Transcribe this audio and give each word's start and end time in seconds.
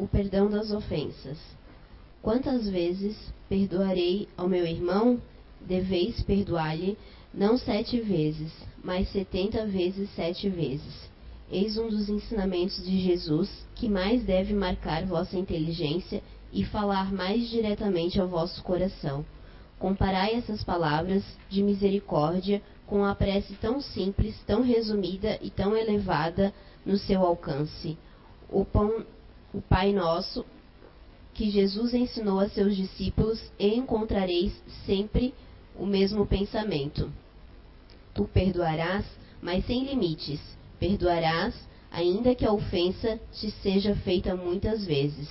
o 0.00 0.08
perdão 0.08 0.48
das 0.48 0.70
ofensas. 0.70 1.38
Quantas 2.22 2.66
vezes 2.68 3.16
perdoarei 3.50 4.26
ao 4.34 4.48
meu 4.48 4.66
irmão? 4.66 5.20
Deveis 5.60 6.22
perdoar-lhe 6.22 6.96
não 7.34 7.58
sete 7.58 8.00
vezes, 8.00 8.50
mas 8.82 9.10
setenta 9.10 9.66
vezes 9.66 10.08
sete 10.16 10.48
vezes. 10.48 11.10
Eis 11.52 11.76
um 11.76 11.88
dos 11.88 12.08
ensinamentos 12.08 12.82
de 12.82 12.98
Jesus 12.98 13.50
que 13.74 13.90
mais 13.90 14.24
deve 14.24 14.54
marcar 14.54 15.04
vossa 15.04 15.36
inteligência 15.36 16.22
e 16.50 16.64
falar 16.64 17.12
mais 17.12 17.50
diretamente 17.50 18.18
ao 18.18 18.26
vosso 18.26 18.62
coração. 18.62 19.24
Comparai 19.78 20.34
essas 20.34 20.64
palavras 20.64 21.22
de 21.50 21.62
misericórdia 21.62 22.62
com 22.86 23.04
a 23.04 23.14
prece 23.14 23.54
tão 23.54 23.82
simples, 23.82 24.34
tão 24.46 24.62
resumida 24.62 25.38
e 25.42 25.50
tão 25.50 25.76
elevada 25.76 26.54
no 26.86 26.96
seu 26.96 27.22
alcance. 27.22 27.98
O, 28.48 28.64
pão, 28.64 29.04
o 29.52 29.60
Pai 29.60 29.92
Nosso 29.92 30.44
que 31.34 31.50
Jesus 31.50 31.94
ensinou 31.94 32.38
a 32.38 32.48
seus 32.48 32.76
discípulos 32.76 33.40
e 33.58 33.74
encontrareis 33.74 34.52
sempre 34.84 35.34
o 35.78 35.86
mesmo 35.86 36.26
pensamento. 36.26 37.10
Tu 38.14 38.24
perdoarás, 38.24 39.06
mas 39.40 39.64
sem 39.64 39.84
limites. 39.84 40.40
Perdoarás, 40.78 41.54
ainda 41.90 42.34
que 42.34 42.44
a 42.44 42.52
ofensa 42.52 43.18
te 43.32 43.50
seja 43.62 43.94
feita 43.96 44.34
muitas 44.34 44.84
vezes. 44.84 45.28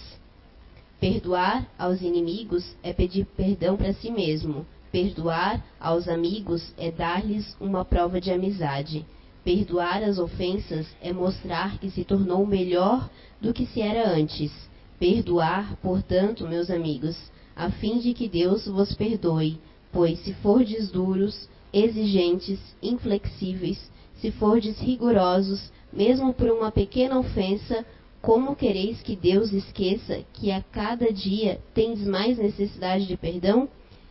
Perdoar 0.99 1.67
aos 1.77 2.01
inimigos 2.01 2.75
é 2.83 2.91
pedir 2.91 3.25
perdão 3.37 3.77
para 3.77 3.93
si 3.93 4.11
mesmo. 4.11 4.65
Perdoar 4.91 5.63
aos 5.79 6.07
amigos 6.07 6.73
é 6.77 6.91
dar-lhes 6.91 7.55
uma 7.59 7.85
prova 7.85 8.19
de 8.19 8.31
amizade. 8.31 9.05
Perdoar 9.43 10.03
as 10.03 10.19
ofensas 10.19 10.85
é 11.01 11.13
mostrar 11.13 11.79
que 11.79 11.89
se 11.89 12.03
tornou 12.03 12.45
melhor 12.45 13.09
do 13.39 13.53
que 13.53 13.65
se 13.65 13.81
era 13.81 14.09
antes. 14.09 14.51
Perdoar, 14.99 15.77
portanto, 15.77 16.47
meus 16.47 16.69
amigos, 16.69 17.17
a 17.55 17.71
fim 17.71 17.99
de 17.99 18.13
que 18.13 18.27
Deus 18.27 18.67
vos 18.67 18.93
perdoe, 18.93 19.57
pois 19.91 20.19
se 20.19 20.33
fordes 20.35 20.91
duros, 20.91 21.47
exigentes, 21.71 22.59
inflexíveis, 22.83 23.89
se 24.19 24.29
fordes 24.31 24.77
rigorosos, 24.79 25.71
mesmo 25.91 26.33
por 26.33 26.49
uma 26.49 26.71
pequena 26.71 27.17
ofensa, 27.17 27.85
como 28.21 28.55
quereis 28.55 29.01
que 29.01 29.15
Deus 29.15 29.53
esqueça 29.53 30.23
que 30.33 30.51
a 30.51 30.61
cada 30.61 31.11
dia 31.13 31.61
tendes 31.73 32.05
mais 32.05 32.37
necessidade 32.37 33.05
de 33.05 33.15
perdão? 33.15 33.69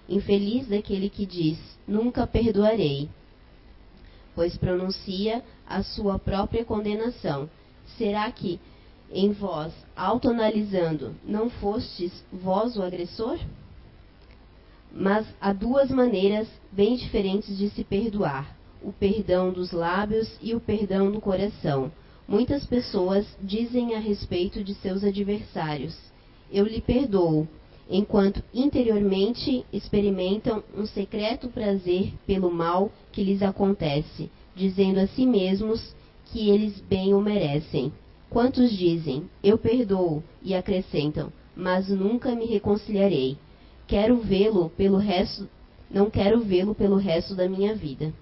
Infeliz 0.09 0.67
daquele 0.67 1.11
que 1.11 1.27
diz: 1.27 1.59
Nunca 1.87 2.27
perdoarei, 2.27 3.11
pois 4.39 4.56
pronuncia 4.56 5.42
a 5.67 5.83
sua 5.83 6.17
própria 6.17 6.64
condenação. 6.64 7.50
Será 7.97 8.31
que, 8.31 8.61
em 9.11 9.33
vós, 9.33 9.72
autoanalisando, 9.97 11.12
não 11.25 11.50
fostes 11.50 12.12
vós 12.33 12.77
o 12.77 12.83
agressor? 12.83 13.36
Mas 14.92 15.27
há 15.41 15.53
duas 15.53 15.91
maneiras 15.91 16.47
bem 16.70 16.94
diferentes 16.94 17.59
de 17.59 17.69
se 17.70 17.83
perdoar: 17.83 18.56
o 18.81 18.92
perdão 18.92 19.50
dos 19.50 19.72
lábios 19.72 20.31
e 20.41 20.55
o 20.55 20.61
perdão 20.61 21.11
do 21.11 21.20
coração. 21.20 21.91
Muitas 22.28 22.64
pessoas 22.64 23.27
dizem 23.42 23.97
a 23.97 23.98
respeito 23.98 24.62
de 24.62 24.72
seus 24.75 25.03
adversários: 25.03 25.98
Eu 26.48 26.64
lhe 26.64 26.81
perdoo, 26.81 27.48
enquanto 27.89 28.42
interiormente 28.53 29.64
experimentam 29.72 30.62
um 30.77 30.84
secreto 30.86 31.48
prazer 31.48 32.12
pelo 32.27 32.50
mal 32.50 32.92
que 33.11 33.25
lhes 33.25 33.42
acontece, 33.42 34.31
dizendo 34.55 35.00
a 35.00 35.06
si 35.06 35.25
mesmos 35.25 35.94
que 36.27 36.50
eles 36.50 36.81
bem 36.81 37.14
o 37.14 37.20
merecem. 37.20 37.92
Quantos 38.28 38.70
dizem: 38.70 39.28
Eu 39.42 39.56
perdoo, 39.56 40.22
e 40.42 40.55
acrescentam: 40.55 41.33
Mas 41.56 41.89
nunca 41.89 42.34
me 42.34 42.44
reconciliarei. 42.44 43.39
Quero 43.86 44.19
vê-lo 44.19 44.69
pelo 44.77 44.98
resto, 44.98 45.48
não 45.91 46.10
quero 46.10 46.41
vê-lo 46.41 46.75
pelo 46.75 46.97
resto 46.97 47.34
da 47.34 47.48
minha 47.48 47.75
vida. 47.75 48.12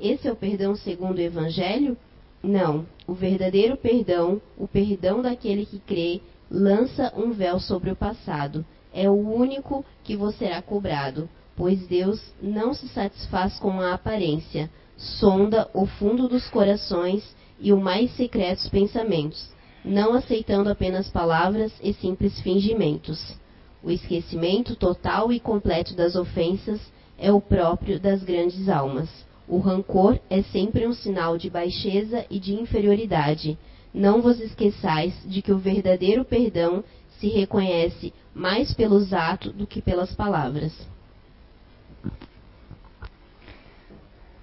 Esse 0.00 0.26
é 0.26 0.32
o 0.32 0.36
perdão 0.36 0.74
segundo 0.74 1.18
o 1.18 1.20
evangelho? 1.20 1.96
Não, 2.42 2.86
o 3.06 3.12
verdadeiro 3.12 3.76
perdão, 3.76 4.40
o 4.56 4.66
perdão 4.66 5.22
daquele 5.22 5.66
que 5.66 5.78
crê, 5.78 6.20
lança 6.50 7.12
um 7.16 7.32
véu 7.32 7.60
sobre 7.60 7.90
o 7.90 7.96
passado. 7.96 8.64
É 8.94 9.10
o 9.10 9.14
único 9.14 9.84
que 10.04 10.16
vos 10.16 10.36
será 10.36 10.62
cobrado, 10.62 11.28
pois 11.56 11.84
Deus 11.88 12.22
não 12.40 12.72
se 12.72 12.86
satisfaz 12.88 13.58
com 13.58 13.80
a 13.80 13.92
aparência, 13.92 14.70
sonda 14.96 15.68
o 15.74 15.84
fundo 15.84 16.28
dos 16.28 16.48
corações 16.48 17.34
e 17.58 17.72
os 17.72 17.82
mais 17.82 18.14
secretos 18.14 18.68
pensamentos, 18.68 19.50
não 19.84 20.14
aceitando 20.14 20.70
apenas 20.70 21.08
palavras 21.08 21.72
e 21.82 21.92
simples 21.92 22.38
fingimentos. 22.40 23.36
O 23.82 23.90
esquecimento 23.90 24.76
total 24.76 25.32
e 25.32 25.40
completo 25.40 25.94
das 25.94 26.14
ofensas 26.14 26.80
é 27.18 27.32
o 27.32 27.40
próprio 27.40 27.98
das 27.98 28.22
grandes 28.22 28.68
almas. 28.68 29.08
O 29.48 29.58
rancor 29.58 30.20
é 30.30 30.40
sempre 30.42 30.86
um 30.86 30.92
sinal 30.92 31.36
de 31.36 31.50
baixeza 31.50 32.24
e 32.30 32.38
de 32.38 32.54
inferioridade. 32.54 33.58
Não 33.92 34.22
vos 34.22 34.40
esqueçais 34.40 35.12
de 35.26 35.42
que 35.42 35.52
o 35.52 35.58
verdadeiro 35.58 36.24
perdão 36.24 36.82
se 37.24 37.28
reconhece 37.30 38.12
mais 38.34 38.74
pelos 38.74 39.14
atos 39.14 39.50
do 39.54 39.66
que 39.66 39.80
pelas 39.80 40.14
palavras. 40.14 40.78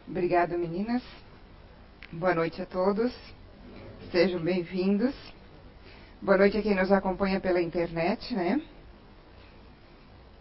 Obrigada, 0.07 0.57
meninas. 0.57 1.03
Boa 2.11 2.33
noite 2.33 2.59
a 2.59 2.65
todos. 2.65 3.13
Sejam 4.11 4.41
bem-vindos. 4.41 5.13
Boa 6.19 6.39
noite 6.39 6.57
a 6.57 6.61
quem 6.63 6.73
nos 6.73 6.91
acompanha 6.91 7.39
pela 7.39 7.61
internet, 7.61 8.33
né? 8.33 8.59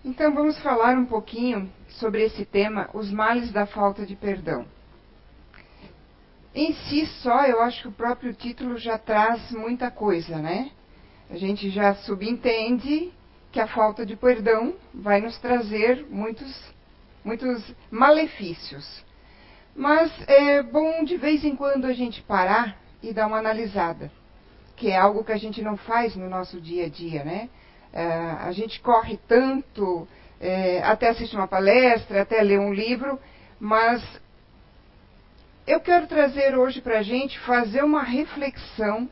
Então 0.03 0.33
vamos 0.33 0.59
falar 0.61 0.97
um 0.97 1.05
pouquinho 1.05 1.71
sobre 1.91 2.23
esse 2.23 2.47
tema, 2.47 2.89
os 2.95 3.11
males 3.11 3.53
da 3.53 3.67
falta 3.67 4.07
de 4.07 4.17
perdão. 4.17 4.65
Em 6.55 6.73
si 6.73 7.05
só, 7.05 7.45
eu 7.45 7.61
acho 7.61 7.83
que 7.83 7.89
o 7.89 7.93
próprio 7.93 8.33
título 8.33 8.79
já 8.79 8.97
traz 8.97 9.53
muita 9.53 9.91
coisa, 9.91 10.39
né? 10.39 10.73
A 11.31 11.37
gente 11.37 11.71
já 11.71 11.95
subentende 11.95 13.13
que 13.53 13.61
a 13.61 13.67
falta 13.69 14.05
de 14.05 14.17
perdão 14.17 14.75
vai 14.93 15.21
nos 15.21 15.39
trazer 15.39 16.05
muitos, 16.11 16.53
muitos 17.25 17.73
malefícios. 17.91 19.05
Mas 19.75 20.13
é 20.27 20.61
bom 20.61 21.05
de 21.05 21.17
vez 21.17 21.45
em 21.45 21.55
quando 21.55 21.85
a 21.85 21.93
gente 21.93 22.21
parar 22.23 22.77
e 23.01 23.13
dar 23.13 23.29
uma 23.29 23.39
analisada, 23.39 24.11
que 24.77 24.91
é 24.91 24.97
algo 24.97 25.23
que 25.23 25.31
a 25.31 25.37
gente 25.37 25.63
não 25.63 25.77
faz 25.77 26.17
no 26.17 26.29
nosso 26.29 26.61
dia 26.61 26.87
a 26.87 26.89
dia, 26.89 27.23
né? 27.23 27.49
É, 27.93 28.05
a 28.05 28.51
gente 28.51 28.81
corre 28.81 29.17
tanto, 29.29 30.07
é, 30.41 30.83
até 30.83 31.11
assiste 31.11 31.37
uma 31.37 31.47
palestra, 31.47 32.23
até 32.23 32.43
lê 32.43 32.59
um 32.59 32.75
livro, 32.75 33.21
mas 33.59 34.03
eu 35.65 35.81
quero 35.81 36.09
trazer 36.09 36.59
hoje 36.59 36.81
para 36.81 36.99
a 36.99 37.03
gente 37.03 37.39
fazer 37.41 37.85
uma 37.85 38.03
reflexão 38.03 39.09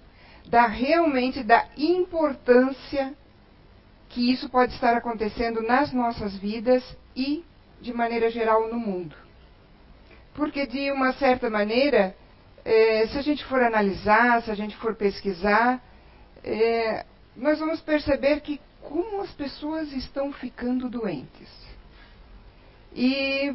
da 0.49 0.67
realmente 0.67 1.43
da 1.43 1.67
importância 1.77 3.15
que 4.09 4.33
isso 4.33 4.49
pode 4.49 4.73
estar 4.73 4.97
acontecendo 4.97 5.63
nas 5.63 5.93
nossas 5.93 6.37
vidas 6.37 6.83
e 7.15 7.45
de 7.81 7.93
maneira 7.93 8.31
geral 8.31 8.69
no 8.69 8.79
mundo. 8.79 9.15
Porque 10.35 10.67
de 10.67 10.91
uma 10.91 11.13
certa 11.13 11.51
maneira, 11.51 12.17
é, 12.65 13.07
se 13.09 13.19
a 13.19 13.23
gente 13.23 13.45
for 13.45 13.63
analisar, 13.63 14.43
se 14.43 14.51
a 14.51 14.55
gente 14.55 14.77
for 14.77 14.95
pesquisar, 14.95 15.83
é, 16.43 17.05
nós 17.37 17.59
vamos 17.59 17.81
perceber 17.81 18.41
que 18.41 18.61
como 18.81 19.21
as 19.21 19.31
pessoas 19.33 19.93
estão 19.93 20.33
ficando 20.33 20.89
doentes. 20.89 21.49
E 22.95 23.55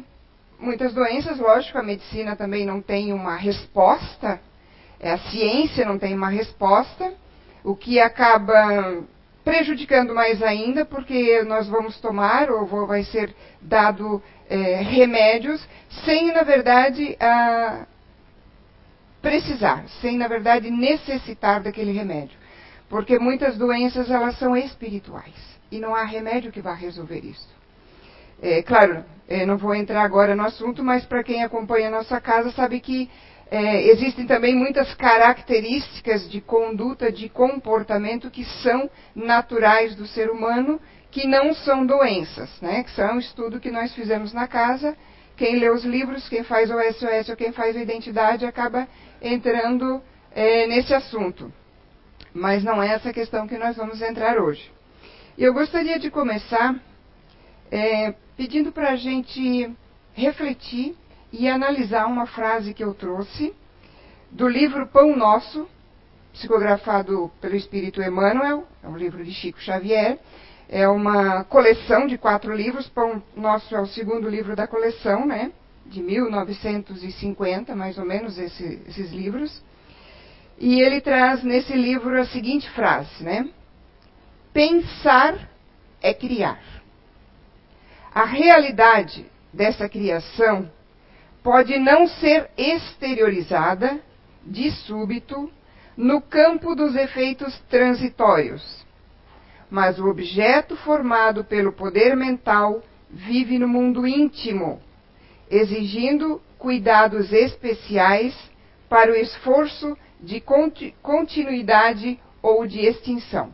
muitas 0.58 0.94
doenças, 0.94 1.38
lógico, 1.38 1.76
a 1.76 1.82
medicina 1.82 2.36
também 2.36 2.64
não 2.64 2.80
tem 2.80 3.12
uma 3.12 3.36
resposta, 3.36 4.40
a 5.10 5.18
ciência 5.30 5.84
não 5.84 5.98
tem 5.98 6.14
uma 6.14 6.28
resposta, 6.28 7.12
o 7.62 7.74
que 7.74 8.00
acaba 8.00 9.04
prejudicando 9.44 10.14
mais 10.14 10.42
ainda, 10.42 10.84
porque 10.84 11.42
nós 11.42 11.68
vamos 11.68 12.00
tomar 12.00 12.50
ou 12.50 12.86
vai 12.86 13.04
ser 13.04 13.34
dado 13.60 14.22
é, 14.48 14.76
remédios 14.76 15.66
sem, 16.04 16.32
na 16.32 16.42
verdade, 16.42 17.16
a 17.20 17.86
precisar, 19.20 19.84
sem, 20.00 20.18
na 20.18 20.28
verdade, 20.28 20.70
necessitar 20.70 21.62
daquele 21.62 21.92
remédio. 21.92 22.38
Porque 22.88 23.18
muitas 23.18 23.56
doenças 23.56 24.10
elas 24.10 24.38
são 24.38 24.56
espirituais 24.56 25.34
e 25.70 25.78
não 25.78 25.94
há 25.94 26.04
remédio 26.04 26.52
que 26.52 26.60
vá 26.60 26.74
resolver 26.74 27.20
isso. 27.20 27.48
É, 28.42 28.62
claro, 28.62 29.04
é, 29.28 29.46
não 29.46 29.56
vou 29.56 29.74
entrar 29.74 30.02
agora 30.02 30.34
no 30.34 30.44
assunto, 30.44 30.82
mas 30.84 31.04
para 31.04 31.22
quem 31.22 31.42
acompanha 31.42 31.88
a 31.88 31.90
nossa 31.90 32.20
casa 32.20 32.50
sabe 32.52 32.80
que 32.80 33.10
é, 33.54 33.86
existem 33.86 34.26
também 34.26 34.52
muitas 34.52 34.92
características 34.94 36.28
de 36.28 36.40
conduta, 36.40 37.12
de 37.12 37.28
comportamento 37.28 38.28
que 38.28 38.44
são 38.44 38.90
naturais 39.14 39.94
do 39.94 40.08
ser 40.08 40.28
humano, 40.28 40.80
que 41.08 41.24
não 41.24 41.54
são 41.54 41.86
doenças, 41.86 42.50
né? 42.60 42.82
Que 42.82 42.90
são 42.90 43.14
um 43.14 43.18
estudo 43.20 43.60
que 43.60 43.70
nós 43.70 43.94
fizemos 43.94 44.32
na 44.32 44.48
casa. 44.48 44.96
Quem 45.36 45.54
lê 45.60 45.70
os 45.70 45.84
livros, 45.84 46.28
quem 46.28 46.42
faz 46.42 46.68
o 46.68 46.80
SOS 46.94 47.28
ou 47.28 47.36
quem 47.36 47.52
faz 47.52 47.76
a 47.76 47.80
identidade 47.80 48.44
acaba 48.44 48.88
entrando 49.22 50.02
é, 50.34 50.66
nesse 50.66 50.92
assunto. 50.92 51.52
Mas 52.32 52.64
não 52.64 52.82
é 52.82 52.88
essa 52.88 53.12
questão 53.12 53.46
que 53.46 53.56
nós 53.56 53.76
vamos 53.76 54.02
entrar 54.02 54.36
hoje. 54.36 54.68
E 55.38 55.44
eu 55.44 55.54
gostaria 55.54 56.00
de 56.00 56.10
começar 56.10 56.74
é, 57.70 58.14
pedindo 58.36 58.72
para 58.72 58.90
a 58.90 58.96
gente 58.96 59.70
refletir 60.12 60.96
e 61.36 61.48
analisar 61.48 62.06
uma 62.06 62.26
frase 62.26 62.72
que 62.72 62.84
eu 62.84 62.94
trouxe 62.94 63.52
do 64.30 64.46
livro 64.46 64.86
Pão 64.86 65.16
Nosso, 65.16 65.68
psicografado 66.32 67.28
pelo 67.40 67.56
Espírito 67.56 68.00
Emmanuel, 68.00 68.64
é 68.80 68.86
um 68.86 68.96
livro 68.96 69.24
de 69.24 69.32
Chico 69.32 69.60
Xavier, 69.60 70.18
é 70.68 70.88
uma 70.88 71.42
coleção 71.42 72.06
de 72.06 72.16
quatro 72.16 72.54
livros, 72.54 72.88
Pão 72.88 73.20
Nosso 73.36 73.74
é 73.74 73.80
o 73.80 73.86
segundo 73.86 74.28
livro 74.28 74.54
da 74.54 74.68
coleção, 74.68 75.26
né? 75.26 75.50
De 75.84 76.00
1950, 76.00 77.74
mais 77.74 77.98
ou 77.98 78.04
menos, 78.04 78.38
esse, 78.38 78.80
esses 78.86 79.10
livros. 79.10 79.60
E 80.56 80.80
ele 80.80 81.00
traz 81.00 81.42
nesse 81.42 81.72
livro 81.72 82.16
a 82.20 82.26
seguinte 82.26 82.70
frase, 82.70 83.24
né? 83.24 83.50
Pensar 84.52 85.48
é 86.00 86.14
criar. 86.14 86.62
A 88.14 88.24
realidade 88.24 89.26
dessa 89.52 89.88
criação 89.88 90.70
pode 91.44 91.78
não 91.78 92.08
ser 92.08 92.50
exteriorizada 92.56 94.00
de 94.44 94.72
súbito 94.72 95.48
no 95.96 96.20
campo 96.20 96.74
dos 96.74 96.96
efeitos 96.96 97.56
transitórios 97.70 98.84
mas 99.74 99.98
o 99.98 100.06
objeto 100.06 100.76
formado 100.76 101.42
pelo 101.44 101.72
poder 101.72 102.16
mental 102.16 102.80
vive 103.10 103.58
no 103.58 103.66
mundo 103.66 104.06
íntimo, 104.06 104.80
exigindo 105.50 106.40
cuidados 106.58 107.32
especiais 107.32 108.32
para 108.88 109.10
o 109.10 109.16
esforço 109.16 109.98
de 110.20 110.40
continuidade 111.02 112.20
ou 112.40 112.68
de 112.68 112.86
extinção. 112.86 113.52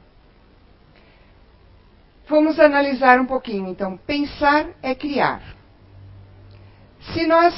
Vamos 2.29 2.61
analisar 2.61 3.19
um 3.19 3.27
pouquinho, 3.27 3.69
então. 3.69 3.97
Pensar 3.97 4.69
é 4.83 4.95
criar. 4.95 5.43
Se 7.15 7.27
nós 7.27 7.55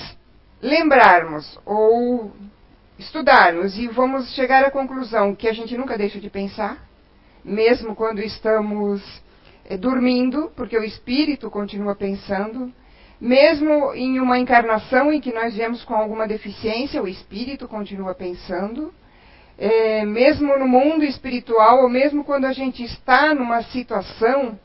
lembrarmos 0.63 1.59
ou 1.67 2.33
estudarmos 2.99 3.77
e 3.77 3.89
vamos 3.89 4.33
chegar 4.33 4.65
à 4.65 4.71
conclusão 4.71 5.35
que 5.35 5.49
a 5.49 5.53
gente 5.53 5.77
nunca 5.77 5.99
deixa 5.99 6.21
de 6.21 6.31
pensar, 6.31 6.79
mesmo 7.45 7.97
quando 7.97 8.21
estamos 8.21 9.03
é, 9.65 9.77
dormindo, 9.77 10.53
porque 10.55 10.79
o 10.79 10.85
espírito 10.85 11.51
continua 11.51 11.97
pensando, 11.97 12.73
mesmo 13.21 13.93
em 13.95 14.21
uma 14.21 14.39
encarnação 14.39 15.13
em 15.13 15.21
que 15.21 15.33
nós 15.33 15.55
viemos 15.55 15.85
com 15.85 15.95
alguma 15.95 16.29
deficiência, 16.29 17.03
o 17.03 17.09
espírito 17.09 17.67
continua 17.67 18.15
pensando, 18.15 18.95
é, 19.59 20.05
mesmo 20.05 20.57
no 20.57 20.69
mundo 20.69 21.05
espiritual, 21.05 21.83
ou 21.83 21.89
mesmo 21.89 22.25
quando 22.25 22.45
a 22.45 22.53
gente 22.53 22.85
está 22.85 23.35
numa 23.35 23.63
situação 23.65 24.59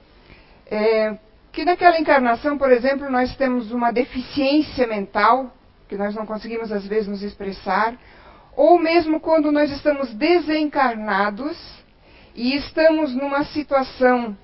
é, 0.69 1.17
que 1.51 1.65
naquela 1.65 1.99
encarnação, 1.99 2.55
por 2.55 2.71
exemplo, 2.71 3.09
nós 3.09 3.35
temos 3.35 3.71
uma 3.71 3.91
deficiência 3.91 4.85
mental, 4.85 5.51
que 5.87 5.95
nós 5.95 6.13
não 6.15 6.25
conseguimos 6.25 6.71
às 6.71 6.85
vezes 6.85 7.07
nos 7.07 7.23
expressar, 7.23 7.97
ou 8.55 8.79
mesmo 8.79 9.19
quando 9.19 9.51
nós 9.51 9.71
estamos 9.71 10.13
desencarnados, 10.13 11.57
e 12.35 12.55
estamos 12.55 13.15
numa 13.15 13.43
situação 13.45 14.37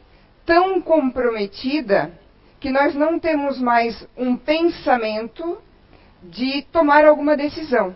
tão 0.46 0.82
comprometida 0.82 2.12
que 2.60 2.72
nós 2.72 2.96
não 2.96 3.20
temos 3.20 3.60
mais 3.60 4.08
um 4.18 4.36
pensamento 4.36 5.62
de 6.24 6.64
tomar 6.72 7.06
alguma 7.06 7.38
decisão, 7.38 7.96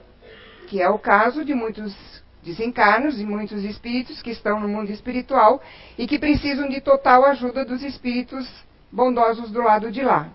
que 0.67 0.81
é 0.81 0.89
o 0.89 1.00
caso 1.00 1.43
de 1.43 1.55
muitos 1.55 1.95
desencarnos 2.43 3.19
e 3.19 3.25
muitos 3.25 3.63
espíritos 3.63 4.21
que 4.21 4.29
estão 4.29 4.59
no 4.59 4.67
mundo 4.67 4.91
espiritual 4.91 5.61
e 5.97 6.05
que 6.05 6.19
precisam 6.19 6.69
de 6.69 6.79
total 6.79 7.25
ajuda 7.25 7.65
dos 7.65 7.81
espíritos 7.81 8.47
bondosos 8.91 9.50
do 9.51 9.61
lado 9.61 9.91
de 9.91 10.03
lá, 10.03 10.29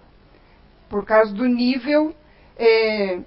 por 0.89 1.05
causa 1.05 1.33
do 1.33 1.47
nível 1.47 2.15
é, 2.59 3.19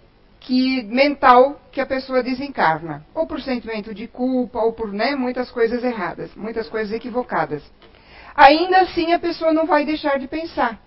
que 0.46 0.84
mental 0.84 1.60
que 1.72 1.82
a 1.82 1.86
pessoa 1.86 2.22
desencarna, 2.22 3.06
ou 3.14 3.26
por 3.26 3.42
sentimento 3.42 3.94
de 3.94 4.08
culpa, 4.08 4.60
ou 4.60 4.74
por 4.74 4.94
né, 4.94 5.16
muitas 5.16 5.50
coisas 5.50 5.84
erradas, 5.84 6.34
muitas 6.36 6.70
coisas 6.70 6.94
equivocadas. 6.94 7.64
Ainda 8.36 8.82
assim 8.82 9.14
a 9.14 9.20
pessoa 9.20 9.52
não 9.52 9.66
vai 9.66 9.86
deixar 9.86 10.20
de 10.20 10.28
pensar, 10.28 10.80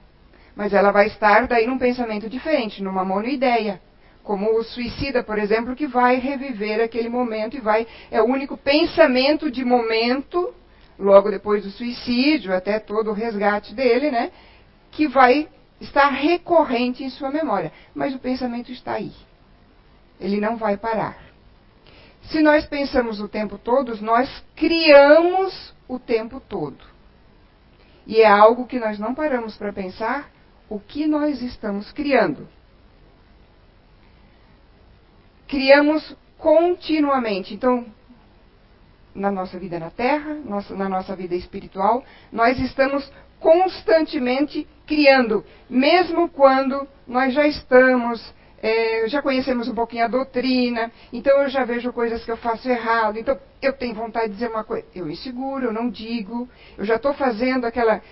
mas 0.54 0.72
ela 0.72 0.92
vai 0.92 1.08
estar 1.08 1.46
daí 1.46 1.66
num 1.66 1.78
pensamento 1.78 2.28
diferente, 2.28 2.82
numa 2.82 3.04
monoideia, 3.04 3.80
como 4.22 4.58
o 4.58 4.62
suicida, 4.62 5.22
por 5.24 5.38
exemplo, 5.38 5.74
que 5.74 5.86
vai 5.86 6.16
reviver 6.16 6.82
aquele 6.82 7.08
momento 7.08 7.56
e 7.56 7.60
vai 7.60 7.86
é 8.10 8.20
o 8.20 8.26
único 8.26 8.56
pensamento 8.58 9.50
de 9.50 9.64
momento, 9.64 10.54
logo 10.98 11.30
depois 11.30 11.64
do 11.64 11.70
suicídio, 11.70 12.54
até 12.54 12.78
todo 12.78 13.10
o 13.10 13.14
resgate 13.14 13.74
dele, 13.74 14.10
né, 14.10 14.30
que 14.90 15.08
vai 15.08 15.48
estar 15.80 16.08
recorrente 16.08 17.04
em 17.04 17.10
sua 17.10 17.30
memória, 17.30 17.72
mas 17.94 18.14
o 18.14 18.18
pensamento 18.18 18.72
está 18.72 18.92
aí. 18.92 19.12
Ele 20.20 20.40
não 20.40 20.56
vai 20.56 20.76
parar. 20.76 21.16
Se 22.22 22.40
nós 22.40 22.66
pensamos 22.66 23.20
o 23.20 23.28
tempo 23.28 23.56
todo, 23.56 23.96
nós 24.02 24.44
criamos 24.54 25.74
o 25.86 25.98
tempo 25.98 26.40
todo. 26.40 26.78
E 28.06 28.20
é 28.20 28.28
algo 28.28 28.66
que 28.66 28.78
nós 28.78 28.98
não 28.98 29.14
paramos 29.14 29.56
para 29.56 29.72
pensar 29.72 30.30
o 30.68 30.78
que 30.78 31.06
nós 31.06 31.40
estamos 31.40 31.90
criando. 31.92 32.48
Criamos 35.46 36.16
continuamente. 36.36 37.54
Então, 37.54 37.86
na 39.14 39.30
nossa 39.30 39.58
vida 39.58 39.78
na 39.78 39.90
Terra, 39.90 40.34
na 40.70 40.88
nossa 40.88 41.16
vida 41.16 41.34
espiritual, 41.34 42.04
nós 42.30 42.58
estamos 42.58 43.10
constantemente 43.40 44.66
criando, 44.86 45.44
mesmo 45.68 46.28
quando 46.28 46.86
nós 47.06 47.32
já 47.34 47.46
estamos 47.46 48.34
é, 48.60 49.08
já 49.08 49.22
conhecemos 49.22 49.68
um 49.68 49.74
pouquinho 49.74 50.04
a 50.04 50.08
doutrina, 50.08 50.90
então 51.12 51.42
eu 51.42 51.48
já 51.48 51.64
vejo 51.64 51.92
coisas 51.92 52.24
que 52.24 52.30
eu 52.30 52.36
faço 52.36 52.68
errado, 52.68 53.18
então 53.18 53.38
eu 53.62 53.72
tenho 53.72 53.94
vontade 53.94 54.28
de 54.28 54.34
dizer 54.34 54.50
uma 54.50 54.64
coisa, 54.64 54.84
eu 54.94 55.06
me 55.06 55.16
seguro, 55.16 55.66
eu 55.66 55.72
não 55.72 55.88
digo, 55.88 56.48
eu 56.76 56.84
já 56.84 56.96
estou 56.96 57.14
fazendo 57.14 57.66
aquela, 57.66 58.02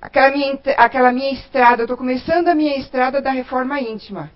aquela, 0.00 0.30
minha, 0.32 0.58
aquela 0.76 1.12
minha 1.12 1.32
estrada, 1.32 1.82
eu 1.82 1.84
estou 1.84 1.96
começando 1.96 2.48
a 2.48 2.54
minha 2.54 2.76
estrada 2.78 3.20
da 3.22 3.30
reforma 3.30 3.80
íntima. 3.80 4.30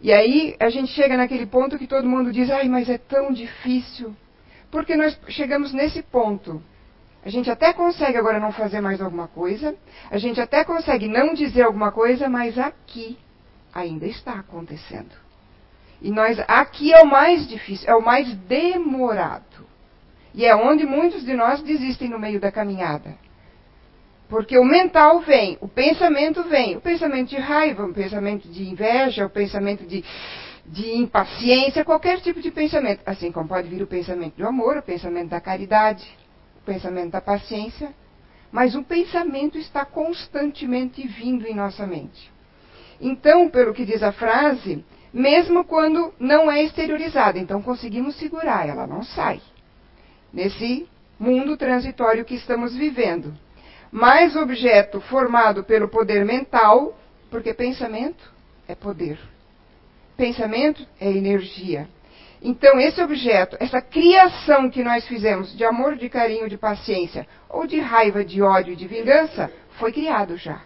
E 0.00 0.12
aí 0.12 0.56
a 0.60 0.68
gente 0.68 0.92
chega 0.92 1.16
naquele 1.16 1.46
ponto 1.46 1.78
que 1.78 1.86
todo 1.86 2.08
mundo 2.08 2.32
diz, 2.32 2.50
ai, 2.50 2.68
mas 2.68 2.88
é 2.88 2.98
tão 2.98 3.32
difícil. 3.32 4.14
Porque 4.70 4.94
nós 4.94 5.18
chegamos 5.28 5.72
nesse 5.72 6.02
ponto. 6.02 6.62
A 7.26 7.28
gente 7.28 7.50
até 7.50 7.72
consegue 7.72 8.16
agora 8.16 8.38
não 8.38 8.52
fazer 8.52 8.80
mais 8.80 9.00
alguma 9.00 9.26
coisa, 9.26 9.74
a 10.08 10.16
gente 10.16 10.40
até 10.40 10.62
consegue 10.62 11.08
não 11.08 11.34
dizer 11.34 11.62
alguma 11.62 11.90
coisa, 11.90 12.28
mas 12.28 12.56
aqui 12.56 13.18
ainda 13.74 14.06
está 14.06 14.34
acontecendo. 14.34 15.10
E 16.00 16.08
nós, 16.12 16.38
aqui 16.46 16.92
é 16.92 17.02
o 17.02 17.04
mais 17.04 17.48
difícil, 17.48 17.90
é 17.90 17.96
o 17.96 18.00
mais 18.00 18.32
demorado. 18.32 19.66
E 20.34 20.44
é 20.44 20.54
onde 20.54 20.86
muitos 20.86 21.24
de 21.24 21.34
nós 21.34 21.60
desistem 21.62 22.08
no 22.08 22.16
meio 22.16 22.38
da 22.38 22.52
caminhada. 22.52 23.16
Porque 24.28 24.56
o 24.56 24.64
mental 24.64 25.18
vem, 25.18 25.58
o 25.60 25.66
pensamento 25.66 26.44
vem, 26.44 26.76
o 26.76 26.80
pensamento 26.80 27.30
de 27.30 27.38
raiva, 27.38 27.86
o 27.86 27.92
pensamento 27.92 28.46
de 28.46 28.68
inveja, 28.68 29.26
o 29.26 29.30
pensamento 29.30 29.84
de, 29.84 30.04
de 30.64 30.94
impaciência, 30.94 31.84
qualquer 31.84 32.20
tipo 32.20 32.40
de 32.40 32.52
pensamento. 32.52 33.00
Assim 33.04 33.32
como 33.32 33.48
pode 33.48 33.66
vir 33.66 33.82
o 33.82 33.86
pensamento 33.88 34.36
do 34.36 34.46
amor, 34.46 34.76
o 34.76 34.82
pensamento 34.82 35.30
da 35.30 35.40
caridade, 35.40 36.06
pensamento 36.66 37.12
da 37.12 37.20
paciência. 37.20 37.94
Mas 38.52 38.74
o 38.74 38.82
pensamento 38.82 39.56
está 39.58 39.84
constantemente 39.84 41.06
vindo 41.06 41.46
em 41.46 41.54
nossa 41.54 41.86
mente. 41.86 42.30
Então, 43.00 43.48
pelo 43.48 43.74
que 43.74 43.84
diz 43.84 44.02
a 44.02 44.12
frase, 44.12 44.84
mesmo 45.12 45.64
quando 45.64 46.12
não 46.18 46.50
é 46.50 46.62
exteriorizada, 46.62 47.38
então 47.38 47.62
conseguimos 47.62 48.16
segurar, 48.16 48.68
ela 48.68 48.86
não 48.86 49.02
sai. 49.02 49.40
Nesse 50.32 50.88
mundo 51.18 51.56
transitório 51.56 52.24
que 52.24 52.34
estamos 52.34 52.74
vivendo. 52.74 53.34
Mais 53.90 54.36
objeto 54.36 55.00
formado 55.00 55.64
pelo 55.64 55.88
poder 55.88 56.24
mental, 56.24 56.98
porque 57.30 57.54
pensamento 57.54 58.32
é 58.68 58.74
poder. 58.74 59.18
Pensamento 60.16 60.86
é 61.00 61.10
energia. 61.10 61.88
Então, 62.42 62.78
esse 62.78 63.02
objeto, 63.02 63.56
essa 63.58 63.80
criação 63.80 64.70
que 64.70 64.84
nós 64.84 65.06
fizemos 65.06 65.56
de 65.56 65.64
amor, 65.64 65.96
de 65.96 66.08
carinho, 66.08 66.48
de 66.48 66.58
paciência, 66.58 67.26
ou 67.48 67.66
de 67.66 67.80
raiva, 67.80 68.24
de 68.24 68.42
ódio 68.42 68.74
e 68.74 68.76
de 68.76 68.86
vingança, 68.86 69.50
foi 69.78 69.92
criado 69.92 70.36
já. 70.36 70.62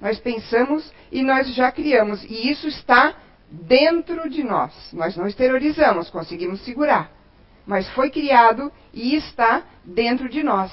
Nós 0.00 0.18
pensamos 0.18 0.92
e 1.10 1.22
nós 1.22 1.52
já 1.54 1.72
criamos. 1.72 2.22
E 2.24 2.50
isso 2.50 2.68
está 2.68 3.14
dentro 3.50 4.28
de 4.28 4.44
nós. 4.44 4.72
Nós 4.92 5.16
não 5.16 5.26
exteriorizamos, 5.26 6.10
conseguimos 6.10 6.60
segurar. 6.64 7.10
Mas 7.66 7.88
foi 7.90 8.10
criado 8.10 8.72
e 8.92 9.16
está 9.16 9.62
dentro 9.84 10.28
de 10.28 10.42
nós. 10.42 10.72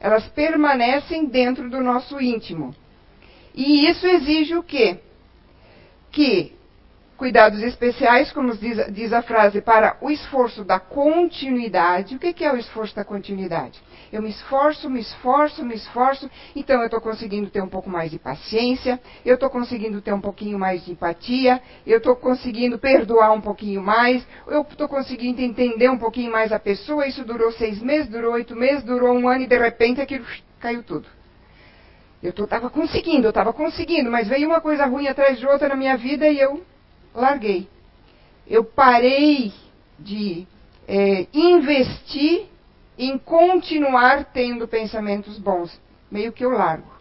Elas 0.00 0.26
permanecem 0.28 1.26
dentro 1.26 1.70
do 1.70 1.80
nosso 1.80 2.20
íntimo. 2.20 2.74
E 3.54 3.88
isso 3.88 4.06
exige 4.06 4.56
o 4.56 4.62
quê? 4.62 4.98
Que 6.10 6.52
cuidados 7.16 7.62
especiais, 7.62 8.32
como 8.32 8.56
diz, 8.56 8.92
diz, 8.92 9.12
a 9.12 9.22
frase, 9.22 9.60
para 9.60 9.96
o 10.00 10.10
esforço 10.10 10.64
da 10.64 10.80
continuidade. 10.80 12.16
O 12.16 12.18
que 12.18 12.44
é 12.44 12.52
o 12.52 12.56
esforço 12.56 12.94
da 12.94 13.04
continuidade? 13.04 13.80
Eu 14.12 14.22
me 14.22 14.30
esforço, 14.30 14.88
me 14.88 15.00
esforço, 15.00 15.64
me 15.64 15.74
esforço, 15.74 16.30
então 16.54 16.78
eu 16.80 16.86
estou 16.86 17.00
conseguindo 17.00 17.50
ter 17.50 17.62
um 17.62 17.68
pouco 17.68 17.90
mais 17.90 18.10
de 18.10 18.18
paciência, 18.18 19.00
eu 19.24 19.34
estou 19.34 19.50
conseguindo 19.50 20.00
ter 20.00 20.12
um 20.12 20.20
pouquinho 20.20 20.58
mais 20.58 20.84
de 20.84 20.92
empatia, 20.92 21.60
eu 21.86 21.98
estou 21.98 22.14
conseguindo 22.14 22.78
perdoar 22.78 23.32
um 23.32 23.40
pouquinho 23.40 23.82
mais, 23.82 24.24
eu 24.46 24.62
estou 24.62 24.88
conseguindo 24.88 25.40
entender 25.40 25.88
um 25.88 25.98
pouquinho 25.98 26.30
mais 26.30 26.52
a 26.52 26.58
pessoa. 26.58 27.06
Isso 27.06 27.24
durou 27.24 27.50
seis 27.52 27.82
meses, 27.82 28.08
durou 28.08 28.34
oito 28.34 28.54
meses, 28.54 28.84
durou 28.84 29.12
um 29.16 29.28
ano 29.28 29.42
e 29.42 29.46
de 29.46 29.58
repente 29.58 30.00
aquilo 30.00 30.24
caiu 30.60 30.82
tudo. 30.82 31.08
Eu 32.22 32.30
estava 32.30 32.70
conseguindo, 32.70 33.26
eu 33.26 33.30
estava 33.30 33.52
conseguindo, 33.52 34.10
mas 34.10 34.28
veio 34.28 34.48
uma 34.48 34.60
coisa 34.60 34.86
ruim 34.86 35.08
atrás 35.08 35.38
de 35.38 35.46
outra 35.46 35.68
na 35.68 35.76
minha 35.76 35.96
vida 35.96 36.26
e 36.26 36.40
eu 36.40 36.62
larguei. 37.14 37.68
Eu 38.46 38.64
parei 38.64 39.52
de 39.98 40.46
é, 40.86 41.26
investir 41.32 42.46
em 42.98 43.16
continuar 43.18 44.24
tendo 44.32 44.68
pensamentos 44.68 45.38
bons. 45.38 45.80
Meio 46.10 46.32
que 46.32 46.44
eu 46.44 46.50
largo. 46.50 46.92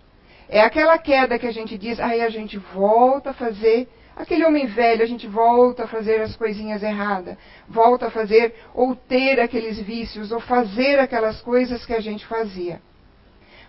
É 0.49 0.61
aquela 0.61 0.97
queda 0.97 1.39
que 1.39 1.47
a 1.47 1.51
gente 1.51 1.77
diz, 1.77 1.99
aí 1.99 2.21
a 2.21 2.29
gente 2.29 2.57
volta 2.57 3.31
a 3.31 3.33
fazer, 3.33 3.87
aquele 4.15 4.45
homem 4.45 4.67
velho, 4.67 5.01
a 5.01 5.05
gente 5.05 5.27
volta 5.27 5.83
a 5.83 5.87
fazer 5.87 6.21
as 6.21 6.35
coisinhas 6.35 6.83
erradas, 6.83 7.37
volta 7.67 8.07
a 8.07 8.11
fazer, 8.11 8.53
ou 8.73 8.95
ter 8.95 9.39
aqueles 9.39 9.79
vícios, 9.79 10.31
ou 10.31 10.39
fazer 10.39 10.99
aquelas 10.99 11.41
coisas 11.41 11.85
que 11.85 11.93
a 11.93 11.99
gente 11.99 12.25
fazia. 12.25 12.81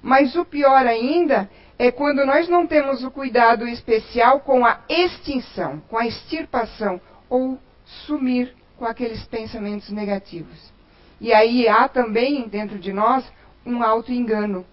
Mas 0.03 0.37
o 0.37 0.45
pior 0.45 0.87
ainda 0.87 1.49
é 1.79 1.91
quando 1.91 2.25
nós 2.25 2.49
não 2.49 2.67
temos 2.67 3.03
o 3.03 3.11
cuidado 3.11 3.67
especial 3.67 4.41
com 4.41 4.65
a 4.65 4.81
extinção, 4.89 5.81
com 5.89 5.99
a 5.99 6.07
extirpação 6.07 7.01
ou 7.29 7.59
sumir 8.07 8.55
com 8.77 8.85
aqueles 8.85 9.25
pensamentos 9.25 9.91
negativos. 9.91 10.73
E 11.21 11.33
aí 11.33 11.69
há 11.69 11.89
também 11.89 12.49
dentro 12.49 12.79
de 12.79 12.93
nós 12.93 13.25
um 13.65 13.83
auto-engano. 13.83 14.65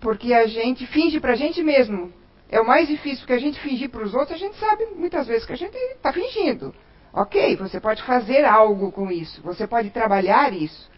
Porque 0.00 0.32
a 0.32 0.46
gente 0.46 0.86
finge 0.86 1.20
para 1.20 1.32
a 1.32 1.36
gente 1.36 1.62
mesmo. 1.62 2.12
É 2.48 2.60
o 2.60 2.66
mais 2.66 2.88
difícil, 2.88 3.26
que 3.26 3.32
a 3.32 3.38
gente 3.38 3.58
fingir 3.60 3.90
para 3.90 4.04
os 4.04 4.14
outros, 4.14 4.36
a 4.36 4.38
gente 4.38 4.56
sabe 4.56 4.86
muitas 4.94 5.26
vezes 5.26 5.46
que 5.46 5.52
a 5.52 5.56
gente 5.56 5.76
está 5.76 6.12
fingindo. 6.12 6.74
Ok, 7.12 7.56
você 7.56 7.80
pode 7.80 8.02
fazer 8.02 8.44
algo 8.44 8.92
com 8.92 9.10
isso, 9.10 9.40
você 9.42 9.66
pode 9.66 9.90
trabalhar 9.90 10.52
isso. 10.52 10.90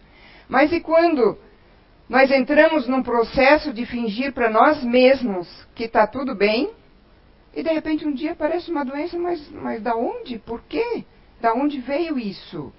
Mas 0.47 0.71
e 0.71 0.79
quando 0.79 1.37
nós 2.09 2.31
entramos 2.31 2.87
num 2.87 3.03
processo 3.03 3.73
de 3.73 3.85
fingir 3.85 4.31
para 4.31 4.49
nós 4.49 4.81
mesmos 4.83 5.47
que 5.75 5.83
está 5.83 6.07
tudo 6.07 6.33
bem, 6.33 6.69
e 7.53 7.61
de 7.61 7.69
repente 7.69 8.05
um 8.05 8.13
dia 8.13 8.31
aparece 8.31 8.71
uma 8.71 8.85
doença, 8.85 9.17
mas, 9.17 9.49
mas 9.51 9.81
da 9.81 9.95
onde? 9.95 10.39
Por 10.39 10.61
quê? 10.63 11.03
Da 11.41 11.53
onde 11.53 11.81
veio 11.81 12.17
isso? 12.17 12.71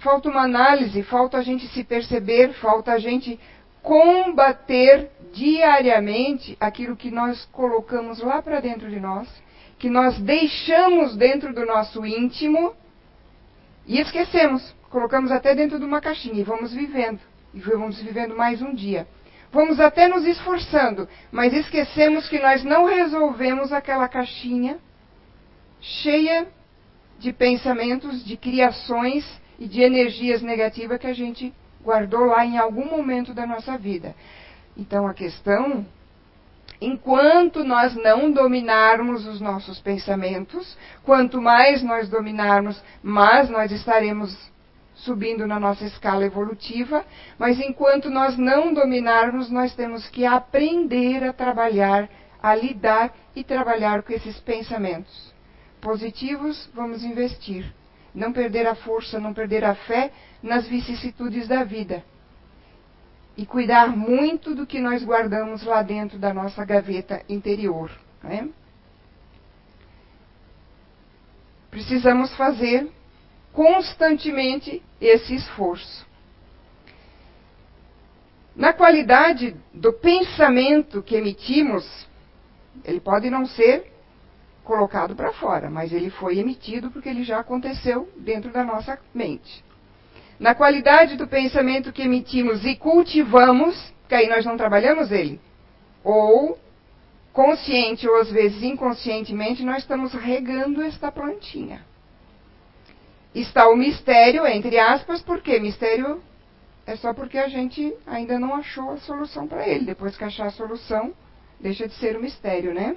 Falta 0.00 0.28
uma 0.28 0.42
análise, 0.42 1.02
falta 1.04 1.38
a 1.38 1.42
gente 1.42 1.68
se 1.68 1.84
perceber, 1.84 2.52
falta 2.54 2.92
a 2.92 2.98
gente 2.98 3.38
combater 3.82 5.10
diariamente 5.32 6.56
aquilo 6.58 6.96
que 6.96 7.10
nós 7.10 7.44
colocamos 7.52 8.20
lá 8.20 8.42
para 8.42 8.60
dentro 8.60 8.90
de 8.90 8.98
nós, 8.98 9.28
que 9.78 9.88
nós 9.88 10.18
deixamos 10.18 11.16
dentro 11.16 11.54
do 11.54 11.64
nosso 11.64 12.04
íntimo 12.04 12.74
e 13.86 14.00
esquecemos, 14.00 14.74
colocamos 14.90 15.30
até 15.30 15.54
dentro 15.54 15.78
de 15.78 15.84
uma 15.84 16.00
caixinha 16.00 16.40
e 16.40 16.44
vamos 16.44 16.72
vivendo 16.72 17.29
e 17.52 17.60
vamos 17.60 18.00
vivendo 18.00 18.36
mais 18.36 18.62
um 18.62 18.74
dia. 18.74 19.06
Vamos 19.52 19.80
até 19.80 20.06
nos 20.06 20.24
esforçando, 20.24 21.08
mas 21.32 21.52
esquecemos 21.52 22.28
que 22.28 22.38
nós 22.38 22.62
não 22.62 22.84
resolvemos 22.84 23.72
aquela 23.72 24.06
caixinha 24.06 24.78
cheia 25.80 26.46
de 27.18 27.32
pensamentos, 27.32 28.24
de 28.24 28.36
criações 28.36 29.24
e 29.58 29.66
de 29.66 29.82
energias 29.82 30.40
negativas 30.40 30.98
que 30.98 31.06
a 31.06 31.12
gente 31.12 31.52
guardou 31.82 32.26
lá 32.26 32.44
em 32.44 32.58
algum 32.58 32.84
momento 32.84 33.34
da 33.34 33.46
nossa 33.46 33.76
vida. 33.76 34.14
Então 34.76 35.06
a 35.06 35.12
questão, 35.12 35.84
enquanto 36.80 37.64
nós 37.64 37.94
não 37.96 38.30
dominarmos 38.30 39.26
os 39.26 39.40
nossos 39.40 39.80
pensamentos, 39.80 40.78
quanto 41.02 41.42
mais 41.42 41.82
nós 41.82 42.08
dominarmos, 42.08 42.80
mais 43.02 43.50
nós 43.50 43.72
estaremos 43.72 44.49
subindo 45.00 45.46
na 45.46 45.58
nossa 45.58 45.84
escala 45.84 46.24
evolutiva, 46.24 47.04
mas 47.38 47.58
enquanto 47.58 48.10
nós 48.10 48.36
não 48.36 48.72
dominarmos, 48.72 49.50
nós 49.50 49.74
temos 49.74 50.08
que 50.08 50.24
aprender 50.24 51.24
a 51.24 51.32
trabalhar, 51.32 52.08
a 52.42 52.54
lidar 52.54 53.14
e 53.34 53.44
trabalhar 53.44 54.02
com 54.02 54.12
esses 54.12 54.38
pensamentos. 54.40 55.34
Positivos, 55.80 56.68
vamos 56.74 57.02
investir. 57.04 57.72
Não 58.14 58.32
perder 58.32 58.66
a 58.66 58.74
força, 58.74 59.20
não 59.20 59.32
perder 59.32 59.64
a 59.64 59.74
fé 59.74 60.12
nas 60.42 60.66
vicissitudes 60.66 61.46
da 61.46 61.64
vida. 61.64 62.04
E 63.36 63.46
cuidar 63.46 63.96
muito 63.96 64.54
do 64.54 64.66
que 64.66 64.80
nós 64.80 65.04
guardamos 65.04 65.62
lá 65.62 65.82
dentro 65.82 66.18
da 66.18 66.34
nossa 66.34 66.64
gaveta 66.64 67.22
interior. 67.28 67.90
Né? 68.22 68.48
Precisamos 71.70 72.34
fazer 72.36 72.90
constantemente 73.52 74.82
esse 75.00 75.34
esforço. 75.34 76.06
Na 78.54 78.72
qualidade 78.72 79.56
do 79.72 79.92
pensamento 79.92 81.02
que 81.02 81.16
emitimos, 81.16 82.06
ele 82.84 83.00
pode 83.00 83.30
não 83.30 83.46
ser 83.46 83.90
colocado 84.64 85.16
para 85.16 85.32
fora, 85.32 85.70
mas 85.70 85.92
ele 85.92 86.10
foi 86.10 86.38
emitido 86.38 86.90
porque 86.90 87.08
ele 87.08 87.24
já 87.24 87.40
aconteceu 87.40 88.08
dentro 88.16 88.52
da 88.52 88.62
nossa 88.62 88.98
mente. 89.14 89.64
Na 90.38 90.54
qualidade 90.54 91.16
do 91.16 91.26
pensamento 91.26 91.92
que 91.92 92.02
emitimos 92.02 92.64
e 92.64 92.76
cultivamos, 92.76 93.92
que 94.08 94.14
aí 94.14 94.28
nós 94.28 94.44
não 94.44 94.56
trabalhamos 94.56 95.10
ele, 95.10 95.40
ou 96.04 96.58
consciente 97.32 98.08
ou 98.08 98.20
às 98.20 98.30
vezes 98.30 98.62
inconscientemente, 98.62 99.64
nós 99.64 99.78
estamos 99.78 100.12
regando 100.12 100.82
esta 100.82 101.12
plantinha 101.12 101.84
está 103.34 103.68
o 103.68 103.76
mistério, 103.76 104.46
entre 104.46 104.78
aspas, 104.78 105.22
porque 105.22 105.58
mistério 105.60 106.22
é 106.86 106.96
só 106.96 107.14
porque 107.14 107.38
a 107.38 107.48
gente 107.48 107.94
ainda 108.06 108.38
não 108.38 108.54
achou 108.54 108.90
a 108.90 108.96
solução 108.98 109.46
para 109.46 109.66
ele. 109.68 109.84
Depois 109.84 110.16
que 110.16 110.24
achar 110.24 110.46
a 110.46 110.50
solução, 110.50 111.12
deixa 111.60 111.86
de 111.86 111.94
ser 111.94 112.16
um 112.16 112.20
mistério, 112.20 112.74
né? 112.74 112.96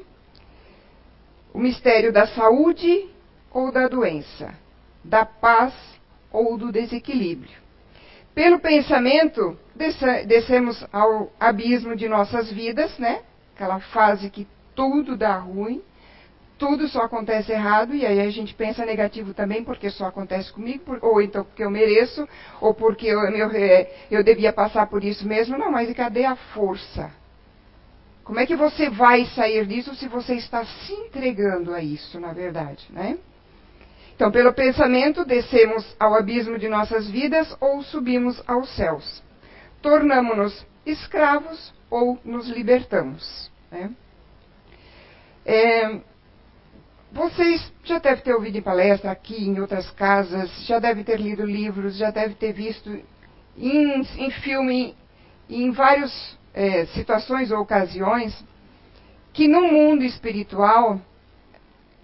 O 1.54 1.60
mistério 1.60 2.12
da 2.12 2.26
saúde 2.26 3.08
ou 3.52 3.72
da 3.72 3.88
doença, 3.88 4.56
da 5.04 5.24
paz 5.24 5.74
ou 6.32 6.58
do 6.58 6.72
desequilíbrio. 6.72 7.62
Pelo 8.34 8.60
pensamento, 8.60 9.56
descemos 10.26 10.84
ao 10.92 11.32
abismo 11.40 11.96
de 11.96 12.10
nossas 12.10 12.52
vidas, 12.52 12.98
né? 12.98 13.22
Aquela 13.54 13.80
fase 13.80 14.32
que 14.32 14.48
tudo 14.74 15.16
dá 15.16 15.38
ruim 15.38 15.84
tudo 16.64 16.88
só 16.88 17.02
acontece 17.02 17.52
errado, 17.52 17.94
e 17.94 18.06
aí 18.06 18.22
a 18.22 18.30
gente 18.30 18.54
pensa 18.54 18.86
negativo 18.86 19.34
também, 19.34 19.66
porque 19.66 19.90
só 19.90 20.06
acontece 20.06 20.54
comigo, 20.54 20.98
ou 21.02 21.22
então 21.22 21.44
porque 21.44 21.62
eu 21.62 21.70
mereço, 21.70 22.26
ou 22.62 22.74
porque 22.74 23.06
eu, 23.06 23.20
eu, 23.20 23.52
é, 23.52 23.92
eu 24.10 24.24
devia 24.24 24.54
passar 24.54 24.88
por 24.88 25.04
isso 25.04 25.28
mesmo. 25.28 25.58
Não, 25.58 25.70
mas 25.70 25.94
cadê 25.94 26.24
a 26.24 26.38
força? 26.38 27.12
Como 28.24 28.40
é 28.40 28.46
que 28.46 28.56
você 28.56 28.90
vai 28.90 29.26
sair 29.26 29.66
disso 29.66 29.94
se 29.96 30.08
você 30.08 30.36
está 30.36 30.64
se 30.64 30.94
entregando 30.94 31.74
a 31.74 31.84
isso, 31.84 32.18
na 32.18 32.32
verdade, 32.32 32.88
né? 32.92 33.18
Então, 34.16 34.32
pelo 34.32 34.54
pensamento, 34.54 35.26
descemos 35.26 35.84
ao 36.00 36.14
abismo 36.16 36.58
de 36.58 36.70
nossas 36.70 37.10
vidas 37.10 37.54
ou 37.60 37.84
subimos 37.84 38.42
aos 38.48 38.74
céus. 38.74 39.22
Tornamos-nos 39.82 40.66
escravos 40.86 41.74
ou 41.90 42.18
nos 42.24 42.48
libertamos. 42.48 43.52
Né? 43.70 43.90
É, 45.46 46.00
vocês 47.14 47.72
já 47.84 48.00
devem 48.00 48.24
ter 48.24 48.34
ouvido 48.34 48.58
em 48.58 48.62
palestra 48.62 49.12
aqui, 49.12 49.48
em 49.48 49.60
outras 49.60 49.90
casas, 49.92 50.50
já 50.66 50.80
devem 50.80 51.04
ter 51.04 51.20
lido 51.22 51.46
livros, 51.46 51.96
já 51.96 52.10
devem 52.10 52.36
ter 52.36 52.52
visto 52.54 52.90
em, 53.56 54.02
em 54.18 54.32
filme, 54.32 54.96
em 55.48 55.70
várias 55.70 56.38
é, 56.56 56.88
situações 56.88 57.52
ou 57.52 57.60
ocasiões, 57.60 58.44
que 59.32 59.48
no 59.48 59.62
mundo 59.62 60.04
espiritual, 60.04 61.00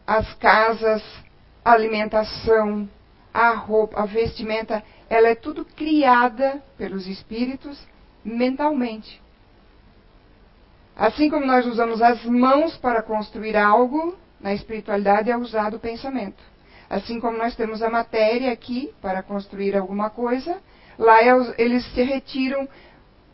as 0.05 0.31
casas, 0.35 1.03
a 1.65 1.71
alimentação, 1.71 2.87
a 3.33 3.49
roupa, 3.55 3.99
a 3.99 4.05
vestimenta, 4.05 4.83
ela 5.09 5.29
é 5.29 5.35
tudo 5.35 5.65
criada 5.65 6.61
pelos 6.77 7.07
espíritos 7.07 7.83
mentalmente. 8.23 9.19
Assim 10.95 11.31
como 11.31 11.47
nós 11.47 11.65
usamos 11.65 11.99
as 11.99 12.23
mãos 12.25 12.77
para 12.77 13.01
construir 13.01 13.55
algo, 13.57 14.15
na 14.39 14.53
espiritualidade 14.53 15.29
é 15.29 15.37
usado 15.37 15.77
o 15.77 15.79
pensamento. 15.79 16.41
Assim 16.89 17.19
como 17.19 17.37
nós 17.37 17.55
temos 17.55 17.81
a 17.83 17.89
matéria 17.89 18.51
aqui 18.51 18.91
para 19.01 19.21
construir 19.21 19.75
alguma 19.75 20.09
coisa, 20.09 20.57
lá 20.97 21.21
é 21.21 21.31
eles 21.57 21.85
se 21.93 22.01
retiram 22.01 22.67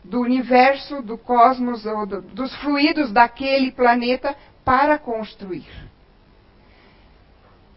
do 0.04 0.20
universo, 0.20 1.02
do 1.02 1.16
cosmos, 1.18 1.84
ou 1.86 2.06
do, 2.06 2.22
dos 2.22 2.54
fluidos 2.56 3.10
daquele 3.12 3.72
planeta 3.72 4.36
para 4.64 4.98
construir. 4.98 5.66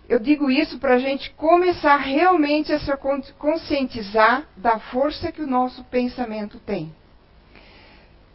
eu 0.08 0.20
digo 0.20 0.50
isso 0.50 0.80
para 0.80 0.96
a 0.96 1.00
gente 1.00 1.30
começar 1.32 1.98
realmente 1.98 2.74
a 2.74 2.80
se 2.80 2.92
conscientizar 3.38 4.44
da 4.58 4.80
força 4.80 5.32
que 5.32 5.42
o 5.42 5.48
nosso 5.48 5.84
pensamento 5.84 6.60
tem. 6.60 6.92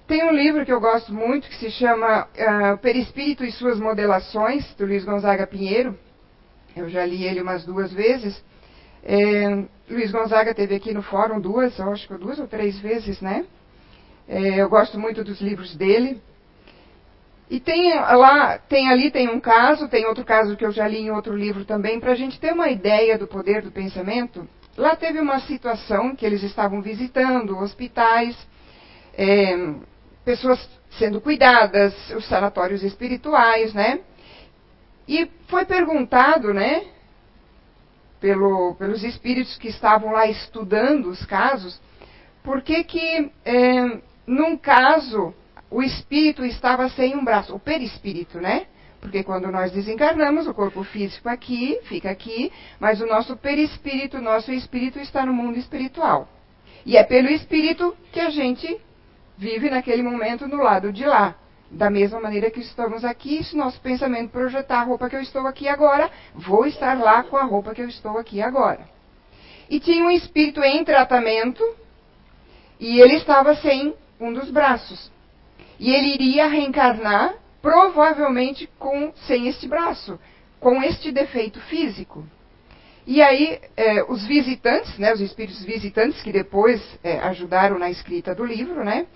Tem 0.07 0.23
um 0.23 0.33
livro 0.33 0.67
que 0.67 0.73
eu 0.73 0.81
gosto 0.81 1.15
muito 1.15 1.49
que 1.49 1.57
se 1.57 1.71
chama 1.71 2.25
uh, 2.27 2.77
Perispírito 2.79 3.43
e 3.43 3.51
Suas 3.51 3.81
Modelações, 3.81 4.75
do 4.75 4.85
Luiz 4.85 5.03
Gonzaga 5.03 5.47
Pinheiro. 5.47 5.99
Eu 6.77 6.91
já 6.91 7.07
li 7.07 7.25
ele 7.25 7.41
umas 7.41 7.65
duas 7.65 7.91
vezes. 7.91 8.45
É, 9.03 9.65
Luiz 9.89 10.13
Gonzaga 10.13 10.55
teve 10.55 10.75
aqui 10.75 10.93
no 10.93 11.03
fórum 11.03 11.41
duas, 11.41 11.81
acho 11.81 12.07
que 12.07 12.15
duas 12.19 12.39
ou 12.39 12.47
três 12.47 12.79
vezes, 12.81 13.23
né? 13.23 13.47
É, 14.29 14.61
eu 14.61 14.69
gosto 14.69 15.01
muito 15.01 15.25
dos 15.25 15.41
livros 15.41 15.75
dele. 15.75 16.21
E 17.49 17.59
tem 17.59 17.95
lá, 17.95 18.59
tem 18.59 18.91
ali 18.91 19.11
tem 19.11 19.31
um 19.31 19.41
caso, 19.41 19.89
tem 19.89 20.05
outro 20.05 20.25
caso 20.25 20.55
que 20.55 20.67
eu 20.67 20.71
já 20.71 20.87
li 20.87 20.99
em 20.99 21.11
outro 21.11 21.35
livro 21.35 21.65
também, 21.65 21.99
para 21.99 22.13
a 22.13 22.15
gente 22.15 22.39
ter 22.39 22.53
uma 22.53 22.69
ideia 22.69 23.17
do 23.17 23.27
poder 23.27 23.63
do 23.63 23.71
pensamento. 23.71 24.47
Lá 24.77 24.97
teve 24.97 25.19
uma 25.19 25.41
situação 25.41 26.15
que 26.15 26.27
eles 26.27 26.43
estavam 26.43 26.83
visitando 26.83 27.57
hospitais, 27.59 28.37
é, 29.17 29.57
pessoas 30.25 30.69
sendo 30.99 31.21
cuidadas, 31.21 31.95
os 32.11 32.27
sanatórios 32.27 32.83
espirituais, 32.83 33.75
né? 33.75 34.01
E 35.07 35.29
foi 35.49 35.65
perguntado, 35.65 36.55
né, 36.55 36.85
pelo, 38.21 38.75
pelos 38.77 39.05
espíritos 39.05 39.59
que 39.59 39.69
estavam 39.69 40.13
lá 40.13 40.27
estudando 40.27 41.11
os 41.11 41.25
casos, 41.27 41.81
por 42.43 42.63
que 42.63 42.85
que, 42.85 43.31
é, 43.45 44.01
num 44.27 44.57
caso, 44.57 45.35
o 45.71 45.83
espírito 45.83 46.45
estava 46.45 46.89
sem 46.89 47.17
um 47.17 47.25
braço, 47.25 47.55
o 47.55 47.59
perispírito, 47.59 48.41
né? 48.41 48.67
Porque 49.01 49.23
quando 49.23 49.53
nós 49.53 49.71
desencarnamos, 49.73 50.47
o 50.47 50.55
corpo 50.55 50.83
físico 50.85 51.29
aqui, 51.29 51.79
fica 51.85 52.11
aqui, 52.11 52.51
mas 52.81 53.03
o 53.03 53.07
nosso 53.07 53.37
perispírito, 53.37 54.17
o 54.17 54.23
nosso 54.23 54.51
espírito 54.51 54.99
está 54.99 55.27
no 55.27 55.33
mundo 55.35 55.59
espiritual. 55.59 56.27
E 56.87 56.97
é 56.97 57.05
pelo 57.05 57.29
espírito 57.29 57.95
que 58.13 58.21
a 58.21 58.31
gente 58.31 58.81
vive 59.37 59.71
naquele 59.71 60.03
momento 60.03 60.47
no 60.47 60.63
lado 60.63 60.93
de 60.93 61.05
lá. 61.05 61.35
Da 61.71 61.91
mesma 61.91 62.21
maneira 62.21 62.51
que 62.51 62.61
estamos 62.61 63.05
aqui, 63.05 63.43
se 63.43 63.57
nosso 63.57 63.81
pensamento 63.81 64.31
projetar 64.31 64.81
a 64.81 64.85
roupa 64.85 65.09
que 65.09 65.17
eu 65.17 65.21
estou 65.21 65.47
aqui 65.47 65.67
agora, 65.67 66.11
vou 66.35 66.67
estar 66.67 66.95
lá 66.99 67.23
com 67.25 67.37
a 67.37 67.43
roupa 67.43 67.75
que 67.75 67.83
eu 67.83 67.89
estou 67.89 68.19
aqui 68.19 68.41
agora. 68.41 68.89
E 69.69 69.81
tinha 69.81 70.05
um 70.05 70.11
espírito 70.11 70.63
em 70.63 70.85
tratamento, 70.85 71.63
e 72.79 73.01
ele 73.01 73.17
estava 73.17 73.57
sem 73.57 73.95
um 74.21 74.33
dos 74.33 74.51
braços. 74.51 75.11
E 75.81 75.91
ele 75.91 76.15
iria 76.15 76.47
reencarnar, 76.47 77.35
provavelmente 77.61 78.69
com, 78.79 79.13
sem 79.27 79.49
este 79.49 79.67
braço, 79.67 80.21
com 80.61 80.83
este 80.83 81.11
defeito 81.11 81.59
físico. 81.63 82.25
E 83.07 83.21
aí, 83.21 83.61
eh, 83.77 84.03
os 84.09 84.27
visitantes, 84.27 84.97
né, 84.99 85.13
os 85.13 85.21
espíritos 85.21 85.63
visitantes, 85.63 86.23
que 86.23 86.33
depois 86.33 86.81
eh, 87.03 87.19
ajudaram 87.19 87.79
na 87.79 87.91
escrita 87.91 88.35
do 88.35 88.45
livro, 88.45 88.83
né, 88.83 89.07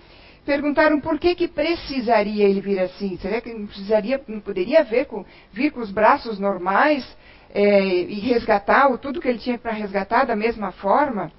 perguntaram 0.45 0.99
por 0.99 1.19
que, 1.19 1.33
que 1.33 1.47
precisaria 1.47 2.47
ele 2.47 2.61
vir 2.61 2.79
assim. 2.79 3.17
Será 3.17 3.41
que 3.41 3.51
não 3.51 3.65
precisaria, 3.65 4.21
não 4.27 4.39
poderia 4.39 4.83
vir 4.83 5.07
com, 5.07 5.25
vir 5.51 5.71
com 5.71 5.79
os 5.79 5.91
braços 5.91 6.37
normais 6.37 7.03
eh, 7.51 8.03
e 8.03 8.19
resgatar 8.19 8.91
o, 8.91 8.97
tudo 8.97 9.19
que 9.19 9.27
ele 9.27 9.39
tinha 9.39 9.57
para 9.57 9.71
resgatar 9.71 10.25
da 10.25 10.35
mesma 10.35 10.71
forma? 10.71 11.31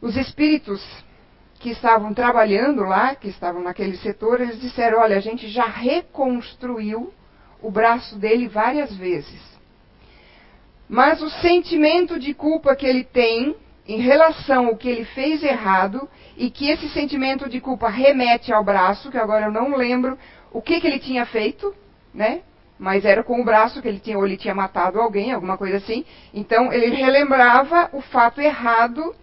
Os 0.00 0.16
espíritos 0.16 0.80
que 1.58 1.70
estavam 1.70 2.14
trabalhando 2.14 2.82
lá, 2.82 3.16
que 3.16 3.28
estavam 3.28 3.60
naquele 3.60 3.96
setor, 3.96 4.40
eles 4.40 4.60
disseram: 4.60 5.00
olha, 5.00 5.16
a 5.16 5.20
gente 5.20 5.48
já 5.48 5.66
reconstruiu 5.66 7.12
o 7.60 7.72
braço 7.72 8.16
dele 8.16 8.46
várias 8.46 8.94
vezes. 8.96 9.57
Mas 10.88 11.20
o 11.20 11.28
sentimento 11.28 12.18
de 12.18 12.32
culpa 12.32 12.74
que 12.74 12.86
ele 12.86 13.04
tem 13.04 13.54
em 13.86 14.00
relação 14.00 14.66
ao 14.66 14.76
que 14.76 14.88
ele 14.88 15.04
fez 15.06 15.42
errado, 15.42 16.08
e 16.36 16.50
que 16.50 16.70
esse 16.70 16.88
sentimento 16.90 17.48
de 17.48 17.58
culpa 17.58 17.88
remete 17.88 18.52
ao 18.52 18.62
braço, 18.62 19.10
que 19.10 19.16
agora 19.16 19.46
eu 19.46 19.50
não 19.50 19.74
lembro 19.74 20.16
o 20.52 20.60
que, 20.60 20.80
que 20.80 20.86
ele 20.86 20.98
tinha 20.98 21.24
feito, 21.24 21.74
né? 22.12 22.42
Mas 22.78 23.04
era 23.04 23.24
com 23.24 23.40
o 23.40 23.44
braço 23.44 23.82
que 23.82 23.88
ele 23.88 23.98
tinha, 23.98 24.16
ou 24.16 24.24
ele 24.24 24.36
tinha 24.36 24.54
matado 24.54 25.00
alguém, 25.00 25.32
alguma 25.32 25.58
coisa 25.58 25.78
assim. 25.78 26.04
Então 26.32 26.72
ele 26.72 26.94
relembrava 26.94 27.88
o 27.92 28.00
fato 28.00 28.40
errado 28.40 29.16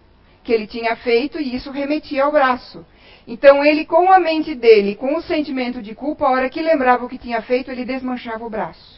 que 0.44 0.52
ele 0.52 0.66
tinha 0.66 0.94
feito 0.96 1.40
e 1.40 1.54
isso 1.54 1.70
remetia 1.70 2.24
ao 2.24 2.32
braço. 2.32 2.84
Então 3.26 3.64
ele, 3.64 3.86
com 3.86 4.12
a 4.12 4.18
mente 4.18 4.54
dele, 4.54 4.94
com 4.94 5.16
o 5.16 5.22
sentimento 5.22 5.80
de 5.80 5.94
culpa, 5.94 6.26
a 6.26 6.30
hora 6.30 6.50
que 6.50 6.60
lembrava 6.60 7.04
o 7.04 7.08
que 7.08 7.18
tinha 7.18 7.40
feito, 7.40 7.70
ele 7.70 7.84
desmanchava 7.84 8.44
o 8.44 8.50
braço. 8.50 8.95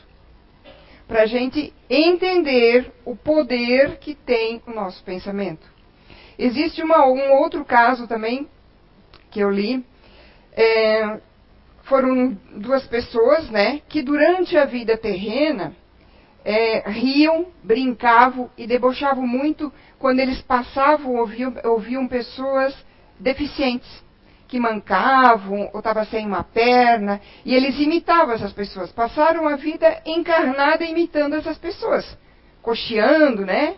Para 1.09 1.23
a 1.23 1.27
gente 1.27 1.73
entender 1.91 2.93
o 3.05 3.17
poder 3.17 3.97
que 3.99 4.15
tem 4.15 4.63
o 4.67 4.71
nosso 4.71 5.03
pensamento. 5.03 5.67
Existe 6.39 6.83
uma, 6.83 7.05
um 7.07 7.33
outro 7.33 7.65
caso 7.65 8.07
também 8.07 8.47
que 9.31 9.41
eu 9.41 9.51
li. 9.51 9.85
É, 10.53 11.19
foram 11.85 12.39
duas 12.57 12.87
pessoas, 12.87 13.49
né, 13.49 13.81
que 13.89 14.03
durante 14.03 14.57
a 14.57 14.67
vida 14.67 14.97
terrena 14.97 15.75
é, 16.45 16.89
riam, 16.89 17.47
brincavam 17.65 18.51
e 18.57 18.67
debochavam 18.67 19.27
muito 19.27 19.73
quando 19.99 20.21
eles 20.21 20.41
passavam, 20.43 21.17
ouviam, 21.17 21.55
ouviam 21.65 22.07
pessoas 22.07 22.77
deficientes, 23.19 23.89
que 24.49 24.59
mancavam 24.59 25.69
ou 25.73 25.79
estavam 25.79 26.05
sem 26.07 26.27
uma 26.27 26.43
perna, 26.43 27.21
e 27.45 27.55
eles 27.55 27.79
imitavam 27.79 28.35
essas 28.35 28.53
pessoas. 28.53 28.91
Passaram 28.91 29.47
a 29.47 29.57
vida 29.57 30.01
encarnada 30.07 30.85
imitando 30.85 31.37
essas 31.37 31.59
pessoas, 31.59 32.17
cocheando, 32.63 33.45
né? 33.45 33.77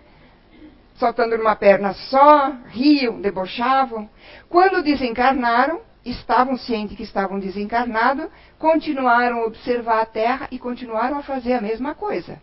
Soltando 0.95 1.37
numa 1.37 1.57
perna 1.57 1.93
só, 1.93 2.53
riam, 2.69 3.21
debochavam. 3.21 4.09
Quando 4.49 4.83
desencarnaram, 4.83 5.81
estavam 6.05 6.57
cientes 6.57 6.97
que 6.97 7.03
estavam 7.03 7.41
desencarnados, 7.41 8.29
continuaram 8.59 9.41
a 9.41 9.47
observar 9.47 10.03
a 10.03 10.07
Terra 10.07 10.49
e 10.53 10.59
continuaram 10.59 11.19
a 11.19 11.23
fazer 11.23 11.55
a 11.55 11.61
mesma 11.61 11.95
coisa. 11.95 12.41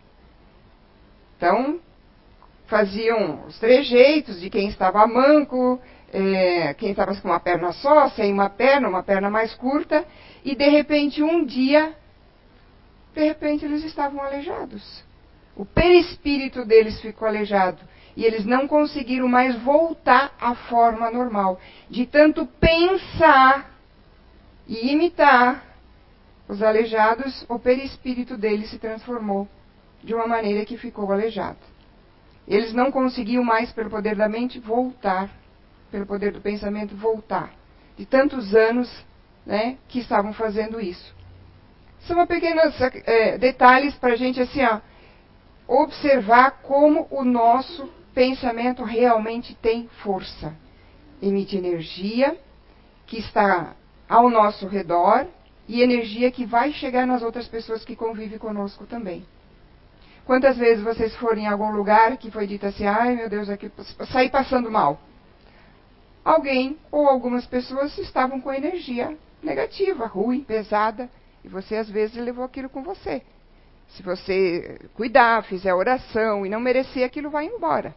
Então, 1.36 1.80
faziam 2.66 3.46
os 3.46 3.58
trejeitos 3.58 4.40
de 4.40 4.50
quem 4.50 4.68
estava 4.68 5.06
manco, 5.06 5.80
é, 6.12 6.74
quem 6.74 6.90
estava 6.90 7.14
com 7.16 7.28
uma 7.28 7.40
perna 7.40 7.72
só, 7.72 8.08
sem 8.10 8.32
uma 8.32 8.48
perna, 8.48 8.88
uma 8.88 9.02
perna 9.02 9.28
mais 9.28 9.54
curta, 9.54 10.04
e 10.44 10.54
de 10.54 10.68
repente 10.68 11.22
um 11.22 11.44
dia, 11.44 11.94
de 13.14 13.22
repente 13.24 13.64
eles 13.64 13.84
estavam 13.84 14.22
aleijados. 14.22 15.04
O 15.56 15.64
perispírito 15.64 16.64
deles 16.64 17.00
ficou 17.00 17.26
aleijado. 17.26 17.78
E 18.16 18.24
eles 18.24 18.44
não 18.44 18.66
conseguiram 18.66 19.28
mais 19.28 19.56
voltar 19.62 20.32
à 20.40 20.54
forma 20.54 21.10
normal. 21.10 21.60
De 21.88 22.06
tanto 22.06 22.46
pensar 22.46 23.70
e 24.66 24.92
imitar 24.92 25.64
os 26.48 26.62
aleijados, 26.62 27.44
o 27.48 27.58
perispírito 27.58 28.36
deles 28.36 28.70
se 28.70 28.78
transformou 28.78 29.48
de 30.02 30.14
uma 30.14 30.26
maneira 30.26 30.64
que 30.64 30.76
ficou 30.76 31.12
aleijado. 31.12 31.58
Eles 32.46 32.72
não 32.72 32.90
conseguiam 32.90 33.44
mais, 33.44 33.70
pelo 33.72 33.90
poder 33.90 34.16
da 34.16 34.28
mente, 34.28 34.58
voltar, 34.58 35.28
pelo 35.90 36.06
poder 36.06 36.32
do 36.32 36.40
pensamento, 36.40 36.96
voltar. 36.96 37.52
De 37.96 38.06
tantos 38.06 38.54
anos 38.54 38.90
né, 39.44 39.78
que 39.88 39.98
estavam 39.98 40.32
fazendo 40.32 40.80
isso. 40.80 41.14
São 42.00 42.24
pequenos 42.26 42.74
é, 42.80 43.38
detalhes 43.38 43.94
para 43.96 44.12
a 44.12 44.16
gente 44.16 44.40
assim, 44.40 44.62
ó, 44.62 44.80
observar 45.66 46.62
como 46.62 47.06
o 47.10 47.24
nosso 47.24 47.90
pensamento 48.14 48.82
realmente 48.82 49.54
tem 49.54 49.88
força. 50.02 50.54
Emite 51.20 51.56
energia 51.56 52.38
que 53.06 53.18
está 53.18 53.74
ao 54.08 54.30
nosso 54.30 54.66
redor 54.66 55.26
e 55.66 55.82
energia 55.82 56.30
que 56.30 56.46
vai 56.46 56.72
chegar 56.72 57.06
nas 57.06 57.22
outras 57.22 57.46
pessoas 57.48 57.84
que 57.84 57.94
convivem 57.94 58.38
conosco 58.38 58.86
também. 58.86 59.26
Quantas 60.24 60.56
vezes 60.56 60.84
vocês 60.84 61.14
foram 61.16 61.38
em 61.38 61.46
algum 61.46 61.70
lugar 61.70 62.16
que 62.16 62.30
foi 62.30 62.46
dito 62.46 62.66
assim, 62.66 62.86
ai 62.86 63.14
meu 63.14 63.28
Deus, 63.28 63.48
aqui 63.48 63.70
saí 64.10 64.30
passando 64.30 64.70
mal? 64.70 65.00
Alguém 66.28 66.76
ou 66.92 67.08
algumas 67.08 67.46
pessoas 67.46 67.96
estavam 67.96 68.38
com 68.38 68.52
energia 68.52 69.16
negativa, 69.42 70.04
ruim, 70.04 70.44
pesada, 70.44 71.08
e 71.42 71.48
você 71.48 71.76
às 71.76 71.88
vezes 71.88 72.22
levou 72.22 72.44
aquilo 72.44 72.68
com 72.68 72.82
você. 72.82 73.22
Se 73.88 74.02
você 74.02 74.78
cuidar, 74.92 75.42
fizer 75.44 75.72
oração 75.72 76.44
e 76.44 76.50
não 76.50 76.60
merecer, 76.60 77.02
aquilo 77.02 77.30
vai 77.30 77.46
embora. 77.46 77.94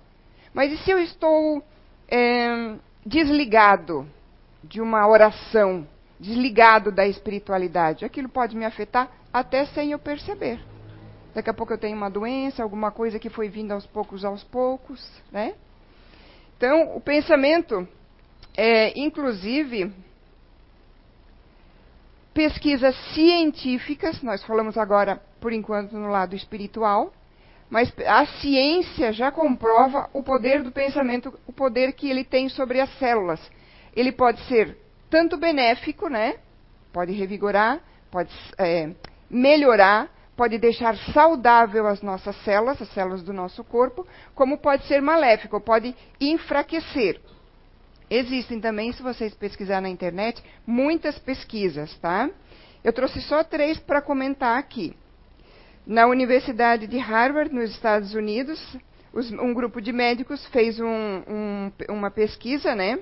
Mas 0.54 0.72
e 0.72 0.78
se 0.78 0.90
eu 0.90 1.00
estou 1.00 1.62
é, 2.08 2.76
desligado 3.06 4.08
de 4.64 4.80
uma 4.80 5.06
oração, 5.06 5.86
desligado 6.18 6.90
da 6.90 7.06
espiritualidade? 7.06 8.06
Aquilo 8.06 8.30
pode 8.30 8.56
me 8.56 8.64
afetar 8.64 9.12
até 9.34 9.66
sem 9.66 9.92
eu 9.92 10.00
perceber. 10.00 10.58
Daqui 11.36 11.50
a 11.50 11.54
pouco 11.54 11.74
eu 11.74 11.78
tenho 11.78 11.98
uma 11.98 12.10
doença, 12.10 12.64
alguma 12.64 12.92
coisa 12.92 13.20
que 13.20 13.30
foi 13.30 13.50
vindo 13.50 13.74
aos 13.74 13.86
poucos, 13.86 14.24
aos 14.24 14.42
poucos, 14.42 15.06
né? 15.34 15.54
Então, 16.56 16.96
o 16.96 17.02
pensamento, 17.02 17.86
é, 18.56 19.00
inclusive, 19.00 19.92
pesquisas 22.34 22.96
científicas, 23.14 24.22
nós 24.22 24.44
falamos 24.44 24.78
agora, 24.78 25.22
por 25.40 25.54
enquanto, 25.54 25.94
no 25.94 26.10
lado 26.10 26.36
espiritual, 26.36 27.14
mas 27.70 27.92
a 28.06 28.26
ciência 28.26 29.14
já 29.14 29.32
comprova 29.32 30.10
o 30.14 30.22
poder 30.22 30.62
do 30.62 30.72
pensamento, 30.72 31.34
o 31.48 31.54
poder 31.54 31.94
que 31.94 32.10
ele 32.10 32.24
tem 32.24 32.50
sobre 32.50 32.82
as 32.82 32.90
células. 33.00 33.40
Ele 33.96 34.12
pode 34.12 34.42
ser 34.42 34.78
tanto 35.10 35.38
benéfico, 35.38 36.10
né? 36.10 36.36
Pode 36.92 37.14
revigorar, 37.14 37.80
pode 38.12 38.30
é, 38.58 38.92
melhorar, 39.30 40.10
pode 40.36 40.58
deixar 40.58 40.98
saudável 41.14 41.88
as 41.88 42.02
nossas 42.02 42.36
células, 42.44 42.82
as 42.82 42.90
células 42.90 43.24
do 43.24 43.32
nosso 43.32 43.64
corpo, 43.64 44.06
como 44.36 44.58
pode 44.58 44.86
ser 44.88 45.02
maléfico, 45.02 45.62
pode 45.62 45.96
enfraquecer. 46.20 47.22
Existem 48.14 48.60
também, 48.60 48.92
se 48.92 49.02
vocês 49.02 49.34
pesquisarem 49.34 49.84
na 49.84 49.90
internet, 49.90 50.44
muitas 50.68 51.18
pesquisas, 51.18 51.98
tá? 52.00 52.30
Eu 52.84 52.92
trouxe 52.92 53.22
só 53.22 53.42
três 53.42 53.80
para 53.80 54.02
comentar 54.02 54.60
aqui. 54.60 54.94
Na 55.88 56.08
Universidade 56.08 56.88
de 56.88 56.98
Harvard, 56.98 57.56
nos 57.56 57.72
Estados 57.72 58.14
Unidos, 58.14 58.62
os, 59.14 59.32
um 59.32 59.54
grupo 59.54 59.80
de 59.80 59.94
médicos 59.94 60.46
fez 60.48 60.78
um, 60.78 60.86
um, 60.86 61.72
uma 61.88 62.12
pesquisa, 62.12 62.76
né? 62.76 63.00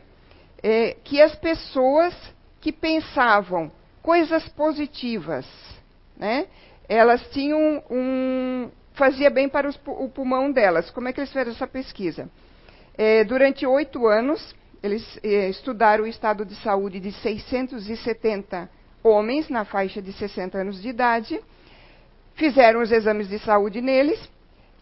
É, 0.62 0.96
que 1.04 1.20
as 1.20 1.36
pessoas 1.36 2.14
que 2.62 2.72
pensavam 2.72 3.72
coisas 4.04 4.48
positivas, 4.50 5.48
né? 6.16 6.46
Elas 6.88 7.28
tinham 7.32 7.84
um. 7.90 8.70
fazia 8.94 9.32
bem 9.32 9.50
para 9.50 9.68
os, 9.68 9.80
o 9.88 10.08
pulmão 10.08 10.52
delas. 10.52 10.92
Como 10.92 11.08
é 11.08 11.14
que 11.14 11.20
eles 11.20 11.32
fizeram 11.32 11.52
essa 11.52 11.66
pesquisa? 11.66 12.30
É, 12.96 13.24
durante 13.24 13.66
oito 13.66 14.06
anos, 14.06 14.54
eles 14.82 15.20
é, 15.24 15.50
estudaram 15.50 16.04
o 16.04 16.08
estado 16.08 16.46
de 16.46 16.56
saúde 16.56 17.00
de 17.00 17.12
670 17.12 18.70
homens 19.04 19.50
na 19.50 19.66
faixa 19.66 20.02
de 20.02 20.12
60 20.14 20.58
anos 20.58 20.82
de 20.82 20.90
idade, 20.90 21.40
fizeram 22.36 22.82
os 22.82 22.92
exames 22.92 23.28
de 23.28 23.40
saúde 23.40 23.82
neles, 23.82 24.30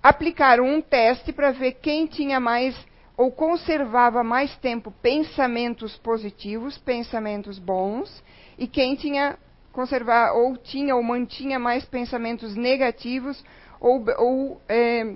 aplicaram 0.01 0.65
um 0.65 0.81
teste 0.81 1.33
para 1.33 1.51
ver 1.51 1.73
quem 1.73 2.05
tinha 2.05 2.39
mais 2.39 2.75
ou 3.15 3.31
conservava 3.31 4.23
mais 4.23 4.55
tempo 4.57 4.91
pensamentos 5.01 5.97
positivos, 5.97 6.77
pensamentos 6.77 7.57
bons, 7.57 8.23
e 8.59 8.67
quem 8.67 8.95
tinha 8.95 9.37
conservar 9.71 10.33
ou 10.33 10.55
tinha 10.57 10.95
ou 10.95 11.03
mantinha 11.03 11.59
mais 11.59 11.85
pensamentos 11.85 12.55
negativos 12.55 13.43
ou, 13.79 14.03
ou 14.17 14.61
é, 14.67 15.15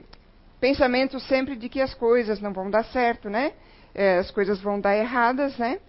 pensamentos 0.59 1.23
sempre 1.27 1.55
de 1.55 1.67
que 1.67 1.81
as 1.81 1.93
coisas 1.93 2.39
não 2.39 2.53
vão 2.53 2.69
dar 2.69 2.85
certo, 2.85 3.29
né? 3.29 3.53
É, 3.93 4.19
as 4.19 4.31
coisas 4.31 4.61
vão 4.61 4.79
dar 4.79 4.95
erradas, 4.95 5.57
né? 5.57 5.79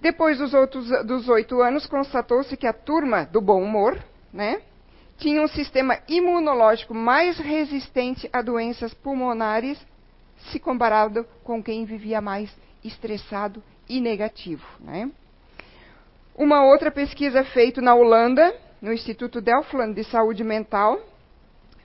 Depois 0.00 0.38
dos, 0.38 0.52
outros, 0.52 0.88
dos 1.06 1.28
oito 1.28 1.60
anos, 1.62 1.86
constatou-se 1.86 2.56
que 2.56 2.66
a 2.66 2.72
turma 2.72 3.24
do 3.24 3.40
bom 3.40 3.62
humor, 3.62 3.98
né, 4.32 4.60
tinha 5.16 5.40
um 5.40 5.48
sistema 5.48 5.98
imunológico 6.06 6.94
mais 6.94 7.38
resistente 7.38 8.28
a 8.32 8.42
doenças 8.42 8.92
pulmonares 8.92 9.78
se 10.50 10.60
comparado 10.60 11.26
com 11.42 11.62
quem 11.62 11.84
vivia 11.84 12.20
mais 12.20 12.54
estressado 12.84 13.62
e 13.88 14.00
negativo. 14.00 14.64
Né? 14.80 15.10
Uma 16.36 16.64
outra 16.64 16.90
pesquisa 16.90 17.42
feita 17.44 17.80
na 17.80 17.94
Holanda, 17.94 18.54
no 18.80 18.92
Instituto 18.92 19.40
Delftland 19.40 19.94
de 19.94 20.04
Saúde 20.04 20.44
Mental, 20.44 21.00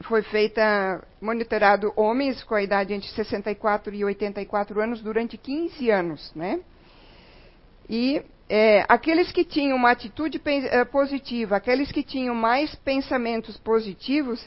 foi 0.03 0.21
feita, 0.23 1.01
monitorado 1.21 1.93
homens 1.95 2.43
com 2.43 2.55
a 2.55 2.63
idade 2.63 2.93
entre 2.93 3.07
64 3.09 3.93
e 3.93 4.03
84 4.03 4.81
anos 4.81 5.01
durante 5.01 5.37
15 5.37 5.89
anos, 5.89 6.31
né? 6.35 6.59
E 7.87 8.23
é, 8.49 8.85
aqueles 8.89 9.31
que 9.31 9.45
tinham 9.45 9.77
uma 9.77 9.91
atitude 9.91 10.41
é, 10.45 10.83
positiva, 10.83 11.55
aqueles 11.55 11.91
que 11.91 12.03
tinham 12.03 12.33
mais 12.33 12.73
pensamentos 12.75 13.57
positivos, 13.57 14.43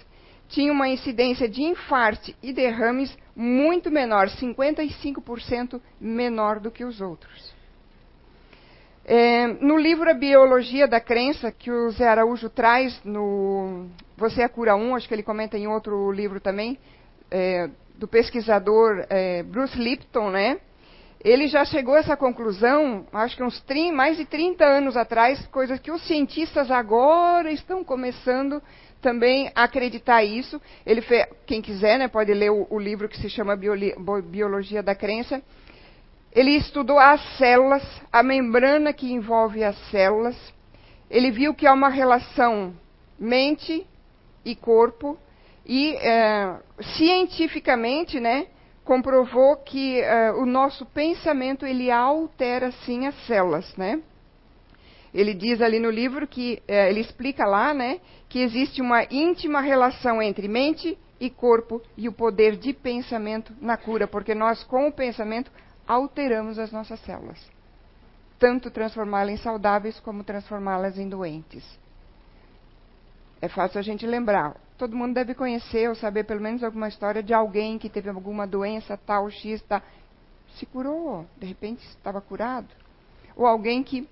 tinham 0.49 0.75
uma 0.75 0.89
incidência 0.89 1.49
de 1.49 1.63
infarte 1.63 2.37
e 2.43 2.53
derrames 2.53 3.17
muito 3.35 3.91
menor, 3.91 4.29
55% 4.29 5.81
menor 6.01 6.61
do 6.61 6.71
que 6.71 6.85
os 6.85 7.01
outros. 7.01 7.54
É, 9.07 9.47
no 9.47 9.77
livro 9.77 10.11
A 10.11 10.15
Biologia 10.15 10.89
da 10.89 11.01
Crença, 11.01 11.53
que 11.53 11.71
o 11.71 11.91
Zé 11.91 12.09
Araújo 12.09 12.49
traz 12.49 12.99
no 13.05 13.87
Você 14.17 14.41
é 14.41 14.45
a 14.45 14.49
Cura 14.49 14.75
1, 14.75 14.95
acho 14.97 15.07
que 15.07 15.15
ele 15.15 15.23
comenta 15.23 15.59
em 15.59 15.67
outro 15.67 16.11
livro 16.11 16.41
também, 16.41 16.79
é, 17.31 17.69
do 17.97 18.09
pesquisador 18.09 19.05
é, 19.11 19.43
Bruce 19.43 19.79
Lipton, 19.79 20.31
né? 20.31 20.59
ele 21.25 21.49
já 21.49 21.65
chegou 21.65 21.95
a 21.95 22.01
essa 22.01 22.17
conclusão, 22.19 23.07
acho 23.11 23.35
que 23.35 23.43
uns 23.43 23.59
30, 23.63 23.97
mais 23.97 24.19
de 24.19 24.27
30 24.27 24.63
anos 24.63 24.95
atrás, 24.95 25.45
coisas 25.47 25.81
que 25.81 25.91
os 25.91 26.07
cientistas 26.07 26.71
agora 26.71 27.51
estão 27.51 27.83
começando 27.83 28.63
também 29.01 29.51
a 29.55 29.65
acreditar 29.65 30.23
isso. 30.23 30.61
Ele 30.85 31.01
fez, 31.01 31.27
quem 31.47 31.63
quiser, 31.63 31.99
né, 31.99 32.09
pode 32.09 32.33
ler 32.35 32.51
o, 32.51 32.67
o 32.69 32.79
livro 32.79 33.09
que 33.09 33.19
se 33.19 33.31
chama 33.31 33.57
Biologia 33.57 34.83
da 34.83 34.95
Crença. 34.95 35.43
Ele 36.35 36.51
estudou 36.57 36.99
as 36.99 37.21
células, 37.39 37.83
a 38.13 38.23
membrana 38.23 38.93
que 38.93 39.13
envolve 39.13 39.63
as 39.63 39.77
células. 39.91 40.37
Ele 41.09 41.31
viu 41.31 41.55
que 41.55 41.67
há 41.67 41.73
uma 41.73 41.89
relação 41.89 42.75
mente 43.19 43.87
e 44.45 44.57
corpo 44.57 45.17
e 45.65 45.95
é, 45.97 46.57
cientificamente, 46.97 48.19
né, 48.19 48.49
comprovou 48.85 49.57
que 49.57 50.03
uh, 50.03 50.43
o 50.43 50.45
nosso 50.45 50.85
pensamento 50.85 51.65
ele 51.65 51.91
altera 51.91 52.71
sim 52.85 53.07
as 53.07 53.15
células, 53.27 53.75
né? 53.77 54.01
Ele 55.13 55.33
diz 55.33 55.63
ali 55.63 55.79
no 55.79 55.91
livro 55.91 56.27
que 56.27 56.61
uh, 56.69 56.73
ele 56.73 57.01
explica 57.01 57.47
lá, 57.47 57.73
né, 57.73 57.99
que 58.29 58.41
existe 58.41 58.83
uma 58.83 59.05
íntima 59.05 59.63
relação 59.63 60.21
entre 60.21 60.47
mente 60.49 60.99
e 61.19 61.31
corpo 61.31 61.81
e 61.97 62.09
o 62.09 62.13
poder 62.13 62.57
de 62.57 62.75
pensamento 62.75 63.55
na 63.59 63.79
cura, 63.79 64.07
porque 64.07 64.35
nós 64.35 64.63
com 64.65 64.89
o 64.89 64.93
pensamento 64.93 65.51
alteramos 65.87 66.59
as 66.59 66.73
nossas 66.73 67.01
células, 67.01 67.41
tanto 68.39 68.71
transformá-las 68.71 69.35
em 69.35 69.43
saudáveis 69.43 69.99
como 70.01 70.25
transformá-las 70.25 70.99
em 70.99 71.09
doentes. 71.09 71.65
É 73.41 73.49
fácil 73.49 73.79
a 73.79 73.83
gente 73.83 74.07
lembrar 74.07 74.57
todo 74.77 74.97
mundo 74.97 75.15
deve 75.15 75.35
conhecer 75.35 75.89
ou 75.89 75.95
saber 75.95 76.25
pelo 76.25 76.41
menos 76.41 76.63
alguma 76.63 76.89
história 76.89 77.23
de 77.23 77.33
alguém 77.33 77.79
que 77.79 77.89
teve 77.89 78.09
alguma 78.09 78.47
doença 78.47 78.97
tal, 78.97 79.31
X, 79.31 79.63
tá, 79.63 79.83
se 80.57 80.67
curou, 80.67 81.27
de 81.39 81.47
repente 81.47 81.85
estava 81.87 82.21
curado. 82.21 82.69
Ou 83.37 83.47
alguém 83.47 83.83
que 83.83 84.09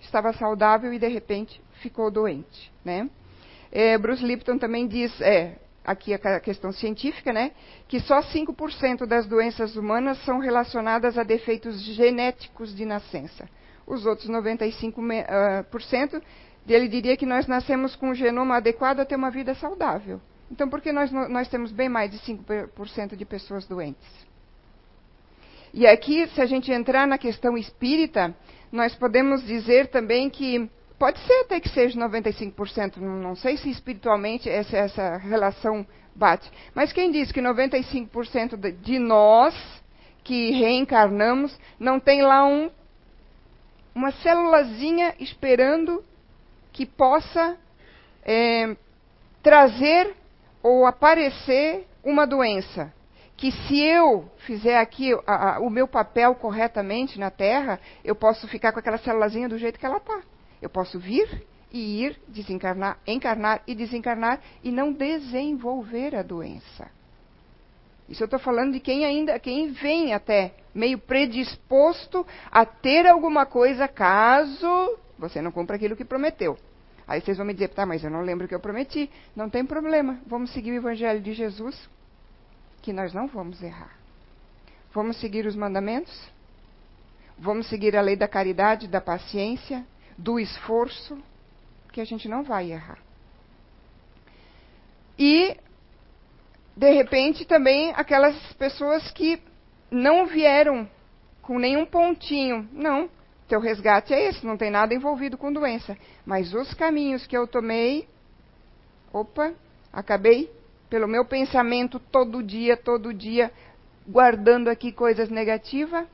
estava 0.00 0.32
saudável 0.32 0.92
e 0.92 0.98
de 0.98 1.08
repente 1.08 1.60
ficou 1.80 2.10
doente, 2.10 2.72
né? 2.84 3.08
É, 3.70 3.98
Bruce 3.98 4.24
Lipton 4.24 4.58
também 4.58 4.86
diz, 4.86 5.20
é, 5.20 5.56
aqui 5.90 6.12
a 6.12 6.40
questão 6.40 6.70
científica, 6.70 7.32
né, 7.32 7.52
que 7.86 7.98
só 8.00 8.20
5% 8.20 9.06
das 9.06 9.26
doenças 9.26 9.74
humanas 9.76 10.22
são 10.24 10.38
relacionadas 10.38 11.16
a 11.16 11.22
defeitos 11.22 11.80
genéticos 11.80 12.74
de 12.74 12.84
nascença. 12.84 13.48
Os 13.86 14.04
outros 14.04 14.28
95% 14.28 16.22
ele 16.68 16.88
diria 16.88 17.16
que 17.16 17.24
nós 17.24 17.46
nascemos 17.46 17.96
com 17.96 18.10
um 18.10 18.14
genoma 18.14 18.56
adequado 18.56 19.00
a 19.00 19.04
ter 19.04 19.16
uma 19.16 19.30
vida 19.30 19.54
saudável. 19.54 20.20
Então, 20.50 20.68
por 20.68 20.80
que 20.80 20.92
nós, 20.92 21.10
nós 21.10 21.48
temos 21.48 21.72
bem 21.72 21.88
mais 21.88 22.10
de 22.10 22.18
5% 22.18 23.16
de 23.16 23.24
pessoas 23.24 23.66
doentes? 23.66 24.06
E 25.72 25.86
aqui, 25.86 26.26
se 26.28 26.40
a 26.40 26.46
gente 26.46 26.72
entrar 26.72 27.06
na 27.06 27.18
questão 27.18 27.56
espírita, 27.56 28.34
nós 28.72 28.94
podemos 28.94 29.44
dizer 29.46 29.88
também 29.88 30.30
que 30.30 30.70
pode 30.98 31.18
ser 31.20 31.40
até 31.40 31.60
que 31.60 31.68
seja 31.68 31.98
95%, 31.98 32.96
não 32.96 33.36
sei 33.36 33.56
se 33.56 33.70
espiritualmente 33.70 34.48
essa, 34.48 34.76
essa 34.76 35.16
relação 35.16 35.86
bate. 36.14 36.50
Mas 36.74 36.92
quem 36.92 37.10
diz 37.10 37.30
que 37.30 37.40
95% 37.40 38.72
de 38.80 38.98
nós 38.98 39.54
que 40.24 40.50
reencarnamos 40.50 41.58
não 41.78 42.00
tem 42.00 42.22
lá 42.22 42.44
um, 42.44 42.70
uma 43.94 44.10
célulazinha 44.12 45.14
esperando 45.18 46.04
que 46.72 46.84
possa 46.84 47.56
é, 48.22 48.76
trazer 49.42 50.14
ou 50.62 50.84
aparecer 50.84 51.86
uma 52.04 52.26
doença. 52.26 52.92
Que 53.36 53.52
se 53.52 53.80
eu 53.80 54.28
fizer 54.38 54.78
aqui 54.78 55.12
a, 55.26 55.54
a, 55.54 55.60
o 55.60 55.70
meu 55.70 55.86
papel 55.86 56.34
corretamente 56.34 57.18
na 57.18 57.30
Terra, 57.30 57.80
eu 58.04 58.16
posso 58.16 58.48
ficar 58.48 58.72
com 58.72 58.80
aquela 58.80 58.98
célulazinha 58.98 59.48
do 59.48 59.56
jeito 59.56 59.78
que 59.78 59.86
ela 59.86 59.98
está. 59.98 60.20
Eu 60.60 60.70
posso 60.70 60.98
vir 60.98 61.46
e 61.72 62.04
ir, 62.04 62.18
desencarnar, 62.26 62.98
encarnar 63.06 63.62
e 63.66 63.74
desencarnar 63.74 64.40
e 64.62 64.70
não 64.70 64.92
desenvolver 64.92 66.14
a 66.14 66.22
doença. 66.22 66.90
Isso 68.08 68.22
eu 68.22 68.26
estou 68.26 68.40
falando 68.40 68.72
de 68.72 68.80
quem 68.80 69.04
ainda, 69.04 69.38
quem 69.38 69.70
vem 69.72 70.14
até 70.14 70.54
meio 70.74 70.98
predisposto 70.98 72.26
a 72.50 72.64
ter 72.64 73.06
alguma 73.06 73.44
coisa 73.44 73.86
caso 73.86 74.98
você 75.18 75.42
não 75.42 75.50
cumpra 75.50 75.76
aquilo 75.76 75.96
que 75.96 76.04
prometeu. 76.04 76.56
Aí 77.06 77.20
vocês 77.20 77.36
vão 77.36 77.46
me 77.46 77.52
dizer, 77.52 77.68
tá, 77.68 77.84
mas 77.84 78.04
eu 78.04 78.10
não 78.10 78.20
lembro 78.20 78.44
o 78.44 78.48
que 78.48 78.54
eu 78.54 78.60
prometi. 78.60 79.10
Não 79.34 79.50
tem 79.50 79.64
problema. 79.64 80.20
Vamos 80.26 80.52
seguir 80.52 80.72
o 80.72 80.76
Evangelho 80.76 81.20
de 81.20 81.32
Jesus, 81.32 81.88
que 82.82 82.92
nós 82.92 83.12
não 83.12 83.26
vamos 83.26 83.62
errar. 83.62 83.96
Vamos 84.92 85.18
seguir 85.18 85.46
os 85.46 85.56
mandamentos? 85.56 86.30
Vamos 87.36 87.66
seguir 87.68 87.96
a 87.96 88.00
lei 88.00 88.14
da 88.14 88.28
caridade, 88.28 88.86
da 88.86 89.00
paciência, 89.00 89.84
do 90.18 90.38
esforço, 90.38 91.16
que 91.92 92.00
a 92.00 92.04
gente 92.04 92.28
não 92.28 92.42
vai 92.42 92.72
errar. 92.72 92.98
E 95.16 95.56
de 96.78 96.92
repente, 96.92 97.44
também 97.44 97.92
aquelas 97.96 98.36
pessoas 98.52 99.10
que 99.10 99.42
não 99.90 100.26
vieram 100.26 100.88
com 101.42 101.58
nenhum 101.58 101.84
pontinho. 101.84 102.68
Não, 102.72 103.10
teu 103.48 103.58
resgate 103.58 104.14
é 104.14 104.28
esse, 104.28 104.46
não 104.46 104.56
tem 104.56 104.70
nada 104.70 104.94
envolvido 104.94 105.36
com 105.36 105.52
doença. 105.52 105.98
Mas 106.24 106.54
os 106.54 106.72
caminhos 106.74 107.26
que 107.26 107.36
eu 107.36 107.48
tomei, 107.48 108.08
opa, 109.12 109.52
acabei 109.92 110.48
pelo 110.88 111.08
meu 111.08 111.24
pensamento 111.24 111.98
todo 111.98 112.44
dia, 112.44 112.76
todo 112.76 113.12
dia, 113.12 113.50
guardando 114.06 114.68
aqui 114.68 114.92
coisas 114.92 115.28
negativas. 115.28 116.06